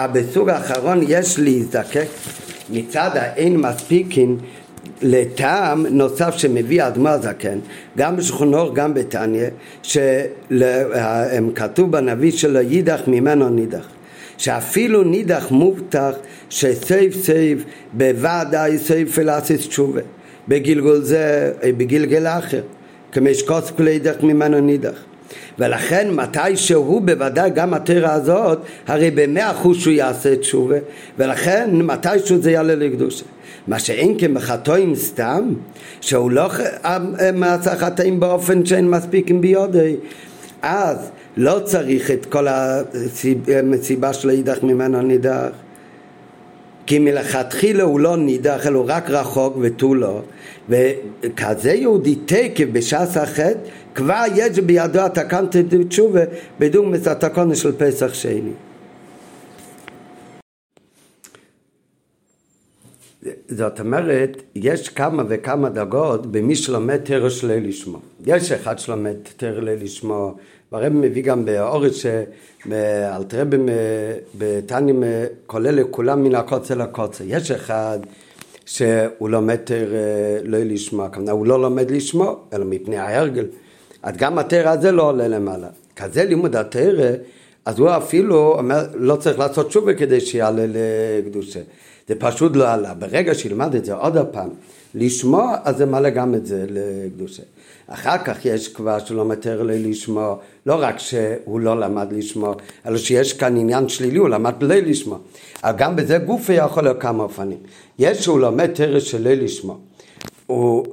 אבל 0.05 0.21
בסוג 0.21 0.49
האחרון 0.49 0.99
יש 1.07 1.39
להזדקק 1.39 2.07
מצד 2.69 3.09
האין 3.13 3.57
מספיקין 3.57 4.37
לטעם 5.01 5.85
נוסף 5.85 6.33
שמביא 6.37 6.83
האדמו"ר 6.83 7.09
הזקן, 7.09 7.59
גם 7.97 8.17
בשכונות 8.17 8.73
גם 8.73 8.93
בתניא, 8.93 9.47
שכתוב 9.83 11.91
בנביא 11.91 12.31
שלו 12.31 12.59
יידח 12.59 13.01
ממנו 13.07 13.49
נידח. 13.49 13.87
שאפילו 14.37 15.03
נידח 15.03 15.51
מובטח 15.51 16.15
שסייף 16.49 17.23
סייף 17.23 17.63
בוודאי 17.93 18.77
סייף 18.77 19.17
לעשות 19.17 19.57
תשובה. 19.57 20.01
בגלגול 20.47 21.01
זה, 21.01 21.53
בגלגל 21.77 22.27
אחר, 22.27 22.61
כמשקוס 23.11 23.71
כלי 23.71 23.99
דרך 23.99 24.23
ממנו 24.23 24.59
נידח. 24.59 25.08
ולכן 25.59 26.11
מתי 26.11 26.57
שהוא 26.57 27.01
בוודאי 27.01 27.49
גם 27.49 27.73
התרא 27.73 28.11
הזאת 28.11 28.59
הרי 28.87 29.11
במאה 29.11 29.51
אחוז 29.51 29.77
שהוא 29.77 29.93
יעשה 29.93 30.35
תשובה. 30.35 30.77
ולכן 31.17 31.69
מתי 31.73 32.19
שהוא 32.25 32.39
זה 32.41 32.51
יעלה 32.51 32.75
לקדושה. 32.75 33.25
מה 33.67 33.79
שאין 33.79 34.15
כן 34.19 34.33
בחטאים 34.33 34.95
סתם 34.95 35.53
שהוא 36.01 36.31
לא 36.31 36.49
מעשה 37.33 37.75
חטאים 37.75 38.19
באופן 38.19 38.65
שאין 38.65 38.89
מספיקים 38.89 39.41
ביודי 39.41 39.95
אז 40.61 40.97
לא 41.37 41.59
צריך 41.63 42.11
את 42.11 42.25
כל 42.25 42.47
המסיבה 42.47 44.13
של 44.13 44.29
האידך 44.29 44.63
ממנו 44.63 45.01
נידח. 45.01 45.49
כי 46.85 46.99
מלכתחילה 46.99 47.83
הוא 47.83 47.99
לא 47.99 48.17
נידח 48.17 48.67
אלא 48.67 48.83
רק 48.87 49.09
רחוק 49.09 49.57
ותו 49.61 49.95
לא. 49.95 50.21
וכזה 50.69 51.73
יהודי 51.73 52.15
תקף 52.15 52.65
בש"ס 52.71 53.17
החטא 53.17 53.59
כבר 53.99 54.23
יש 54.35 54.59
בידו 54.59 54.99
התקנת 54.99 55.55
תשובה 55.89 56.21
בדוגמת 56.59 57.07
התקונה 57.07 57.55
של 57.55 57.71
פסח 57.77 58.13
שני. 58.13 58.51
זאת 63.49 63.79
אומרת, 63.79 64.41
יש 64.55 64.89
כמה 64.89 65.23
וכמה 65.29 65.69
דרגות 65.69 66.25
במי 66.31 66.55
שלומד 66.55 66.97
תרא 66.97 67.29
שלי 67.29 67.61
לשמו. 67.61 67.99
יש 68.25 68.51
אחד 68.51 68.79
שלומד 68.79 69.15
תרא 69.37 69.59
לי 69.59 69.75
לשמו, 69.75 70.35
והרב 70.71 70.93
מביא 70.93 71.23
גם 71.23 71.45
באורץ 71.45 71.93
שאלתרבה 71.93 73.57
בתניא 74.37 74.93
כולל 75.45 75.75
לכולם 75.75 76.23
מן 76.23 76.35
הקוצר 76.35 76.75
לקוצר. 76.75 77.23
יש 77.27 77.51
אחד 77.51 77.99
שהוא 78.65 79.29
לומד 79.29 79.55
תרא 79.55 79.97
לא 80.43 80.57
לשמו, 80.57 81.05
כמובן 81.11 81.31
הוא 81.31 81.45
לא 81.45 81.61
לומד 81.61 81.91
לשמו, 81.91 82.39
אלא 82.53 82.65
מפני 82.65 82.97
ההרגל. 82.97 83.45
אז 84.03 84.17
גם 84.17 84.37
התרא 84.37 84.69
הזה 84.69 84.91
לא 84.91 85.03
עולה 85.03 85.27
למעלה. 85.27 85.67
כזה 85.95 86.23
לימוד 86.23 86.55
התרא, 86.55 87.11
אז 87.65 87.79
הוא 87.79 87.89
אפילו 87.89 88.53
אומר, 88.53 88.85
לא 88.93 89.15
צריך 89.15 89.39
לעשות 89.39 89.67
תשובה 89.67 89.93
כדי 89.93 90.21
שיעלה 90.21 90.65
לקדושה. 90.67 91.59
זה 92.07 92.15
פשוט 92.19 92.55
לא 92.55 92.71
עלה. 92.71 92.93
ברגע 92.93 93.35
שילמד 93.35 93.75
את 93.75 93.85
זה 93.85 93.93
עוד 93.93 94.17
פעם, 94.31 94.49
לשמוע, 94.95 95.55
אז 95.63 95.77
זה 95.77 95.85
מעלה 95.85 96.09
גם 96.09 96.35
את 96.35 96.45
זה 96.45 96.65
לקדושה. 96.69 97.43
אחר 97.87 98.17
כך 98.17 98.45
יש 98.45 98.67
כבר 98.67 98.99
שהוא 98.99 99.17
לא 99.17 99.25
מתאר 99.25 99.63
לי 99.63 99.79
לשמוע, 99.79 100.35
לא 100.65 100.75
רק 100.79 100.99
שהוא 100.99 101.59
לא 101.59 101.79
למד 101.79 102.13
לשמוע, 102.13 102.55
אלא 102.85 102.97
שיש 102.97 103.33
כאן 103.33 103.57
עניין 103.57 103.89
שלילי, 103.89 104.17
הוא 104.17 104.29
למד 104.29 104.53
בלי 104.57 104.81
לשמוע. 104.81 105.17
אבל 105.63 105.77
גם 105.77 105.95
בזה 105.95 106.17
גופי 106.17 106.53
יכול 106.53 106.83
להיות 106.83 107.01
כמה 107.01 107.23
אופנים. 107.23 107.57
יש 107.99 108.23
שהוא 108.23 108.39
לומד 108.39 108.69
תרא 108.73 108.99
שלי 108.99 109.35
לשמוע. 109.35 109.75
הוא 110.45 110.85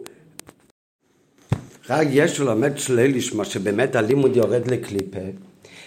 רק 1.91 2.07
יש 2.11 2.39
הוא 2.39 2.47
לומד 2.47 2.79
שלי 2.79 3.09
לשמוע, 3.09 3.45
שבאמת 3.45 3.97
הלימוד 3.97 4.37
יורד 4.37 4.71
לקליפה, 4.71 5.19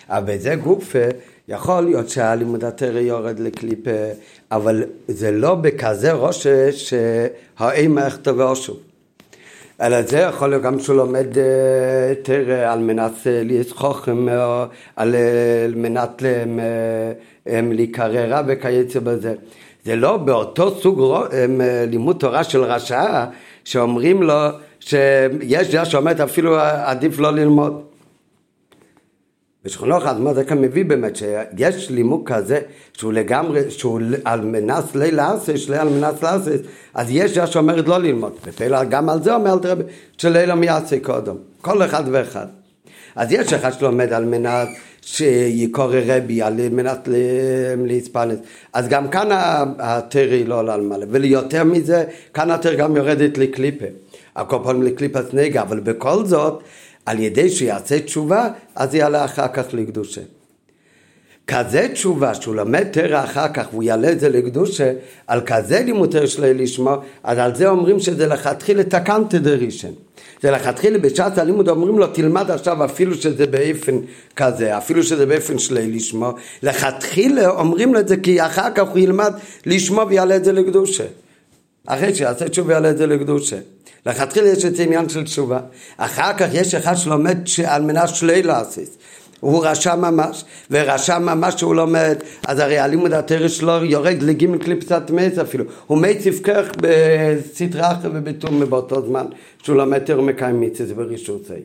אבל 0.09 0.35
בזה 0.35 0.55
גופה 0.55 1.05
יכול 1.47 1.83
להיות 1.83 2.09
שהלימוד 2.09 2.63
התרא 2.63 2.99
יורד 2.99 3.39
לקליפה, 3.39 3.91
אבל 4.51 4.83
זה 5.07 5.31
לא 5.31 5.55
בכזה 5.55 6.11
ראש 6.11 6.47
שהאימה 6.71 8.05
איך 8.05 8.17
תבוא 8.17 8.55
שוב. 8.55 8.79
אלא 9.81 10.01
זה 10.01 10.17
יכול 10.17 10.49
להיות 10.49 10.63
גם 10.63 10.79
שהוא 10.79 10.95
לומד 10.95 11.37
אה, 11.37 12.13
תרא 12.23 12.71
על 12.71 12.79
מנת 12.79 13.11
אה, 13.27 13.41
לסחוכם, 13.45 14.29
אה, 14.29 14.65
על 14.95 15.15
מנת 15.75 16.23
להיקרא 17.45 18.25
רע 18.25 18.41
וכיוצא 18.47 18.99
בזה. 18.99 19.33
זה 19.85 19.95
לא 19.95 20.17
באותו 20.17 20.81
סוג 20.81 21.25
לימוד 21.87 22.15
תורה 22.19 22.43
של 22.43 22.63
רשע 22.63 23.25
שאומרים 23.63 24.23
לו 24.23 24.49
שיש 24.79 25.71
דעה 25.71 25.85
שאומרת 25.85 26.19
אפילו 26.19 26.59
עדיף 26.59 27.19
לא 27.19 27.33
ללמוד. 27.33 27.81
בשכונו 29.65 29.97
אחד, 29.97 30.19
מה 30.19 30.33
זה 30.33 30.43
כאן 30.43 30.57
מביא 30.57 30.85
באמת 30.85 31.15
שיש 31.15 31.89
לימוד 31.89 32.21
כזה 32.25 32.59
שהוא 32.93 33.13
לגמרי, 33.13 33.71
שהוא 33.71 34.01
על 34.25 34.41
מנס 34.41 34.95
ליל 34.95 35.19
אסס, 35.19 35.69
על 35.69 35.89
מנס 35.89 36.23
לאסס, 36.23 36.59
אז 36.93 37.07
יש 37.09 37.37
דעה 37.37 37.47
שאומרת 37.47 37.87
לא 37.87 37.97
ללמוד. 37.97 38.33
ופעילה 38.45 38.83
גם 38.83 39.09
על 39.09 39.23
זה 39.23 39.35
אומר 39.35 39.53
אל 39.53 39.59
תראה 39.59 39.75
שלילה 40.17 40.55
מייעשה 40.55 40.99
קודם, 40.99 41.35
כל 41.61 41.85
אחד 41.85 42.03
ואחד. 42.11 42.47
אז 43.15 43.31
יש 43.31 43.53
אחד 43.53 43.73
שלומד 43.73 44.13
על 44.13 44.25
מנת 44.25 44.67
שיקורא 45.01 45.97
רבי, 46.05 46.41
על 46.41 46.69
מנת 46.71 47.07
להתפרנס. 47.85 48.37
אז 48.73 48.87
גם 48.87 49.07
כאן 49.07 49.27
התרי 49.79 50.43
לא 50.43 50.59
עולה 50.59 50.73
על 50.73 50.81
מלא. 50.81 51.05
ויותר 51.09 51.63
מזה, 51.63 52.03
כאן 52.33 52.51
התרי 52.51 52.75
גם 52.75 52.95
יורדת 52.95 53.37
לקליפה. 53.37 53.85
פעם 54.63 54.83
לקליפת 54.83 55.33
נגע, 55.33 55.61
אבל 55.61 55.79
בכל 55.79 56.25
זאת, 56.25 56.63
על 57.05 57.19
ידי 57.19 57.49
שיעשה 57.49 57.99
תשובה, 57.99 58.49
אז 58.75 58.95
יעלה 58.95 59.25
אחר 59.25 59.47
כך 59.47 59.65
לקדושה. 59.73 60.21
כזה 61.47 61.87
תשובה 61.93 62.33
שהוא 62.33 62.55
לומד 62.55 62.83
תרא 62.83 63.23
אחר 63.23 63.47
כך 63.53 63.67
והוא 63.71 63.83
יעלה 63.83 64.11
את 64.11 64.19
זה 64.19 64.29
לקדושה, 64.29 64.91
על 65.27 65.41
כזה 65.45 65.79
לימוד 65.79 66.11
תרא 66.11 66.25
שלו 66.25 66.53
לשמוע, 66.53 66.97
אז 67.23 67.37
על 67.37 67.55
זה 67.55 67.69
אומרים 67.69 67.99
שזה 67.99 68.27
לכתחילה 68.27 68.83
תקנת 68.83 69.35
דרישן. 69.35 69.91
זה 70.41 70.51
לכתחילה 70.51 70.97
בשעת 70.97 71.37
הלימוד 71.37 71.69
אומרים 71.69 71.99
לו 71.99 72.07
תלמד 72.07 72.51
עכשיו 72.51 72.85
אפילו 72.85 73.15
שזה 73.15 73.47
באופן 73.47 73.97
כזה, 74.35 74.77
אפילו 74.77 75.03
שזה 75.03 75.25
באופן 75.25 75.59
שלי 75.59 75.91
לשמוע, 75.91 76.33
לכתחילה 76.63 77.49
אומרים 77.49 77.93
לו 77.93 77.99
את 77.99 78.07
זה 78.07 78.17
כי 78.17 78.45
אחר 78.45 78.71
כך 78.75 78.87
הוא 78.87 78.99
ילמד 78.99 79.33
לשמוע 79.65 80.05
ויעלה 80.09 80.35
את 80.35 80.43
זה 80.45 80.51
לקדושה. 80.51 81.05
אחרי 81.89 82.15
שיעשה 82.15 82.49
תשובה 82.49 82.73
יעלה 82.73 82.89
את 82.89 82.97
זה 82.97 83.07
לקדושה. 83.07 83.57
לכתחילה 84.05 84.47
יש 84.49 84.65
את 84.65 84.79
העניין 84.79 85.09
של 85.09 85.23
תשובה. 85.23 85.59
אחר 85.97 86.33
כך 86.37 86.47
יש 86.53 86.75
אחד 86.75 86.95
שלומד 86.95 87.37
על 87.65 87.81
מנת 87.81 88.09
שלי 88.09 88.43
לעשות. 88.43 88.97
הוא 89.39 89.65
רשע 89.65 89.95
ממש, 89.95 90.43
ורשע 90.71 91.19
ממש 91.19 91.53
שהוא 91.53 91.75
לומד, 91.75 92.17
אז 92.47 92.59
הרי 92.59 92.79
הלימוד 92.79 93.13
התרא 93.13 93.47
שלו 93.47 93.85
יורד 93.85 94.21
לגימל 94.21 94.57
קליפסת 94.57 95.01
מייס 95.09 95.37
אפילו, 95.37 95.65
הוא 95.87 95.97
כך 96.43 96.65
בסדרה 96.81 97.91
אחרת 97.91 98.11
ובתום 98.13 98.69
באותו 98.69 99.07
זמן 99.07 99.25
שהוא 99.63 99.75
לומד 99.75 99.99
תרא 99.99 100.21
מקיים 100.21 100.59
מיצס 100.59 100.91
ברשות 100.95 101.45
זה. 101.45 101.55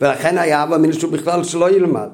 ולכן 0.00 0.38
היה 0.38 0.62
אבא 0.62 0.76
מיני 0.76 0.92
שהוא 0.92 1.12
בכלל 1.12 1.44
שלא 1.44 1.70
ילמד. 1.70 2.08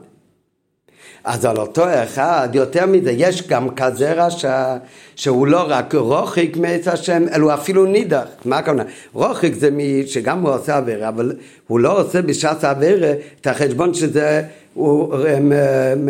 אז 1.24 1.44
על 1.44 1.56
אותו 1.56 1.84
אחד, 2.04 2.48
יותר 2.52 2.86
מזה, 2.86 3.10
יש 3.10 3.48
גם 3.48 3.74
כזה 3.74 4.12
רשע 4.12 4.76
שהוא 5.16 5.46
לא 5.46 5.64
רק 5.68 5.94
רוחק 5.94 6.56
מעץ 6.56 6.88
השם, 6.88 7.22
אלא 7.34 7.54
אפילו 7.54 7.86
נידח. 7.86 8.24
מה 8.44 8.58
הכוונה? 8.58 8.82
רוחק 9.12 9.54
זה 9.54 9.70
מי 9.70 10.02
שגם 10.06 10.46
הוא 10.46 10.54
עושה 10.54 10.76
עבירה, 10.76 11.08
אבל 11.08 11.32
הוא 11.68 11.80
לא 11.80 12.00
עושה 12.00 12.22
בשעת 12.22 12.64
העבירה 12.64 13.12
את 13.40 13.46
החשבון 13.46 13.94
שזה 13.94 14.42
הוא 14.74 15.14
הם, 15.14 15.52
הם, 15.52 16.08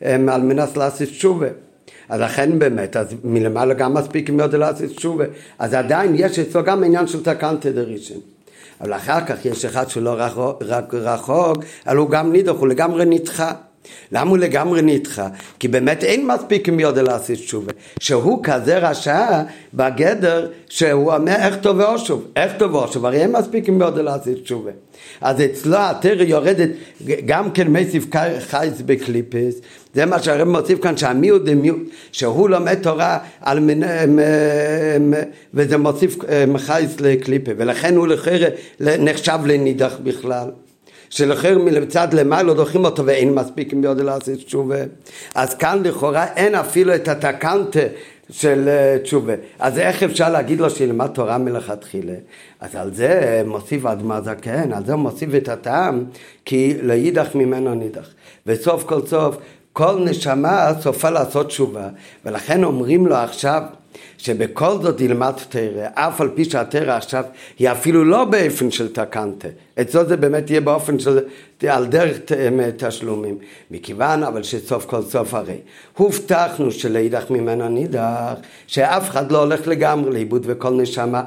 הם, 0.00 0.28
על 0.28 0.42
מנת 0.42 0.76
לעשות 0.76 1.08
תשובה. 1.08 1.48
אז 2.08 2.20
לכן 2.20 2.58
באמת, 2.58 2.96
אז 2.96 3.06
מלמעלה 3.24 3.74
גם 3.74 3.94
מספיק 3.94 4.30
מאוד 4.30 4.54
לעשות 4.54 4.90
תשובה. 4.96 5.24
אז 5.58 5.74
עדיין 5.74 6.14
יש 6.14 6.38
אצלו 6.38 6.64
גם 6.64 6.84
עניין 6.84 7.06
של 7.06 7.22
תקנטה 7.22 7.70
דרישן. 7.70 8.18
אבל 8.80 8.94
אחר 8.94 9.20
כך 9.26 9.44
יש 9.44 9.64
אחד 9.64 9.88
שלא 9.88 10.10
רחוק, 10.10 10.62
רק 10.66 10.94
רחוק, 10.94 11.56
אבל 11.86 11.96
הוא 11.96 12.10
גם 12.10 12.32
נידח, 12.32 12.52
הוא 12.58 12.68
לגמרי 12.68 13.04
נדחה. 13.04 13.52
למה 14.12 14.30
הוא 14.30 14.38
לגמרי 14.38 14.82
נדחה? 14.82 15.28
כי 15.58 15.68
באמת 15.68 16.04
אין 16.04 16.26
מספיק 16.26 16.68
עם 16.68 16.80
יודע 16.80 17.02
לעשות 17.02 17.36
תשובה. 17.36 17.72
שהוא 18.00 18.40
כזה 18.42 18.78
רשע 18.78 19.42
בגדר 19.74 20.48
שהוא 20.68 21.12
אומר 21.14 21.34
איך 21.34 21.56
טוב 21.56 21.78
ואושוב. 21.78 22.26
איך 22.36 22.52
טוב 22.58 22.74
ואושוב, 22.74 23.06
הרי 23.06 23.22
אין 23.22 23.32
מספיק 23.32 23.68
עם 23.68 23.80
יודע 23.80 24.02
לעשות 24.02 24.34
תשובה. 24.42 24.70
אז 25.20 25.40
אצלו 25.40 25.76
התרא 25.76 26.22
יורדת 26.22 26.68
גם 27.26 27.50
כן 27.50 27.68
מסיף 27.68 28.06
חייס 28.38 28.80
בקליפס. 28.86 29.54
זה 29.94 30.06
מה 30.06 30.22
שהרב 30.22 30.48
מוסיף 30.48 30.82
כאן 30.82 30.96
שהמיעוט 30.96 31.46
זה 31.46 31.54
מיעוט, 31.54 31.80
שהוא 32.12 32.50
לומד 32.50 32.74
תורה 32.82 33.18
על 33.40 33.60
מנ... 33.60 33.82
וזה 35.54 35.78
מוסיף 35.78 36.16
חייס 36.56 37.00
לקליפה 37.00 37.52
ולכן 37.56 37.96
הוא 37.96 38.06
לכאורה 38.06 38.48
נחשב 38.80 39.38
לנידח 39.46 39.94
בכלל. 40.02 40.48
שלכן 41.14 41.54
מצד 41.82 42.14
למעלה 42.14 42.54
דוחים 42.54 42.84
אותו 42.84 43.06
ואין 43.06 43.34
מספיק 43.34 43.72
עם 43.72 43.84
יודע 43.84 44.02
לעשות 44.02 44.34
תשובה. 44.46 44.78
אז 45.34 45.54
כאן 45.54 45.82
לכאורה 45.84 46.26
אין 46.36 46.54
אפילו 46.54 46.94
את 46.94 47.08
התקנטה 47.08 47.80
של 48.30 48.68
אה, 48.68 48.98
תשובה. 49.02 49.32
אז 49.58 49.78
איך 49.78 50.02
אפשר 50.02 50.30
להגיד 50.30 50.60
לו 50.60 50.70
שילמד 50.70 51.06
תורה 51.06 51.38
מלכתחילה? 51.38 52.14
אז 52.60 52.74
על 52.74 52.94
זה 52.94 53.42
מוסיף 53.46 53.86
אדמה 53.86 54.20
זקן, 54.20 54.72
על 54.72 54.86
זה 54.86 54.96
מוסיף 54.96 55.34
את 55.36 55.48
הטעם, 55.48 56.04
כי 56.44 56.74
לאידך 56.82 57.34
ממנו 57.34 57.74
נידך. 57.74 58.08
וסוף 58.46 58.84
כל 58.84 59.06
סוף, 59.06 59.36
כל 59.72 60.04
נשמה 60.04 60.72
סופה 60.80 61.10
לעשות 61.10 61.46
תשובה, 61.46 61.88
ולכן 62.24 62.64
אומרים 62.64 63.06
לו 63.06 63.14
עכשיו 63.14 63.62
שבכל 64.24 64.78
זאת 64.82 65.00
ילמד 65.00 65.32
תרא, 65.48 65.86
אף 65.94 66.20
על 66.20 66.28
פי 66.34 66.44
שהתרא 66.44 66.92
עכשיו 66.92 67.24
היא 67.58 67.70
אפילו 67.70 68.04
לא 68.04 68.24
באופן 68.24 68.70
של 68.70 68.92
תקנטה. 68.92 69.48
אצלו 69.80 70.04
זה 70.04 70.16
באמת 70.16 70.50
יהיה 70.50 70.60
באופן 70.60 70.98
של, 70.98 71.18
על 71.68 71.86
דרך 71.86 72.18
תשלומים. 72.76 73.38
מכיוון 73.70 74.22
אבל 74.22 74.42
שסוף 74.42 74.84
כל 74.84 75.02
סוף 75.02 75.34
הרי 75.34 75.56
הובטחנו 75.96 76.70
שלאידך 76.70 77.30
ממנו 77.30 77.68
נידח, 77.68 78.34
שאף 78.66 79.10
אחד 79.10 79.32
לא 79.32 79.38
הולך 79.38 79.66
לגמרי 79.66 80.10
לאיבוד 80.10 80.42
וכל 80.46 80.70
נשמה 80.70 81.22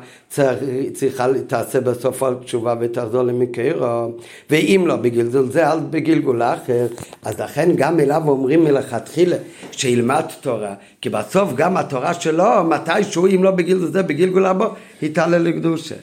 צריכה, 0.93 1.27
תעשה 1.47 1.81
בסוף 1.81 2.23
על 2.23 2.35
תשובה 2.35 2.75
ותחזור 2.79 3.23
למקרו, 3.23 4.11
ואם 4.49 4.83
לא 4.87 4.95
בגלגול 4.95 5.51
זה, 5.51 5.67
אז 5.67 5.79
בגלגול 5.89 6.43
אחר. 6.43 6.87
אז 7.23 7.39
לכן 7.39 7.75
גם 7.75 7.99
אליו 7.99 8.21
אומרים 8.27 8.63
מלכתחילה 8.63 9.37
שילמד 9.71 10.23
תורה, 10.41 10.73
כי 11.01 11.09
בסוף 11.09 11.53
גם 11.55 11.77
התורה 11.77 12.13
שלו, 12.13 12.63
מתישהו, 12.89 13.27
אם 13.27 13.43
לא 13.43 13.51
בגלגול 13.51 13.87
זה, 13.87 14.03
בגלגול 14.03 14.45
הבא, 14.45 14.67
היא 15.01 15.15
תעלה 15.15 15.37
לקדושה. 15.37 15.95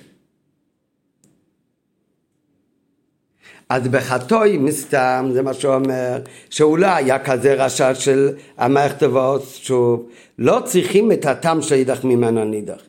אז 3.69 3.89
בחטוי 3.89 4.59
מסתם, 4.59 5.31
זה 5.33 5.43
מה 5.43 5.55
שהוא 5.55 5.75
אומר, 5.75 6.19
לא 6.79 6.87
היה 6.87 7.19
כזה 7.19 7.55
רשע 7.55 7.95
של 7.95 8.31
המערכת 8.59 9.03
שוב, 9.63 10.09
לא 10.39 10.61
צריכים 10.65 11.13
את 11.13 11.27
הטעם 11.27 11.63
שידח 11.63 12.05
ממנו 12.05 12.45
נידח. 12.45 12.81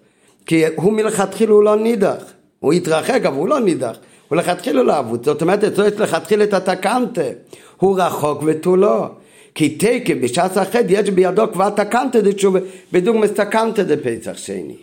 כי 0.45 0.63
הוא 0.75 0.93
מלכתחילה 0.93 1.51
הוא 1.51 1.63
לא 1.63 1.75
נידח, 1.75 2.23
הוא 2.59 2.73
התרחק 2.73 3.21
אבל 3.25 3.35
הוא 3.35 3.47
לא 3.47 3.59
נידח, 3.59 3.97
הוא 4.27 4.37
לכתחילה 4.37 4.83
לא 4.83 4.99
אבוד, 4.99 5.25
זאת 5.25 5.41
אומרת 5.41 5.63
אצלו 5.63 5.85
יש 5.85 5.93
לכתחילה 5.93 6.43
את 6.43 6.53
התקנטה, 6.53 7.21
הוא 7.77 7.99
רחוק 7.99 8.43
ותו 8.45 8.75
לא. 8.75 9.09
כי 9.55 9.69
תקף 9.69 10.13
בשעת 10.21 10.57
החד 10.57 10.83
יש 10.91 11.09
בידו 11.09 11.51
כבר 11.53 11.69
תקנטה 11.69 12.21
דתשובה, 12.21 12.59
בדוגמא 12.91 13.25
תקנטה 13.25 13.83
דפסח 13.83 14.37
שני. 14.37 14.75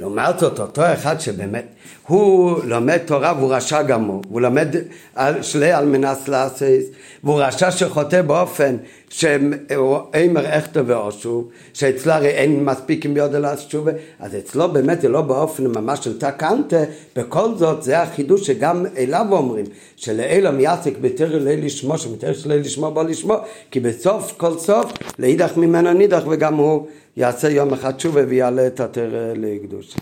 לעומת 0.00 0.38
זאת, 0.38 0.60
אותו 0.60 0.82
אחד 0.94 1.20
שבאמת, 1.20 1.66
הוא 2.06 2.58
לומד 2.64 2.98
תורה 2.98 3.34
והוא 3.38 3.54
רשע 3.54 3.82
גמור, 3.82 4.22
הוא 4.28 4.40
לומד 4.40 4.68
על 5.14 5.42
שלי 5.42 5.72
על 5.72 5.86
מנס 5.86 6.28
לעשייס, 6.28 6.84
והוא 7.24 7.42
רשע 7.42 7.70
שחוטא 7.70 8.22
באופן 8.22 8.76
שהוא 9.10 9.98
אימר 10.14 10.58
אכתו 10.58 10.86
ואושו, 10.86 11.44
שאצלו 11.72 12.12
הרי 12.12 12.28
אין 12.28 12.64
מספיק 12.64 13.04
עם 13.04 13.16
יודע 13.16 13.38
לעשות 13.38 13.68
תשובה, 13.68 13.92
אז 14.20 14.34
אצלו 14.34 14.68
באמת 14.68 15.00
זה 15.00 15.08
לא 15.08 15.20
באופן 15.22 15.66
ממש 15.66 16.04
של 16.04 16.18
תקנטה, 16.18 16.76
בכל 17.16 17.54
זאת 17.54 17.82
זה 17.82 18.02
החידוש 18.02 18.46
שגם 18.46 18.86
אליו 18.96 19.26
אומרים, 19.30 19.64
שלאילם 19.96 20.60
יעסק 20.60 20.92
בתר 21.00 21.38
ליל 21.38 21.64
לשמו, 21.64 21.98
שמתר 21.98 22.32
ליל 22.46 22.60
לשמו 22.60 22.90
בוא 22.90 23.02
לשמו, 23.02 23.34
כי 23.70 23.80
בסוף 23.80 24.34
כל 24.36 24.58
סוף 24.58 24.92
לאידך 25.18 25.56
ממנו 25.56 25.92
נידך 25.92 26.22
וגם 26.28 26.54
הוא 26.54 26.86
יעשה 27.16 27.48
יום 27.48 27.72
אחד 27.72 27.90
תשובה 27.90 28.20
ויעלה 28.28 28.66
את 28.66 28.80
התרא 28.80 29.32
לקדוש. 29.36 29.94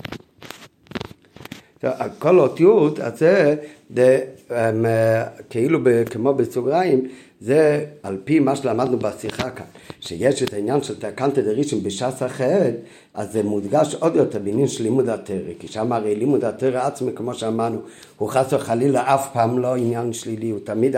כל 2.19 2.39
אותיות 2.41 2.99
הזה, 2.99 3.57
זה 3.97 4.21
אמ, 4.51 4.87
כאילו 5.51 5.79
כמו 6.11 6.35
בסוגריים, 6.35 7.09
זה 7.41 7.85
על 8.03 8.17
פי 8.25 8.39
מה 8.39 8.57
שלמדנו 8.57 8.99
בשיחה 8.99 9.51
כאן, 9.51 9.65
שיש 10.01 10.43
את 10.43 10.53
העניין 10.53 10.83
של 10.83 11.01
תקנתא 11.01 11.41
דרישם 11.41 11.83
בש"ס 11.83 12.23
אחרת, 12.27 12.75
אז 13.15 13.33
זה 13.33 13.43
מודגש 13.43 13.95
עוד 13.95 14.17
יותר 14.17 14.39
בעניין 14.39 14.69
של 14.69 14.83
לימוד 14.83 15.09
התרא, 15.09 15.53
כי 15.59 15.69
שם 15.69 15.93
הרי 15.93 16.15
לימוד 16.15 16.45
התרא 16.45 16.87
עצמי, 16.87 17.13
כמו 17.15 17.35
שאמרנו, 17.35 17.79
הוא 18.19 18.29
חס 18.29 18.53
וחלילה 18.53 19.15
אף 19.15 19.33
פעם 19.33 19.59
לא 19.59 19.77
עניין 19.77 20.13
שלילי, 20.13 20.51
הוא 20.51 20.61
תמיד 20.65 20.97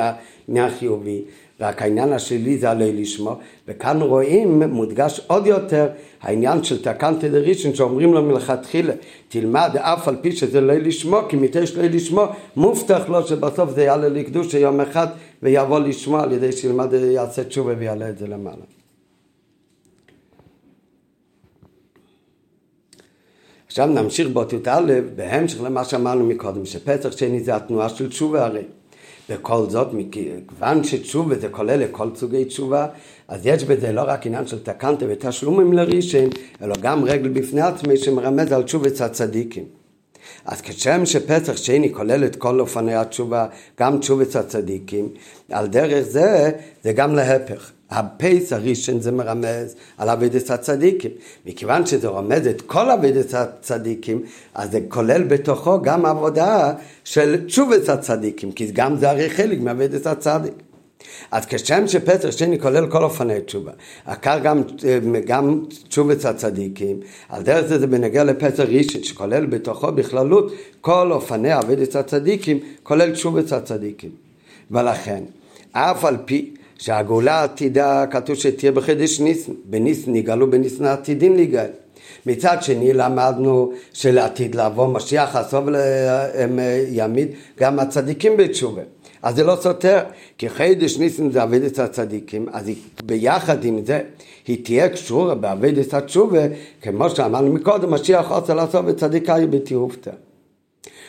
עניין 0.49 0.71
חיובי. 0.71 1.25
רק 1.61 1.83
העניין 1.83 2.13
השלילי 2.13 2.59
זה 2.59 2.71
עלי 2.71 2.93
לשמו, 2.93 3.39
וכאן 3.69 4.01
רואים 4.01 4.63
מודגש 4.63 5.21
עוד 5.27 5.47
יותר 5.47 5.89
העניין 6.23 6.65
של 6.65 6.83
תקנטי 6.83 7.29
דרישן 7.29 7.75
שאומרים 7.75 8.15
לו 8.15 8.23
מלכתחילה 8.23 8.93
תלמד 9.29 9.71
אף 9.77 10.09
על 10.09 10.17
פי 10.21 10.33
שזה 10.33 10.61
לא 10.61 10.75
לשמו 10.75 11.19
כי 11.29 11.37
מתש 11.37 11.73
לא 11.77 11.83
לשמו 11.83 12.27
מובטח 12.57 13.09
לו 13.09 13.27
שבסוף 13.27 13.71
זה 13.71 13.83
יעלה 13.83 14.09
לקדוש 14.09 14.55
יום 14.55 14.81
אחד 14.81 15.07
ויבוא 15.43 15.79
לשמו 15.79 16.19
על 16.19 16.33
ידי 16.33 16.53
שילמד 16.53 16.93
יעשה 16.93 17.45
תשובה 17.45 17.73
ויעלה 17.79 18.09
את 18.09 18.19
זה 18.19 18.27
למעלה. 18.27 18.65
עכשיו 23.67 23.87
נמשיך 23.87 24.29
באותיות 24.29 24.69
א', 24.69 24.93
בהמשך 25.17 25.61
למה 25.63 25.85
שאמרנו 25.85 26.27
מקודם, 26.27 26.65
שפסח 26.67 27.17
שני 27.17 27.41
זה 27.41 27.57
התנועה 27.57 27.89
של 27.89 28.09
תשובה 28.09 28.45
הרי. 28.45 28.63
וכל 29.31 29.67
זאת, 29.69 29.89
מכיוון 29.93 30.85
שתשובה 30.85 31.39
זה 31.39 31.49
כולל 31.49 31.77
לכל 31.77 32.09
סוגי 32.15 32.45
תשובה, 32.45 32.87
אז 33.29 33.47
יש 33.47 33.65
בזה 33.65 33.93
לא 33.93 34.03
רק 34.07 34.27
עניין 34.27 34.47
של 34.47 34.63
תקנתא 34.63 35.07
ותשלומים 35.09 35.73
לראשון, 35.73 36.29
אלא 36.63 36.75
גם 36.81 37.05
רגל 37.05 37.29
בפני 37.29 37.61
עצמו 37.61 37.97
שמרמז 37.97 38.53
על 38.53 38.63
תשובת 38.63 39.01
הצדיקים. 39.01 39.65
אז 40.45 40.61
כשם 40.61 41.07
שפסח 41.07 41.57
שני 41.57 41.93
כולל 41.93 42.25
את 42.25 42.37
כל 42.37 42.61
אופני 42.61 42.95
התשובה, 42.95 43.47
גם 43.81 43.99
תשובת 43.99 44.37
הצדיקים, 44.37 45.09
על 45.51 45.67
דרך 45.67 46.01
זה, 46.01 46.51
זה 46.83 46.93
גם 46.93 47.15
להפך. 47.15 47.74
הפסח 47.91 48.53
הראשון 48.53 49.01
זה 49.01 49.13
מרמז 49.13 49.75
על 49.99 50.09
עבודת 50.09 50.51
הצדיקים. 50.51 51.11
מכיוון 51.47 51.87
שזה 51.87 52.09
רומז 52.09 52.47
את 52.47 52.61
כל 52.61 52.91
עבודת 52.91 53.35
הצדיקים, 53.35 54.23
אז 54.55 54.71
זה 54.71 54.81
כולל 54.89 55.23
בתוכו 55.23 55.83
גם 55.83 56.07
עבודה 56.07 56.73
של 57.05 57.47
תשובת 57.47 57.89
הצדיקים, 57.89 58.53
כי 58.53 58.71
גם 58.73 58.97
זה 58.97 59.11
הרי 59.11 59.31
חלק 59.31 59.61
מעבודת 59.61 60.07
הצדיק. 60.07 60.53
אז 61.31 61.47
כשם 61.47 61.89
שפסח 61.89 62.31
שני 62.31 62.61
כולל 62.61 62.91
כל 62.91 63.05
אופני 63.05 63.41
תשובה, 63.41 63.73
עקר 64.07 64.39
גם, 64.39 64.63
גם 65.27 65.61
תשובס 65.89 66.27
הצדיקים, 66.27 67.01
על 67.29 67.43
דרך 67.43 67.67
זה 67.67 67.79
זה 67.79 67.87
בנגיע 67.87 68.25
לפסח 68.25 68.65
ראשון, 68.69 69.03
שכולל 69.05 69.47
בתוכו 69.47 69.93
בכללות 69.93 70.53
כל 70.81 71.13
אופני 71.13 71.59
אבידס 71.59 71.97
הצדיקים, 71.97 72.59
כולל 72.83 73.11
תשובס 73.11 73.53
הצדיקים. 73.53 74.11
ולכן, 74.71 75.25
אף 75.73 76.05
על 76.05 76.17
פי 76.25 76.55
שהגאולה 76.79 77.41
העתידה 77.41 78.05
כתוב 78.11 78.37
שתהיה 78.37 78.73
בחידש 78.73 79.21
ניסן, 79.21 79.53
בניסן 79.65 80.13
נגאלו 80.13 80.51
בניסן 80.51 80.85
העתידים 80.85 81.37
נגאל. 81.37 81.71
מצד 82.27 82.63
שני 82.63 82.93
למדנו 82.93 83.73
שלעתיד 83.93 84.55
לבוא 84.55 84.87
משיח 84.89 85.37
הסוף 85.37 85.65
יעמיד 86.89 87.29
גם 87.61 87.79
הצדיקים 87.79 88.37
בתשובה. 88.37 88.83
אז 89.23 89.37
זה 89.37 89.45
לא 89.45 89.57
סותר, 89.61 89.99
כי 90.39 90.49
חידש 90.49 90.99
ניסים 90.99 91.33
זה 91.33 91.43
אבדת 91.43 91.79
הצדיקים, 91.79 92.47
אז 92.53 92.69
היא, 92.69 92.77
ביחד 93.05 93.65
עם 93.65 93.85
זה 93.85 94.01
היא 94.47 94.65
תהיה 94.65 94.89
קשורה 94.89 95.35
באבדת 95.35 95.95
התשובה, 95.95 96.43
כמו 96.83 97.11
שאמרנו 97.11 97.53
מקודם, 97.53 97.95
משיח 97.95 98.27
רוצה 98.29 98.55
לעשות 98.55 98.85
בצדיקה 98.85 99.37
בטירופתא. 99.51 100.11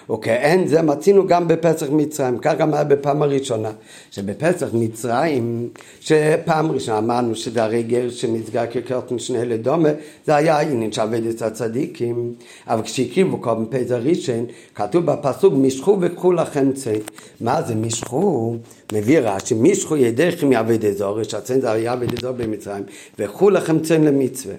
וכאין 0.09 0.67
זה 0.67 0.81
מצינו 0.81 1.27
גם 1.27 1.47
בפסח 1.47 1.87
מצרים, 1.89 2.37
כך 2.37 2.53
גם 2.57 2.73
היה 2.73 2.83
בפעם 2.83 3.21
הראשונה, 3.21 3.71
שבפסח 4.11 4.67
מצרים, 4.73 5.69
שפעם 5.99 6.71
ראשונה 6.71 6.97
אמרנו 6.97 7.35
שזה 7.35 7.63
הרי 7.63 7.83
גר 7.83 8.09
שנסגר 8.09 8.65
כקרטון 8.71 9.19
שני 9.19 9.45
לדומה, 9.45 9.89
זה 10.25 10.35
היה 10.35 10.57
העניין 10.57 10.91
שעבד 10.91 11.25
את 11.25 11.41
הצדיקים, 11.41 12.33
אבל 12.67 12.81
כשהקריבו 12.81 13.37
קודם 13.37 13.65
פסח 13.65 13.95
ראשון, 14.01 14.45
כתוב 14.75 15.05
בפסוק 15.05 15.53
משכו 15.57 15.97
וקחו 16.01 16.31
לכם 16.31 16.71
צי. 16.71 16.99
מה 17.41 17.61
זה 17.61 17.75
משכו? 17.75 18.55
מביא 18.93 19.19
רש"י, 19.19 19.55
משכו 19.59 19.97
ידיכם 19.97 20.51
יעבד 20.51 20.85
אזור, 20.85 21.23
שהצן 21.23 21.61
זה 21.61 21.71
היה 21.71 21.93
עבד 21.93 22.17
אזור 22.17 22.31
במצרים, 22.31 22.83
וקחו 23.19 23.49
לכם 23.49 23.79
צן 23.79 24.03
למצווה. 24.03 24.55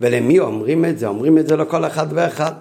ולמי 0.00 0.38
אומרים 0.38 0.84
את 0.84 0.98
זה? 0.98 1.06
אומרים 1.06 1.38
את 1.38 1.48
זה 1.48 1.56
לכל 1.56 1.84
אחד 1.84 2.06
ואחד. 2.10 2.52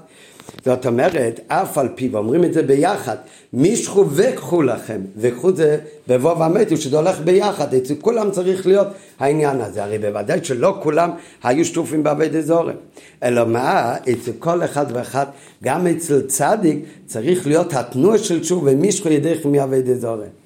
זאת 0.66 0.86
אומרת, 0.86 1.40
אף 1.48 1.78
על 1.78 1.90
פי, 1.96 2.10
ואומרים 2.12 2.44
את 2.44 2.54
זה 2.54 2.64
ביחד, 2.64 3.16
מישכו 3.54 4.06
וקחו 4.12 4.62
לכם, 4.62 5.02
וקחו 5.18 5.56
זה 5.56 5.78
בבוא 6.08 6.44
המתו, 6.44 6.78
שזה 6.78 6.98
הולך 6.98 7.20
ביחד, 7.20 7.74
אצל 7.74 7.94
כולם 8.02 8.32
צריך 8.32 8.68
להיות 8.68 8.88
העניין 9.20 9.62
הזה, 9.62 9.84
הרי 9.84 9.98
בוודאי 9.98 10.40
שלא 10.44 10.78
כולם 10.84 11.10
היו 11.44 11.66
שטופים 11.66 12.04
בעבד 12.04 12.36
אזורים, 12.36 12.76
אלא 13.24 13.46
מה, 13.46 13.96
אצל 14.04 14.32
כל 14.40 14.64
אחד 14.64 14.86
ואחד, 14.94 15.26
גם 15.64 15.88
אצל 15.88 16.22
צדיק, 16.22 16.86
צריך 17.06 17.48
להיות 17.48 17.74
התנועה 17.74 18.18
של 18.18 18.44
שוב, 18.44 18.64
ומישכו 18.66 19.10
ידיכם 19.10 19.52
מעבד 19.52 19.90
אזורים. 19.90 20.41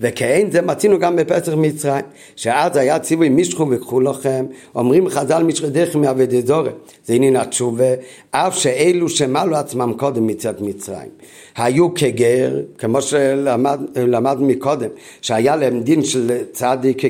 וכאין 0.00 0.50
זה 0.50 0.62
מצינו 0.62 0.98
גם 0.98 1.16
בפסח 1.16 1.52
מצרים, 1.52 2.04
שאז 2.36 2.76
היה 2.76 2.98
ציווי 2.98 3.28
מישכו 3.28 3.66
וקחו 3.70 4.00
לכם, 4.00 4.46
אומרים 4.74 5.08
חז"ל 5.08 5.42
משחדיכם 5.42 6.00
מעבד 6.00 6.34
אזורי, 6.34 6.70
זה 7.04 7.14
עניין 7.14 7.36
התשובה, 7.36 7.84
אף 8.30 8.58
שאלו 8.58 9.08
שמלו 9.08 9.56
עצמם 9.56 9.92
קודם 9.96 10.26
מצאת 10.26 10.60
מצרים. 10.60 11.08
היו 11.56 11.94
כגר, 11.94 12.60
כמו 12.78 13.02
שלמדנו 13.02 14.46
מקודם, 14.46 14.88
שהיה 15.20 15.56
להם 15.56 15.80
דין 15.80 16.04
של 16.04 16.30
צדיק 16.52 17.02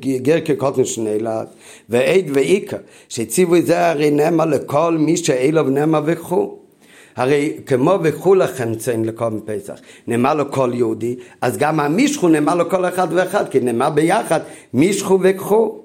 גר 0.00 0.40
כקוטן 0.44 0.84
שנאלת, 0.84 1.48
ועד 1.88 2.24
ועיקר, 2.34 2.76
שציווי 3.08 3.62
זה 3.62 3.86
הרי 3.86 4.10
נאמר 4.10 4.44
לכל 4.44 4.96
מי 4.98 5.16
שאלו 5.16 5.66
ונאמר 5.66 6.02
וקחו. 6.06 6.63
הרי 7.16 7.56
כמו 7.66 7.98
וקחו 8.02 8.34
לכם 8.34 8.74
צאן 8.74 9.04
לקום 9.04 9.40
פסח, 9.44 9.74
נאמר 10.06 10.34
לו 10.34 10.52
כל 10.52 10.70
יהודי, 10.74 11.16
אז 11.40 11.58
גם 11.58 11.80
המשכו 11.80 12.28
נאמר 12.28 12.54
לו 12.54 12.70
כל 12.70 12.88
אחד 12.88 13.08
ואחד, 13.10 13.48
כי 13.48 13.60
נאמר 13.60 13.90
ביחד, 13.90 14.40
משכו 14.74 15.18
וקחו. 15.22 15.83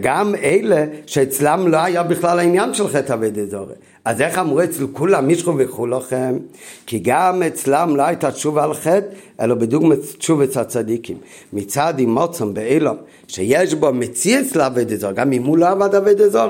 גם 0.00 0.34
אלה 0.34 0.84
שאצלם 1.06 1.68
לא 1.68 1.76
היה 1.76 2.02
בכלל 2.02 2.38
העניין 2.38 2.74
של 2.74 2.88
חטא 2.88 3.12
אבד 3.12 3.38
אזורי. 3.38 3.74
אז 4.04 4.20
איך 4.20 4.38
אמרו 4.38 4.62
אצל 4.62 4.86
כולם 4.92 5.26
מישכו 5.26 5.54
וקחו 5.58 5.86
לכם? 5.86 6.38
כי 6.86 6.98
גם 6.98 7.42
אצלם 7.42 7.96
לא 7.96 8.02
הייתה 8.02 8.30
תשובה 8.30 8.64
על 8.64 8.74
חטא, 8.74 9.06
אלא 9.40 9.54
בדוגמת 9.54 9.98
תשובת 10.18 10.56
הצדיקים. 10.56 11.16
מצד 11.52 11.94
אימוצם 11.98 12.54
באילום, 12.54 12.96
שיש 13.28 13.74
בו 13.74 13.92
מציאס 13.92 14.56
לעבד 14.56 14.92
אזור, 14.92 15.12
גם 15.12 15.32
אם 15.32 15.42
הוא 15.42 15.58
לא 15.58 15.68
עבד 15.68 16.20
אזור, 16.20 16.48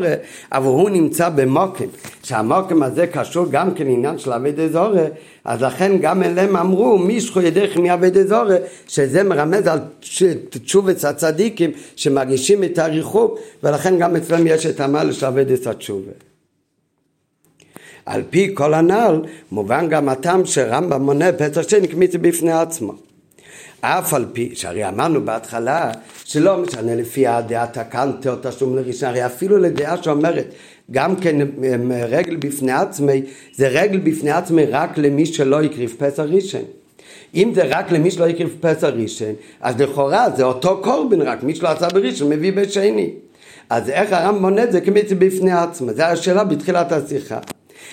אבל 0.52 0.66
הוא 0.66 0.90
נמצא 0.90 1.28
במוקם, 1.28 1.84
שהמוקם 2.22 2.82
הזה 2.82 3.06
קשור 3.06 3.46
גם 3.50 3.74
כן 3.74 3.86
עניין 3.86 4.18
של 4.18 4.32
עבד 4.32 4.60
אזור, 4.60 4.92
אז 5.44 5.62
לכן 5.62 5.98
גם 5.98 6.22
אליהם 6.22 6.56
אמרו 6.56 6.98
מישכו 6.98 7.40
ידיכם 7.40 7.82
מעבד 7.82 8.16
אזור, 8.16 8.44
שזה 8.88 9.22
מרמז 9.22 9.66
על 9.66 9.78
תשובת 10.50 11.04
הצדיקים 11.04 11.70
שמרגישים 11.96 12.64
את 12.64 12.78
הריחוק, 12.78 13.38
ולכן 13.62 13.98
גם 13.98 14.16
אצלם 14.16 14.46
יש 14.46 14.66
את 14.66 14.80
המעלה 14.80 15.12
של 15.12 15.26
עבד 15.26 15.66
התשובה. 15.66 16.12
על 18.06 18.22
פי 18.30 18.50
כל 18.54 18.74
הנ"ל, 18.74 19.20
מובן 19.52 19.88
גם 19.88 20.08
הטעם 20.08 20.46
שרמב"ם 20.46 21.02
מונה 21.02 21.32
פסח 21.32 21.68
שני 21.68 21.88
כמיתי 21.88 22.18
בפני 22.18 22.52
עצמו. 22.52 22.92
אף 23.80 24.14
על 24.14 24.26
פי, 24.32 24.50
שהרי 24.54 24.88
אמרנו 24.88 25.24
בהתחלה, 25.24 25.92
שלא 26.24 26.58
משנה 26.58 26.94
לפי 26.94 27.26
הדעת 27.26 27.76
הקנטה 27.76 28.30
או 28.30 28.36
תשלום 28.42 28.76
לראשון, 28.76 29.08
הרי 29.08 29.26
אפילו 29.26 29.58
לדעה 29.58 30.02
שאומרת, 30.02 30.46
גם 30.90 31.16
כן 31.16 31.36
רגל 32.08 32.36
בפני 32.36 32.72
עצמי, 32.72 33.22
זה 33.54 33.68
רגל 33.68 33.98
בפני 33.98 34.30
עצמי 34.30 34.64
רק 34.64 34.98
למי 34.98 35.26
שלא 35.26 35.62
הקריב 35.62 35.94
פסח 35.98 36.22
ראשון. 36.28 36.64
אם 37.34 37.52
זה 37.54 37.62
רק 37.64 37.92
למי 37.92 38.10
שלא 38.10 38.26
הקריב 38.26 38.56
פסח 38.60 38.88
ראשון, 38.96 39.34
אז 39.60 39.80
לכאורה 39.80 40.30
זה 40.36 40.44
אותו 40.44 40.80
קורבן, 40.82 41.20
רק 41.20 41.42
מי 41.42 41.54
שלא 41.54 41.68
עשה 41.68 41.88
בראשון 41.88 42.28
מביא 42.28 42.52
בשני. 42.52 43.10
אז 43.70 43.90
איך 43.90 44.12
הרמב"ם 44.12 44.42
מונה 44.42 44.62
את 44.62 44.72
זה 44.72 44.80
כמיתי 44.80 45.14
בפני 45.14 45.52
עצמו? 45.52 45.92
זו 45.92 46.02
השאלה 46.02 46.44
בתחילת 46.44 46.92
השיחה. 46.92 47.38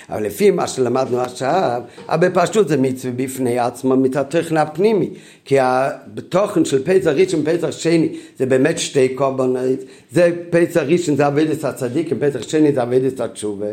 אבל 0.09 0.23
לפי 0.23 0.51
מה 0.51 0.67
שלמדנו 0.67 1.19
עכשיו, 1.19 1.81
בפשטות 2.13 2.67
זה 2.67 2.77
מצווה 2.77 3.13
בפני 3.15 3.59
עצמו 3.59 3.97
מתוכן 3.97 4.57
הפנימי, 4.57 5.09
כי 5.45 5.57
התוכן 5.59 6.65
של 6.65 6.83
פסח 6.83 7.11
ראשון 7.15 7.41
ופסח 7.43 7.71
שני 7.71 8.09
זה 8.37 8.45
באמת 8.45 8.79
שתי 8.79 9.09
קורבנות, 9.09 9.79
זה 10.11 10.31
פסח 10.49 10.81
ראשון 10.87 11.15
זה 11.15 11.27
אבדת 11.27 11.63
הצדיק, 11.63 12.09
ופסח 12.11 12.41
שני 12.41 12.71
זה 12.71 12.83
אבדת 12.83 13.19
התשובה. 13.19 13.67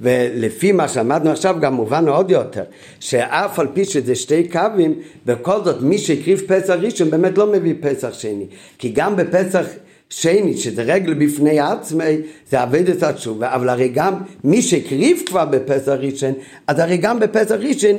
ולפי 0.00 0.72
מה 0.72 0.88
שלמדנו 0.88 1.30
עכשיו 1.30 1.56
גם 1.60 1.74
מובן 1.74 2.08
עוד 2.08 2.30
יותר, 2.30 2.62
שאף 3.00 3.58
על 3.58 3.66
פי 3.74 3.84
שזה 3.84 4.14
שתי 4.14 4.48
קווים, 4.48 4.94
בכל 5.26 5.64
זאת 5.64 5.82
מי 5.82 5.98
שהקריב 5.98 6.42
פסח 6.46 6.74
ראשון 6.80 7.10
באמת 7.10 7.38
לא 7.38 7.52
מביא 7.52 7.74
פסח 7.80 8.12
שני, 8.12 8.46
כי 8.78 8.92
גם 8.94 9.16
בפסח 9.16 9.66
שני, 10.10 10.56
שזה 10.56 10.82
רגל 10.82 11.14
בפני 11.14 11.60
עצמי, 11.60 12.16
זה 12.50 12.62
אבד 12.62 12.88
את 12.88 13.02
התשובה, 13.02 13.54
אבל 13.54 13.68
הרי 13.68 13.88
גם 13.88 14.14
מי 14.44 14.62
שהקריב 14.62 15.22
כבר 15.26 15.44
בפסח 15.44 15.92
ראשון, 15.98 16.32
אז 16.66 16.78
הרי 16.78 16.96
גם 16.96 17.20
בפסח 17.20 17.54
ראשון 17.54 17.96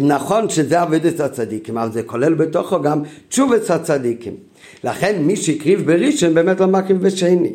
נכון 0.00 0.48
שזה 0.48 0.82
אבד 0.82 1.06
את 1.06 1.20
הצדיקים, 1.20 1.78
אבל 1.78 1.92
זה 1.92 2.02
כולל 2.02 2.34
בתוכו 2.34 2.82
גם 2.82 3.02
תשובת 3.28 3.70
הצדיקים. 3.70 4.34
לכן 4.84 5.22
מי 5.22 5.36
שהקריב 5.36 5.86
בראשון 5.86 6.34
באמת 6.34 6.60
לא 6.60 6.66
מקריב 6.66 7.02
בשני. 7.02 7.52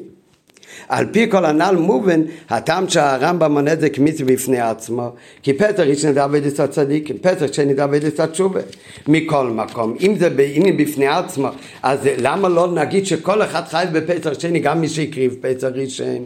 על 0.90 1.06
פי 1.12 1.32
כל 1.32 1.46
הנ"ל 1.46 1.76
מובן, 1.76 2.22
הטעם 2.50 2.90
שהרמב"ם 2.90 3.52
מונה 3.52 3.74
את 3.74 3.80
זה 3.80 3.90
כמצווה 3.90 4.34
בפני 4.34 4.60
עצמו, 4.60 5.12
כי 5.44 5.54
פסח 5.54 5.80
ראשון 5.80 6.14
זה 6.14 6.24
עבד 6.24 6.46
את 6.46 6.60
הצדיקים, 6.60 7.18
פסח 7.18 7.54
שני 7.54 7.74
את 8.08 8.20
התשובה. 8.20 8.60
מכל 9.08 9.48
מקום, 9.48 9.96
אם 10.02 10.16
זה 10.20 10.30
בעניין 10.30 10.78
בפני 10.78 11.08
עצמו, 11.08 11.48
אז 11.84 12.00
למה 12.18 12.50
לא 12.50 12.72
נגיד 12.72 13.06
שכל 13.06 13.42
אחד 13.42 13.62
חי 13.68 13.86
בפסח 13.92 14.40
שני, 14.40 14.60
גם 14.60 14.82
מי 14.82 14.90
שהקריב 14.90 15.36
פסח 15.42 15.68
ראשון? 15.74 16.26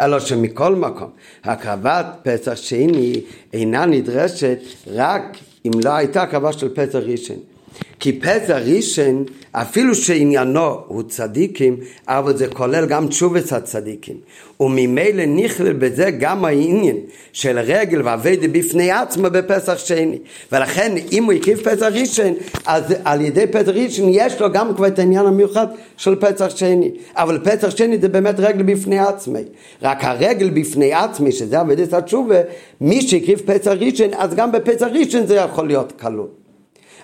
אלא 0.00 0.20
שמכל 0.20 0.74
מקום, 0.74 1.08
הקרבת 1.44 2.06
פסח 2.22 2.54
שני 2.54 3.20
אינה 3.52 3.86
נדרשת 3.86 4.58
רק 4.86 5.36
אם 5.66 5.70
לא 5.84 5.90
הייתה 5.90 6.22
הקרבה 6.22 6.52
של 6.52 6.68
פסח 6.74 6.98
ראשון. 7.06 7.51
כי 8.00 8.12
פסח 8.12 8.56
ראשון, 8.64 9.24
אפילו 9.52 9.94
שעניינו 9.94 10.78
הוא 10.86 11.02
צדיקים, 11.02 11.76
אבל 12.08 12.36
זה 12.36 12.48
כולל 12.48 12.86
גם 12.86 13.08
תשובת 13.08 13.52
הצדיקים. 13.52 14.16
וממילא 14.60 15.24
נכלל 15.26 15.72
בזה 15.72 16.10
גם 16.10 16.44
העניין 16.44 16.96
של 17.32 17.58
רגל 17.58 18.02
ואבדה 18.04 18.48
בפני 18.48 18.90
עצמו 18.90 19.30
בפסח 19.30 19.78
שני. 19.78 20.18
ולכן 20.52 20.94
אם 21.12 21.24
הוא 21.24 21.32
הקריב 21.32 21.58
פסח 21.58 21.86
ראשון, 21.92 22.34
אז 22.66 22.84
על 23.04 23.20
ידי 23.20 23.46
פסח 23.46 23.68
ראשון 23.68 24.08
יש 24.12 24.40
לו 24.40 24.52
גם 24.52 24.74
כבר 24.74 24.86
את 24.86 24.98
העניין 24.98 25.26
המיוחד 25.26 25.66
של 25.96 26.14
פסח 26.14 26.56
שני. 26.56 26.90
אבל 27.16 27.38
פסח 27.44 27.70
שני 27.70 27.98
זה 27.98 28.08
באמת 28.08 28.34
רגל 28.38 28.62
בפני 28.62 28.98
עצמי. 28.98 29.42
רק 29.82 30.04
הרגל 30.04 30.50
בפני 30.50 30.92
עצמי, 30.92 31.32
שזה 31.32 31.60
אבדת 31.60 31.92
התשובה, 31.92 32.40
מי 32.80 33.02
שהקריב 33.02 33.42
פסח 33.46 33.70
ראשון, 33.70 34.08
אז 34.18 34.34
גם 34.34 34.52
בפסח 34.52 34.86
ראשון 34.92 35.26
זה 35.26 35.34
יכול 35.34 35.66
להיות 35.66 35.92
כלול. 36.00 36.41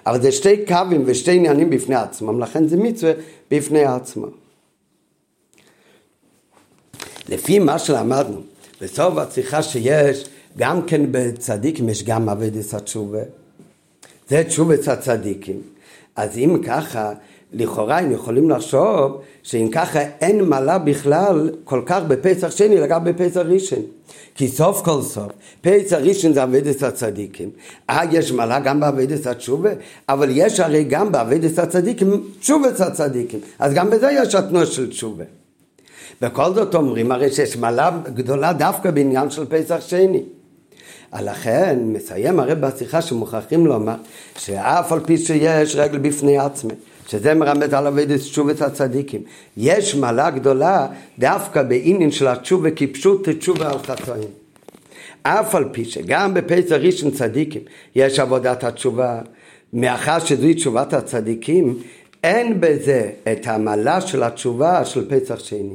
אבל 0.09 0.23
זה 0.23 0.33
שתי 0.33 0.67
קווים 0.67 1.03
ושתי 1.07 1.37
עניינים 1.37 1.71
בפני 1.71 1.95
עצמם, 1.95 2.41
לכן 2.41 2.69
זה 2.69 2.77
מצווה 2.77 3.13
בפני 3.51 3.85
עצמם. 3.85 4.29
לפי 7.29 7.59
מה 7.59 7.79
שלמדנו, 7.79 8.41
בסוף 8.81 9.19
השיחה 9.19 9.63
שיש, 9.63 10.25
גם 10.57 10.83
כן 10.87 11.03
בצדיקים 11.11 11.89
יש 11.89 12.05
גם 12.05 12.29
אבדת 12.29 12.75
התשובה. 12.75 13.23
זה 14.29 14.45
תשובת 14.45 14.89
הצדיקים. 14.89 15.63
אז 16.17 16.39
אם 16.39 16.63
ככה, 16.67 17.13
לכאורה 17.53 17.99
הם 17.99 18.13
יכולים 18.13 18.51
לחשוב 18.51 19.21
שאם 19.43 19.69
ככה 19.73 20.01
אין 20.21 20.45
מעלה 20.45 20.79
בכלל 20.79 21.51
כל 21.65 21.83
כך 21.87 22.03
בפסח 22.09 22.51
שני 22.51 22.79
אלא 22.79 22.87
גם 22.87 23.05
בפסח 23.05 23.41
ראשון. 23.41 23.83
כי 24.35 24.49
סוף 24.49 24.83
כל 24.85 25.03
סוף, 25.03 25.33
פסח 25.61 25.97
ראשון 25.97 26.33
זה 26.33 26.43
אבדת 26.43 26.83
הצדיקים. 26.83 27.51
אה, 27.91 28.01
יש 28.13 28.33
מעלה 28.33 28.61
גם 28.61 28.81
באבדת 28.81 29.27
התשובה, 29.27 29.71
אבל 30.09 30.29
יש 30.33 30.61
הרי 30.61 30.85
גם 30.85 31.13
באבדת 31.13 31.59
הצדיקים 31.59 32.25
תשובת 32.41 32.81
הצדיקים. 32.81 33.41
אז 33.59 33.75
גם 33.75 33.91
בזה 33.91 34.11
יש 34.13 34.35
התנועה 34.35 34.67
של 34.67 34.91
תשובה. 34.91 35.25
בכל 36.23 36.55
זאת 36.55 36.75
אומרים 36.75 37.13
הרי 37.13 37.31
שיש 37.31 37.57
מעלה 37.57 37.91
גדולה 38.15 38.53
דווקא 38.53 38.91
בעניין 38.91 39.31
של 39.31 39.45
פסח 39.47 39.81
שני. 39.81 40.23
לכן 41.23 41.79
מסיים 41.83 42.41
הרי 42.41 42.55
בשיחה 42.55 43.03
שמוכרחים 43.03 43.67
לומר 43.67 43.95
שאף 44.39 44.93
על 44.93 45.01
פי 45.01 45.19
שיש 45.19 45.77
רגל 45.77 45.99
בפני 45.99 46.39
עצמי 46.39 46.75
שזה 47.09 47.35
מרמז 47.35 47.73
על 47.73 47.87
עבודת 47.87 48.21
תשובת 48.21 48.61
הצדיקים. 48.63 49.23
יש 49.57 49.95
מעלה 49.95 50.31
גדולה 50.31 50.87
דווקא 51.19 51.63
בעניין 51.63 52.11
של 52.11 52.29
התשובה 52.29 52.71
כפשוט 52.71 53.29
תשובה 53.29 53.71
על 53.71 53.79
חטאים. 53.79 54.29
אף 55.23 55.55
על 55.55 55.65
פי 55.73 55.85
שגם 55.85 56.35
בפסח 56.35 56.73
ראשון 56.73 57.11
צדיקים 57.11 57.63
יש 57.95 58.19
עבודת 58.19 58.65
התשובה, 58.65 59.21
מאחר 59.73 60.19
שזוהי 60.19 60.55
תשובת 60.55 60.93
הצדיקים, 60.93 61.79
אין 62.25 62.61
בזה 62.61 63.11
את 63.33 63.47
המעלה 63.47 64.01
של 64.01 64.23
התשובה 64.23 64.85
של 64.85 65.09
פסח 65.09 65.39
שני. 65.39 65.75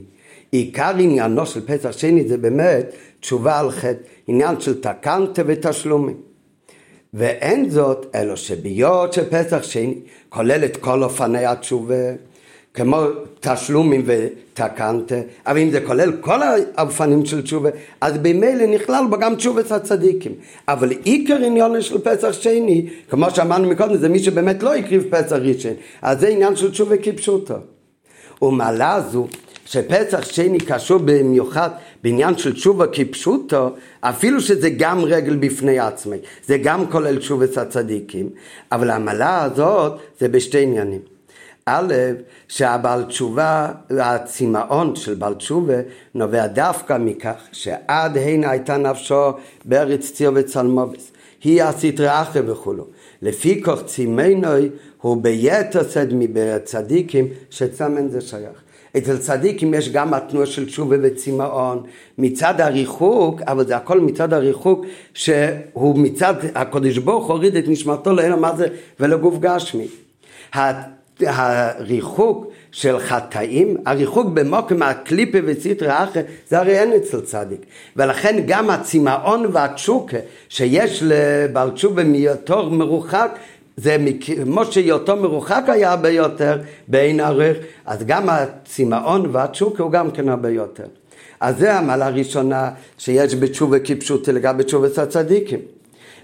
עיקר 0.52 0.92
עניינו 1.00 1.46
של 1.46 1.66
פסח 1.66 1.92
שני 1.92 2.28
זה 2.28 2.38
באמת 2.38 2.94
תשובה 3.20 3.60
על 3.60 3.72
חטא, 3.72 4.04
עניין 4.28 4.60
של 4.60 4.82
תקנת 4.82 5.40
ותשלומים. 5.46 6.33
ואין 7.14 7.70
זאת 7.70 8.05
אלא 8.16 8.36
שביות 8.36 9.14
של 9.14 9.30
פסח 9.30 9.64
שני 9.64 9.95
כולל 10.30 10.66
את 10.66 10.78
כל 10.78 11.03
אופני 11.03 11.45
התשובה 11.45 11.95
כמו 12.74 13.01
תשלומים 13.39 14.03
ותקנת, 14.05 15.11
אבל 15.47 15.57
אם 15.57 15.72
זה 15.72 15.82
כולל 15.82 16.11
כל 16.22 16.39
האופנים 16.76 17.26
של 17.26 17.41
תשובה, 17.41 17.70
אז 18.01 18.18
במילא 18.18 18.66
נכלל 18.66 19.03
בו 19.09 19.18
גם 19.18 19.36
תשובת 19.36 19.72
הצדיקים. 19.72 20.32
אבל 20.68 20.89
עיקר 21.03 21.36
עניין 21.36 21.82
של 21.82 21.99
פסח 21.99 22.32
שני, 22.32 22.89
כמו 23.09 23.32
שאמרנו 23.32 23.70
מקודם, 23.70 23.97
זה 23.97 24.09
מי 24.09 24.20
שבאמת 24.20 24.64
לא 24.64 24.76
הקריב 24.76 25.03
פסח 25.09 25.36
ראשון, 25.36 25.74
אז 26.01 26.20
זה 26.20 26.28
עניין 26.28 26.55
של 26.55 26.72
תשובה 26.72 26.97
כפשוטו. 26.97 27.55
ומעלה 28.41 29.01
זו 29.11 29.28
שפסח 29.66 30.32
שני 30.32 30.57
קשור 30.57 30.99
במיוחד 31.05 31.70
בעניין 32.04 32.38
של 32.38 32.54
תשובה 32.54 32.86
כפשוטו, 32.88 33.70
אפילו 34.01 34.41
שזה 34.41 34.70
גם 34.70 35.04
רגל 35.04 35.36
בפני 35.36 35.80
עצמי, 35.80 36.18
זה 36.45 36.58
גם 36.58 36.88
כולל 36.88 37.18
תשובת 37.18 37.58
הצדיקים, 37.58 38.30
אבל 38.72 38.89
המעלה 38.91 39.43
הזאת 39.43 39.99
זה 40.20 40.28
בשתי 40.28 40.64
עניינים. 40.64 41.01
א', 41.66 41.93
שהבעל 42.47 43.04
תשובה, 43.04 43.72
הצמאון 43.89 44.95
של 44.95 45.14
בעל 45.14 45.34
תשובה 45.34 45.78
נובע 46.16 46.47
דווקא 46.47 46.97
מכך 46.99 47.36
שעד 47.51 48.18
הנה 48.18 48.51
הייתה 48.51 48.78
נפשו 48.78 49.32
בארץ 49.66 50.12
ציור 50.12 50.34
וצלמובס, 50.38 51.12
היא 51.43 51.64
הסטרי 51.64 52.22
אחרי 52.22 52.51
וכולו. 52.51 52.88
לפי 53.22 53.62
כך 53.62 53.86
צימנוי 53.86 54.70
הוא 55.01 55.22
ביתר 55.22 55.89
שאת 55.89 56.08
מבצדיקים 56.12 57.28
שצמן 57.49 58.10
זה 58.10 58.22
שייך. 58.22 58.62
אצל 58.98 59.18
צדיקים 59.18 59.74
יש 59.74 59.89
גם 59.89 60.14
התנועה 60.14 60.46
של 60.46 60.66
תשובה 60.66 60.96
וצמאון 61.04 61.84
מצד 62.18 62.62
הריחוק, 62.62 63.41
אבל 63.41 63.68
זה 63.68 63.76
הכל 63.76 64.00
מצד 64.00 64.34
הריחוק 64.34 64.86
שהוא 65.14 66.00
מצד 66.00 66.34
הקודש 66.56 66.98
ברוך 66.98 67.30
הוריד 67.30 67.56
את 67.56 67.68
נשמתו 67.68 68.14
מה 68.39 68.56
זה 68.56 68.68
ולגוף 69.00 69.36
גשמי. 69.39 69.88
הריחוק 71.20 72.52
של 72.72 73.00
חטאים, 73.00 73.78
הריחוק 73.86 74.28
במוקם 74.28 74.84
הקליפה 74.84 75.38
וציטרא 75.46 76.04
אחר, 76.04 76.22
זה 76.50 76.60
הרי 76.60 76.80
אין 76.80 76.94
אצל 76.94 77.22
צדיק. 77.22 77.66
ולכן 77.96 78.44
גם 78.48 78.70
הצמאון 78.70 79.46
והתשוקה 79.52 80.18
שיש 80.50 81.04
לבעל 81.06 81.72
תשובה 81.72 82.04
מיותר 82.04 82.70
מרוחק, 82.70 83.39
זה 83.78 83.98
כמו 84.44 84.66
שיותר 84.66 85.16
מרוחק 85.16 85.64
היה 85.68 85.92
הרבה 85.92 86.10
יותר 86.10 86.62
בעין 86.88 87.20
ערך, 87.20 87.58
אז 87.86 88.04
גם 88.04 88.30
הצמאון 88.30 89.30
והתשוקה 89.32 89.84
הוא 89.84 89.92
גם 89.92 90.12
כן 90.12 90.30
הרבה 90.30 90.50
יותר. 90.50 90.86
אז 91.40 91.58
זה 91.58 91.74
המעלה 91.74 92.08
הראשונה 92.08 92.72
שיש 92.98 93.36
בתשובה 93.36 93.80
כפשוטה 93.80 94.32
לגבי 94.32 94.64
תשובת 94.64 94.98
הצדיקים. 94.98 95.60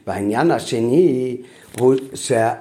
והעניין 0.08 0.52
השני 0.52 1.38
הוא 1.80 1.96
שה... 2.14 2.54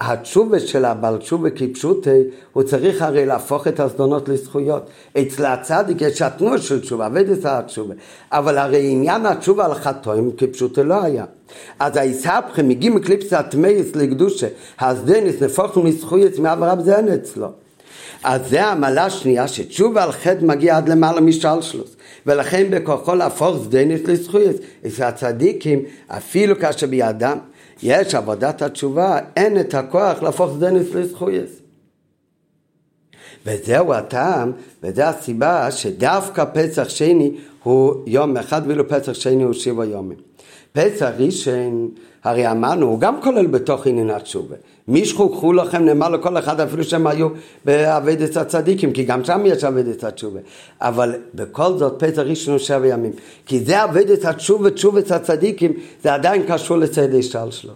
התשובה 0.00 0.60
של 0.60 0.84
הבעל 0.84 1.16
תשובה 1.16 1.50
כפשוטי, 1.50 2.20
הוא 2.52 2.62
צריך 2.62 3.02
הרי 3.02 3.26
להפוך 3.26 3.68
את 3.68 3.80
הזדונות 3.80 4.28
לזכויות. 4.28 4.90
אצל 5.18 5.44
הצדיק 5.44 6.00
יש 6.00 6.22
התנועה 6.22 6.58
של 6.58 6.80
תשובה, 6.80 7.06
עבדת 7.06 7.44
התשובה. 7.44 7.94
אבל 8.32 8.58
הרי 8.58 8.90
עניין 8.90 9.26
התשובה 9.26 9.64
על 9.64 9.74
חטאים 9.74 10.30
כפשוטי 10.36 10.82
לא 10.82 11.02
היה. 11.02 11.24
אז 11.78 11.96
היסהפכם 11.96 12.68
מגיעים 12.68 12.94
מקליפסת 12.94 13.44
מייס 13.54 13.96
לקדושה, 13.96 14.46
הסדניס 14.78 15.42
נפוכנו 15.42 15.82
מזכויות 15.82 16.38
מעברה 16.38 16.74
אין 16.96 17.08
אצלו. 17.08 17.48
אז 18.24 18.40
זה 18.48 18.64
המעלה 18.64 19.04
השנייה 19.04 19.48
שתשובה 19.48 20.04
על 20.04 20.12
חטא 20.12 20.38
מגיע 20.44 20.76
עד 20.76 20.88
למעלה 20.88 21.20
משלשלוס 21.20 21.96
ולכן 22.26 22.66
בכוחו 22.70 23.14
להפוך 23.14 23.56
סדניס 23.64 24.00
לזכויות. 24.06 24.56
אצל 24.86 25.02
הצדיקים 25.02 25.82
אפילו 26.08 26.58
כאשר 26.58 26.86
בידם 26.86 27.38
יש 27.82 28.14
עבודת 28.14 28.62
התשובה, 28.62 29.18
אין 29.36 29.60
את 29.60 29.74
הכוח 29.74 30.22
להפוך 30.22 30.50
דניס 30.58 30.94
לזכויס. 30.94 31.50
וזהו 33.46 33.94
הטעם, 33.94 34.52
וזו 34.82 35.02
הסיבה 35.02 35.70
שדווקא 35.70 36.44
פסח 36.52 36.88
שני 36.88 37.36
הוא 37.62 37.94
יום 38.06 38.36
אחד 38.36 38.62
ואילו 38.66 38.88
פסח 38.88 39.12
שני 39.12 39.42
הוא 39.42 39.52
שבע 39.52 39.84
יומים. 39.84 40.18
פסח 40.72 41.10
ראשון, 41.18 41.88
הרי 42.24 42.50
אמרנו, 42.50 42.86
הוא 42.86 43.00
גם 43.00 43.22
כולל 43.22 43.46
בתוך 43.46 43.86
עניין 43.86 44.10
התשובה. 44.10 44.56
מישכו 44.88 45.28
קחו 45.28 45.52
לכם 45.52 45.84
נאמר 45.84 46.08
לכל 46.08 46.38
אחד 46.38 46.60
אפילו 46.60 46.84
שהם 46.84 47.06
היו 47.06 47.28
בעבודת 47.64 48.36
הצדיקים, 48.36 48.92
כי 48.92 49.04
גם 49.04 49.24
שם 49.24 49.42
יש 49.46 49.64
עבודת 49.64 50.04
התשובה. 50.04 50.40
אבל 50.80 51.14
בכל 51.34 51.78
זאת 51.78 52.04
פסח 52.04 52.18
ראשון 52.18 52.58
שבע 52.58 52.86
ימים. 52.86 53.12
כי 53.46 53.60
זה 53.60 53.82
עבודת 53.82 54.24
התשובה, 54.24 54.70
תשובת 54.70 55.10
הצדיקים, 55.10 55.72
זה 56.02 56.14
עדיין 56.14 56.42
קשור 56.48 56.76
לצדי 56.76 57.22
שלשלוס. 57.22 57.74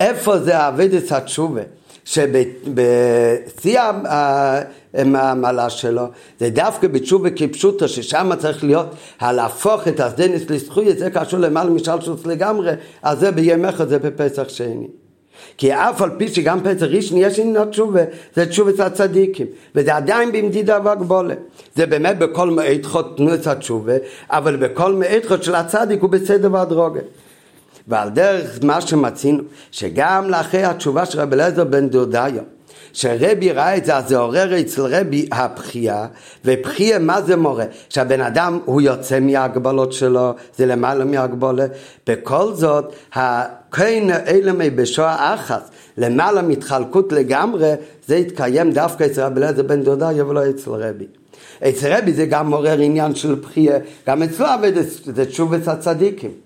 איפה 0.00 0.38
זה 0.38 0.66
עבודת 0.66 1.12
התשובה? 1.12 1.62
שבשיא 2.04 3.80
המעלה 5.04 5.70
שלו, 5.70 6.06
זה 6.40 6.50
דווקא 6.50 6.88
בתשובה 6.88 7.30
כפשוטו, 7.30 7.88
ששם 7.88 8.30
צריך 8.38 8.64
להיות 8.64 8.86
הלהפוך 9.20 9.88
את 9.88 10.00
הסדניס 10.00 10.50
לזכויות, 10.50 10.98
זה 10.98 11.10
קשור 11.10 11.40
למעלה 11.40 11.70
משלשוס 11.70 12.26
לגמרי, 12.26 12.72
אז 13.02 13.18
זה 13.18 13.30
בימיך, 13.30 13.84
זה 13.84 13.98
בפסח 13.98 14.48
שני. 14.48 14.86
כי 15.56 15.74
אף 15.74 16.02
על 16.02 16.10
פי 16.18 16.28
שגם 16.28 16.60
פסח 16.60 16.86
ראשון 16.86 17.18
יש 17.18 17.38
עניין 17.38 17.64
תשובה, 17.64 18.00
זה 18.34 18.46
תשובת 18.46 18.80
הצדיקים, 18.80 19.46
וזה 19.74 19.96
עדיין 19.96 20.32
במדידה 20.32 20.78
והגבולה. 20.84 21.34
זה 21.74 21.86
באמת 21.86 22.18
בכל 22.18 22.50
מעת 22.50 22.86
חוד 22.86 23.12
תנו 23.16 23.34
את 23.34 23.46
התשובה, 23.46 23.94
אבל 24.30 24.56
בכל 24.56 24.92
מעת 24.92 25.26
חוד 25.26 25.42
של 25.42 25.54
הצדיק 25.54 26.02
הוא 26.02 26.10
בסדר 26.10 26.52
והדרוגה. 26.52 27.00
ועל 27.88 28.10
דרך 28.10 28.58
מה 28.62 28.80
שמצינו, 28.80 29.42
שגם 29.70 30.30
לאחרי 30.30 30.62
התשובה 30.62 31.06
של 31.06 31.20
רבי 31.20 31.34
אליעזר 31.34 31.64
בן 31.64 31.88
דודאיו, 31.88 32.42
שרבי 32.96 33.52
ראה 33.52 33.76
את 33.76 33.84
זה, 33.84 33.96
אז 33.96 34.08
זה 34.08 34.18
עורר 34.18 34.60
אצל 34.60 34.82
רבי 34.82 35.28
הבכייה, 35.32 36.06
ובכייה 36.44 36.98
מה 36.98 37.22
זה 37.22 37.36
מורה? 37.36 37.64
שהבן 37.88 38.20
אדם 38.20 38.58
הוא 38.64 38.80
יוצא 38.80 39.20
מההגבלות 39.20 39.92
שלו, 39.92 40.34
זה 40.56 40.66
למעלה 40.66 41.04
מהגבולה, 41.04 41.66
בכל 42.06 42.54
זאת, 42.54 42.92
הכהן 43.12 44.10
אילמי 44.26 44.70
בשואה 44.70 45.34
אחת, 45.34 45.70
למעלה 45.98 46.42
מתחלקות 46.42 47.12
לגמרי, 47.12 47.72
זה 48.06 48.16
יתקיים 48.16 48.72
דווקא 48.72 49.04
אצל 49.04 49.22
רבי 49.22 49.40
אליעזר 49.40 49.62
בן 49.62 49.82
דודאיו 49.82 50.28
ולא 50.28 50.50
אצל 50.50 50.70
רבי. 50.70 51.06
אצל 51.68 51.92
רבי 51.92 52.12
זה 52.12 52.26
גם 52.26 52.50
מעורר 52.50 52.78
עניין 52.78 53.14
של 53.14 53.34
בכייה, 53.34 53.78
גם 54.06 54.22
אצלו 54.22 54.46
עובד 54.46 54.72
זה 55.04 55.24
תשובת 55.24 55.68
הצדיקים. 55.68 56.45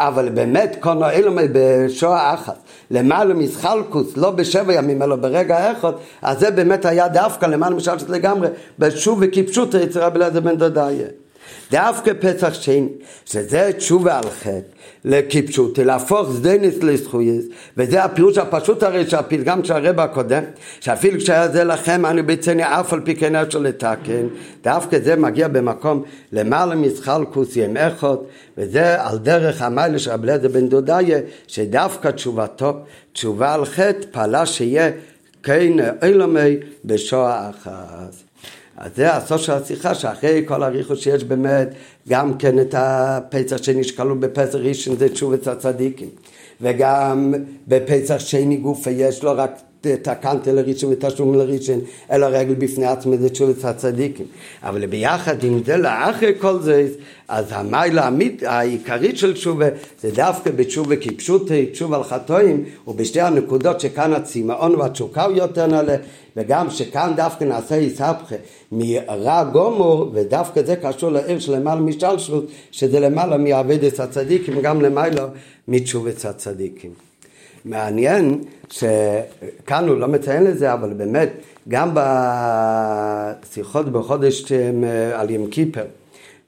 אבל 0.00 0.28
באמת 0.28 0.76
קונו 0.80 1.10
אילומי 1.10 1.42
בשואה 1.52 2.34
אחת, 2.34 2.58
למעלה 2.90 3.34
מסחלקוס, 3.34 4.16
לא 4.16 4.30
בשבע 4.30 4.74
ימים 4.74 5.02
אלא 5.02 5.16
ברגע 5.16 5.72
אחד, 5.72 5.92
אז 6.22 6.38
זה 6.40 6.50
באמת 6.50 6.84
היה 6.84 7.08
דווקא 7.08 7.46
למעלה 7.46 7.74
משלשת 7.74 8.10
לגמרי, 8.10 8.48
בשוב 8.78 9.18
וכיפשוט 9.22 9.74
אצל 9.74 10.00
רבי 10.00 10.16
אליעזר 10.18 10.40
בן 10.40 10.56
דודאיה. 10.56 11.06
דווקא 11.70 12.12
פסח 12.20 12.54
שני, 12.54 12.88
שזה 13.26 13.70
תשובה 13.76 14.18
על 14.18 14.30
חטא, 14.30 14.60
לכיפשוט, 15.04 15.78
להפוך 15.78 16.28
סדניס 16.36 16.82
לזכויס, 16.82 17.44
וזה 17.76 18.04
הפירוש 18.04 18.38
הפשוט 18.38 18.82
הרי 18.82 19.10
של 19.10 19.16
הפתגם 19.16 19.64
של 19.64 19.72
הרב 19.72 20.00
הקודם, 20.00 20.42
שאפילו 20.80 21.18
כשהיה 21.18 21.48
זה 21.48 21.64
לכם, 21.64 22.06
אני 22.06 22.22
ביצני 22.22 22.64
אף 22.64 22.92
על 22.92 23.00
פי 23.00 23.14
כן 23.14 23.34
אשר 23.34 23.58
לתקן, 23.58 24.26
דווקא 24.62 24.98
זה 24.98 25.16
מגיע 25.16 25.48
במקום 25.48 26.02
למעלה 26.32 26.74
מסחלקוס 26.74 27.56
ים 27.56 27.76
אחד, 27.76 28.16
וזה 28.58 29.02
על 29.02 29.18
דרך 29.18 29.62
המיילה 29.62 29.98
של 29.98 30.10
רבי 30.10 30.22
אליעזר 30.22 30.48
בן 30.48 30.68
דודאיה, 30.68 31.18
שדווקא 31.46 32.10
תשובתו, 32.10 32.72
תשובה 33.12 33.54
על 33.54 33.64
חטא, 33.64 34.06
פעלה 34.10 34.46
שיהיה 34.46 34.90
כן 35.42 35.72
אילומי 36.02 36.56
בשואה 36.84 37.50
אחת. 37.50 38.29
אז 38.80 38.90
זה 38.96 39.16
הסוף 39.16 39.40
של 39.40 39.52
השיחה, 39.52 39.94
שאחרי 39.94 40.42
כל 40.46 40.62
הריחוס 40.62 40.98
שיש 40.98 41.24
באמת 41.24 41.68
גם 42.08 42.38
כן 42.38 42.58
את 42.58 42.74
הפצח 42.78 43.56
שנשקלו 43.56 44.20
בפסח 44.20 44.54
ראשון 44.54 44.96
זה 44.96 45.08
תשובת 45.08 45.46
הצדיקים. 45.46 46.08
וגם 46.60 47.34
בפסח 47.68 48.18
שני 48.18 48.56
גופה 48.56 48.90
יש 48.90 49.24
לא 49.24 49.34
רק 49.36 49.60
תקנתי 49.80 50.52
לראשון 50.52 50.92
ותשלום 50.92 51.34
לראשון, 51.34 51.80
אלא 52.12 52.26
רגל 52.26 52.54
בפני 52.54 52.86
עצמי 52.86 53.18
זה 53.18 53.28
תשולת 53.28 53.64
הצדיקים. 53.64 54.26
אבל 54.62 54.86
ביחד 54.86 55.44
עם 55.44 55.64
זה, 55.64 55.76
לאחרי 55.76 56.32
כל 56.38 56.60
זה, 56.60 56.88
אז 57.28 57.46
המיילה 57.50 58.10
העיקרית 58.46 59.18
של 59.18 59.34
תשובה 59.34 59.66
זה 60.00 60.10
דווקא 60.10 60.50
בתשובה 60.50 60.96
כפשוטי, 60.96 61.66
תשובה 61.66 61.96
על 61.96 62.04
חטואים, 62.04 62.64
ובשתי 62.86 63.20
הנקודות 63.20 63.80
שכאן 63.80 64.12
הצמאון 64.12 64.74
והתשוקה 64.74 65.24
הוא 65.24 65.36
יותר 65.36 65.66
נעלה, 65.66 65.96
וגם 66.36 66.70
שכאן 66.70 67.12
דווקא 67.16 67.44
נעשה 67.44 67.76
יסבכה 67.76 68.36
מרע 68.72 69.44
גומור, 69.44 70.10
ודווקא 70.14 70.62
זה 70.62 70.76
קשור 70.76 71.10
לעיר 71.10 71.38
של 71.38 71.56
למעלה 71.56 71.80
משלשות, 71.80 72.46
שזה 72.70 73.00
למעלה 73.00 73.36
מעבדת 73.36 74.00
הצדיקים, 74.00 74.60
גם 74.62 74.80
למעלה 74.80 75.26
מתשובת 75.68 76.24
הצדיקים. 76.24 77.09
מעניין 77.64 78.40
שכאן 78.70 79.88
הוא 79.88 79.96
לא 79.96 80.08
מציין 80.08 80.44
לזה, 80.44 80.72
אבל 80.72 80.92
באמת 80.92 81.30
גם 81.68 81.90
בשיחות 83.42 83.88
בחודש 83.92 84.52
אה, 84.52 85.20
על 85.20 85.30
ים 85.30 85.50
קיפר 85.50 85.84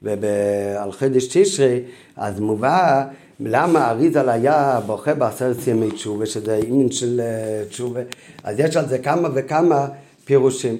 ועל 0.01 0.91
חידש 0.91 1.27
תשרי, 1.31 1.79
אז 2.17 2.39
מובא 2.39 3.03
למה 3.39 3.89
אריזל 3.89 4.29
היה 4.29 4.79
בוכה 4.85 5.13
בעשרת 5.13 5.67
ימי 5.67 5.91
תשובה, 5.91 6.25
שזה 6.25 6.59
עניין 6.67 6.91
של 6.91 7.21
אה, 7.23 7.65
תשובה, 7.69 8.01
אז 8.43 8.59
יש 8.59 8.77
על 8.77 8.87
זה 8.87 8.97
כמה 8.97 9.29
וכמה 9.33 9.87
פירושים. 10.25 10.77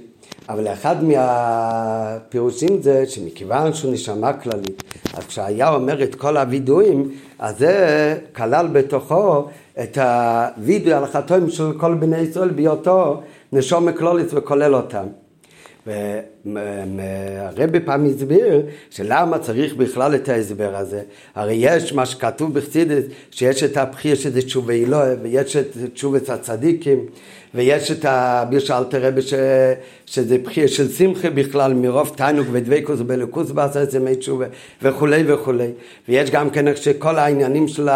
אבל 0.49 0.67
אחד 0.67 0.95
מהפירושים 1.03 2.81
זה 2.81 3.05
שמכיוון 3.07 3.73
שהוא 3.73 3.93
נשמה 3.93 4.33
כללית, 4.33 4.83
אז 5.13 5.23
כשהיה 5.27 5.69
אומר 5.69 6.03
את 6.03 6.15
כל 6.15 6.37
הווידויים, 6.37 7.11
אז 7.39 7.57
זה 7.57 8.17
כלל 8.35 8.67
בתוכו 8.67 9.47
את 9.83 9.97
הווידוי 9.97 10.93
על 10.93 11.03
החתום 11.03 11.49
של 11.49 11.73
כל 11.77 11.93
בני 11.93 12.17
ישראל 12.17 12.49
בהיותו 12.49 13.21
נשום 13.53 13.91
כלולית 13.91 14.27
וכולל 14.33 14.75
אותם. 14.75 15.05
והרבי 15.85 17.79
פעם 17.79 18.05
הסביר 18.05 18.61
שלמה 18.89 19.39
צריך 19.39 19.75
בכלל 19.75 20.15
את 20.15 20.29
ההסבר 20.29 20.75
הזה. 20.75 21.01
הרי 21.35 21.53
יש 21.53 21.93
מה 21.93 22.05
שכתוב 22.05 22.53
בחסידס, 22.53 23.03
שיש 23.31 23.63
את 23.63 23.77
הבחיר 23.77 24.15
שזה 24.15 24.41
תשובה 24.41 24.73
אלוהי 24.73 25.13
ויש 25.21 25.55
את 25.55 25.67
תשובת 25.93 26.29
הצדיקים 26.29 27.05
ויש 27.55 27.91
את 27.91 28.05
הבירשה 28.05 28.77
אלתר 28.77 29.07
רבי 29.07 29.21
ש... 29.21 29.33
שזה 30.05 30.37
בחיר 30.37 30.67
של 30.67 30.89
שמחה 30.91 31.29
בכלל 31.29 31.73
מרוב 31.73 32.11
תענוג 32.15 32.47
ודבקוס 32.51 32.99
ובלוקוס 32.99 33.51
בעשרת 33.51 33.93
ימי 33.93 34.15
תשובה 34.15 34.45
וכולי 34.81 35.23
וכולי. 35.33 35.67
ויש 36.09 36.31
גם 36.31 36.49
כן 36.49 36.75
שכל 36.75 37.17
העניינים 37.17 37.67
של 37.67 37.89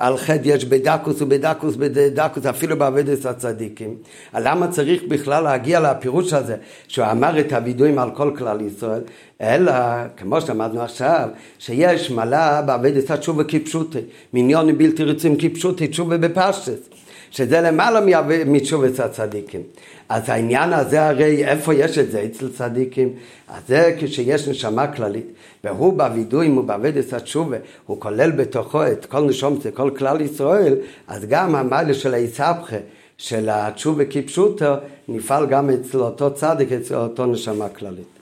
חטא 0.00 0.40
יש 0.44 0.64
בדקוס 0.64 1.22
ובדקוס 1.22 1.76
בדקוס 1.76 2.46
אפילו 2.46 2.78
בעבודת 2.78 3.24
הצדיקים. 3.24 3.96
למה 4.34 4.68
צריך 4.68 5.02
בכלל 5.08 5.44
להגיע 5.44 5.80
לפירוש 5.80 6.32
הזה 6.32 6.56
שהוא 6.88 7.06
אמר 7.10 7.40
את 7.40 7.52
הווידויים 7.52 7.98
על 7.98 8.10
כל 8.10 8.30
כלל 8.38 8.60
ישראל? 8.60 9.00
אלא 9.40 9.72
כמו 10.16 10.40
שלמדנו 10.40 10.82
עכשיו 10.82 11.28
שיש 11.58 12.10
מלא 12.10 12.60
בעבודת 12.60 13.10
התשובה 13.10 13.44
כפשוטי 13.44 14.00
מיניונים 14.32 14.78
בלתי 14.78 15.04
רצים 15.04 15.36
כפשוטי 15.38 15.86
תשובה 15.86 16.18
בפשטס 16.18 16.88
שזה 17.34 17.60
למעלה 17.60 18.00
מתשובת 18.46 19.00
הצדיקים. 19.00 19.60
אז 20.08 20.28
העניין 20.28 20.72
הזה 20.72 21.08
הרי 21.08 21.44
איפה 21.44 21.74
יש 21.74 21.98
את 21.98 22.10
זה 22.10 22.24
אצל 22.24 22.48
צדיקים? 22.48 23.12
אז 23.48 23.62
זה 23.68 23.96
כשיש 24.00 24.48
נשמה 24.48 24.86
כללית 24.86 25.26
והוא 25.64 25.98
בווידויים 25.98 26.58
ובאבדת 26.58 27.12
התשובה 27.12 27.56
הוא 27.86 28.00
כולל 28.00 28.30
בתוכו 28.30 28.86
את 28.86 29.06
כל 29.06 29.20
נשום, 29.20 29.58
את 29.66 29.74
כל 29.74 29.90
כלל 29.98 30.20
ישראל 30.20 30.76
אז 31.08 31.24
גם 31.28 31.54
המעלה 31.54 31.94
של 31.94 32.14
היסבכה 32.14 32.76
של 33.18 33.48
התשובה 33.50 34.04
כפשוטו 34.04 34.74
נפעל 35.08 35.46
גם 35.46 35.70
אצל 35.70 35.98
אותו 35.98 36.34
צדיק, 36.34 36.72
אצל 36.72 36.94
אותו 36.94 37.26
נשמה 37.26 37.68
כללית. 37.68 38.13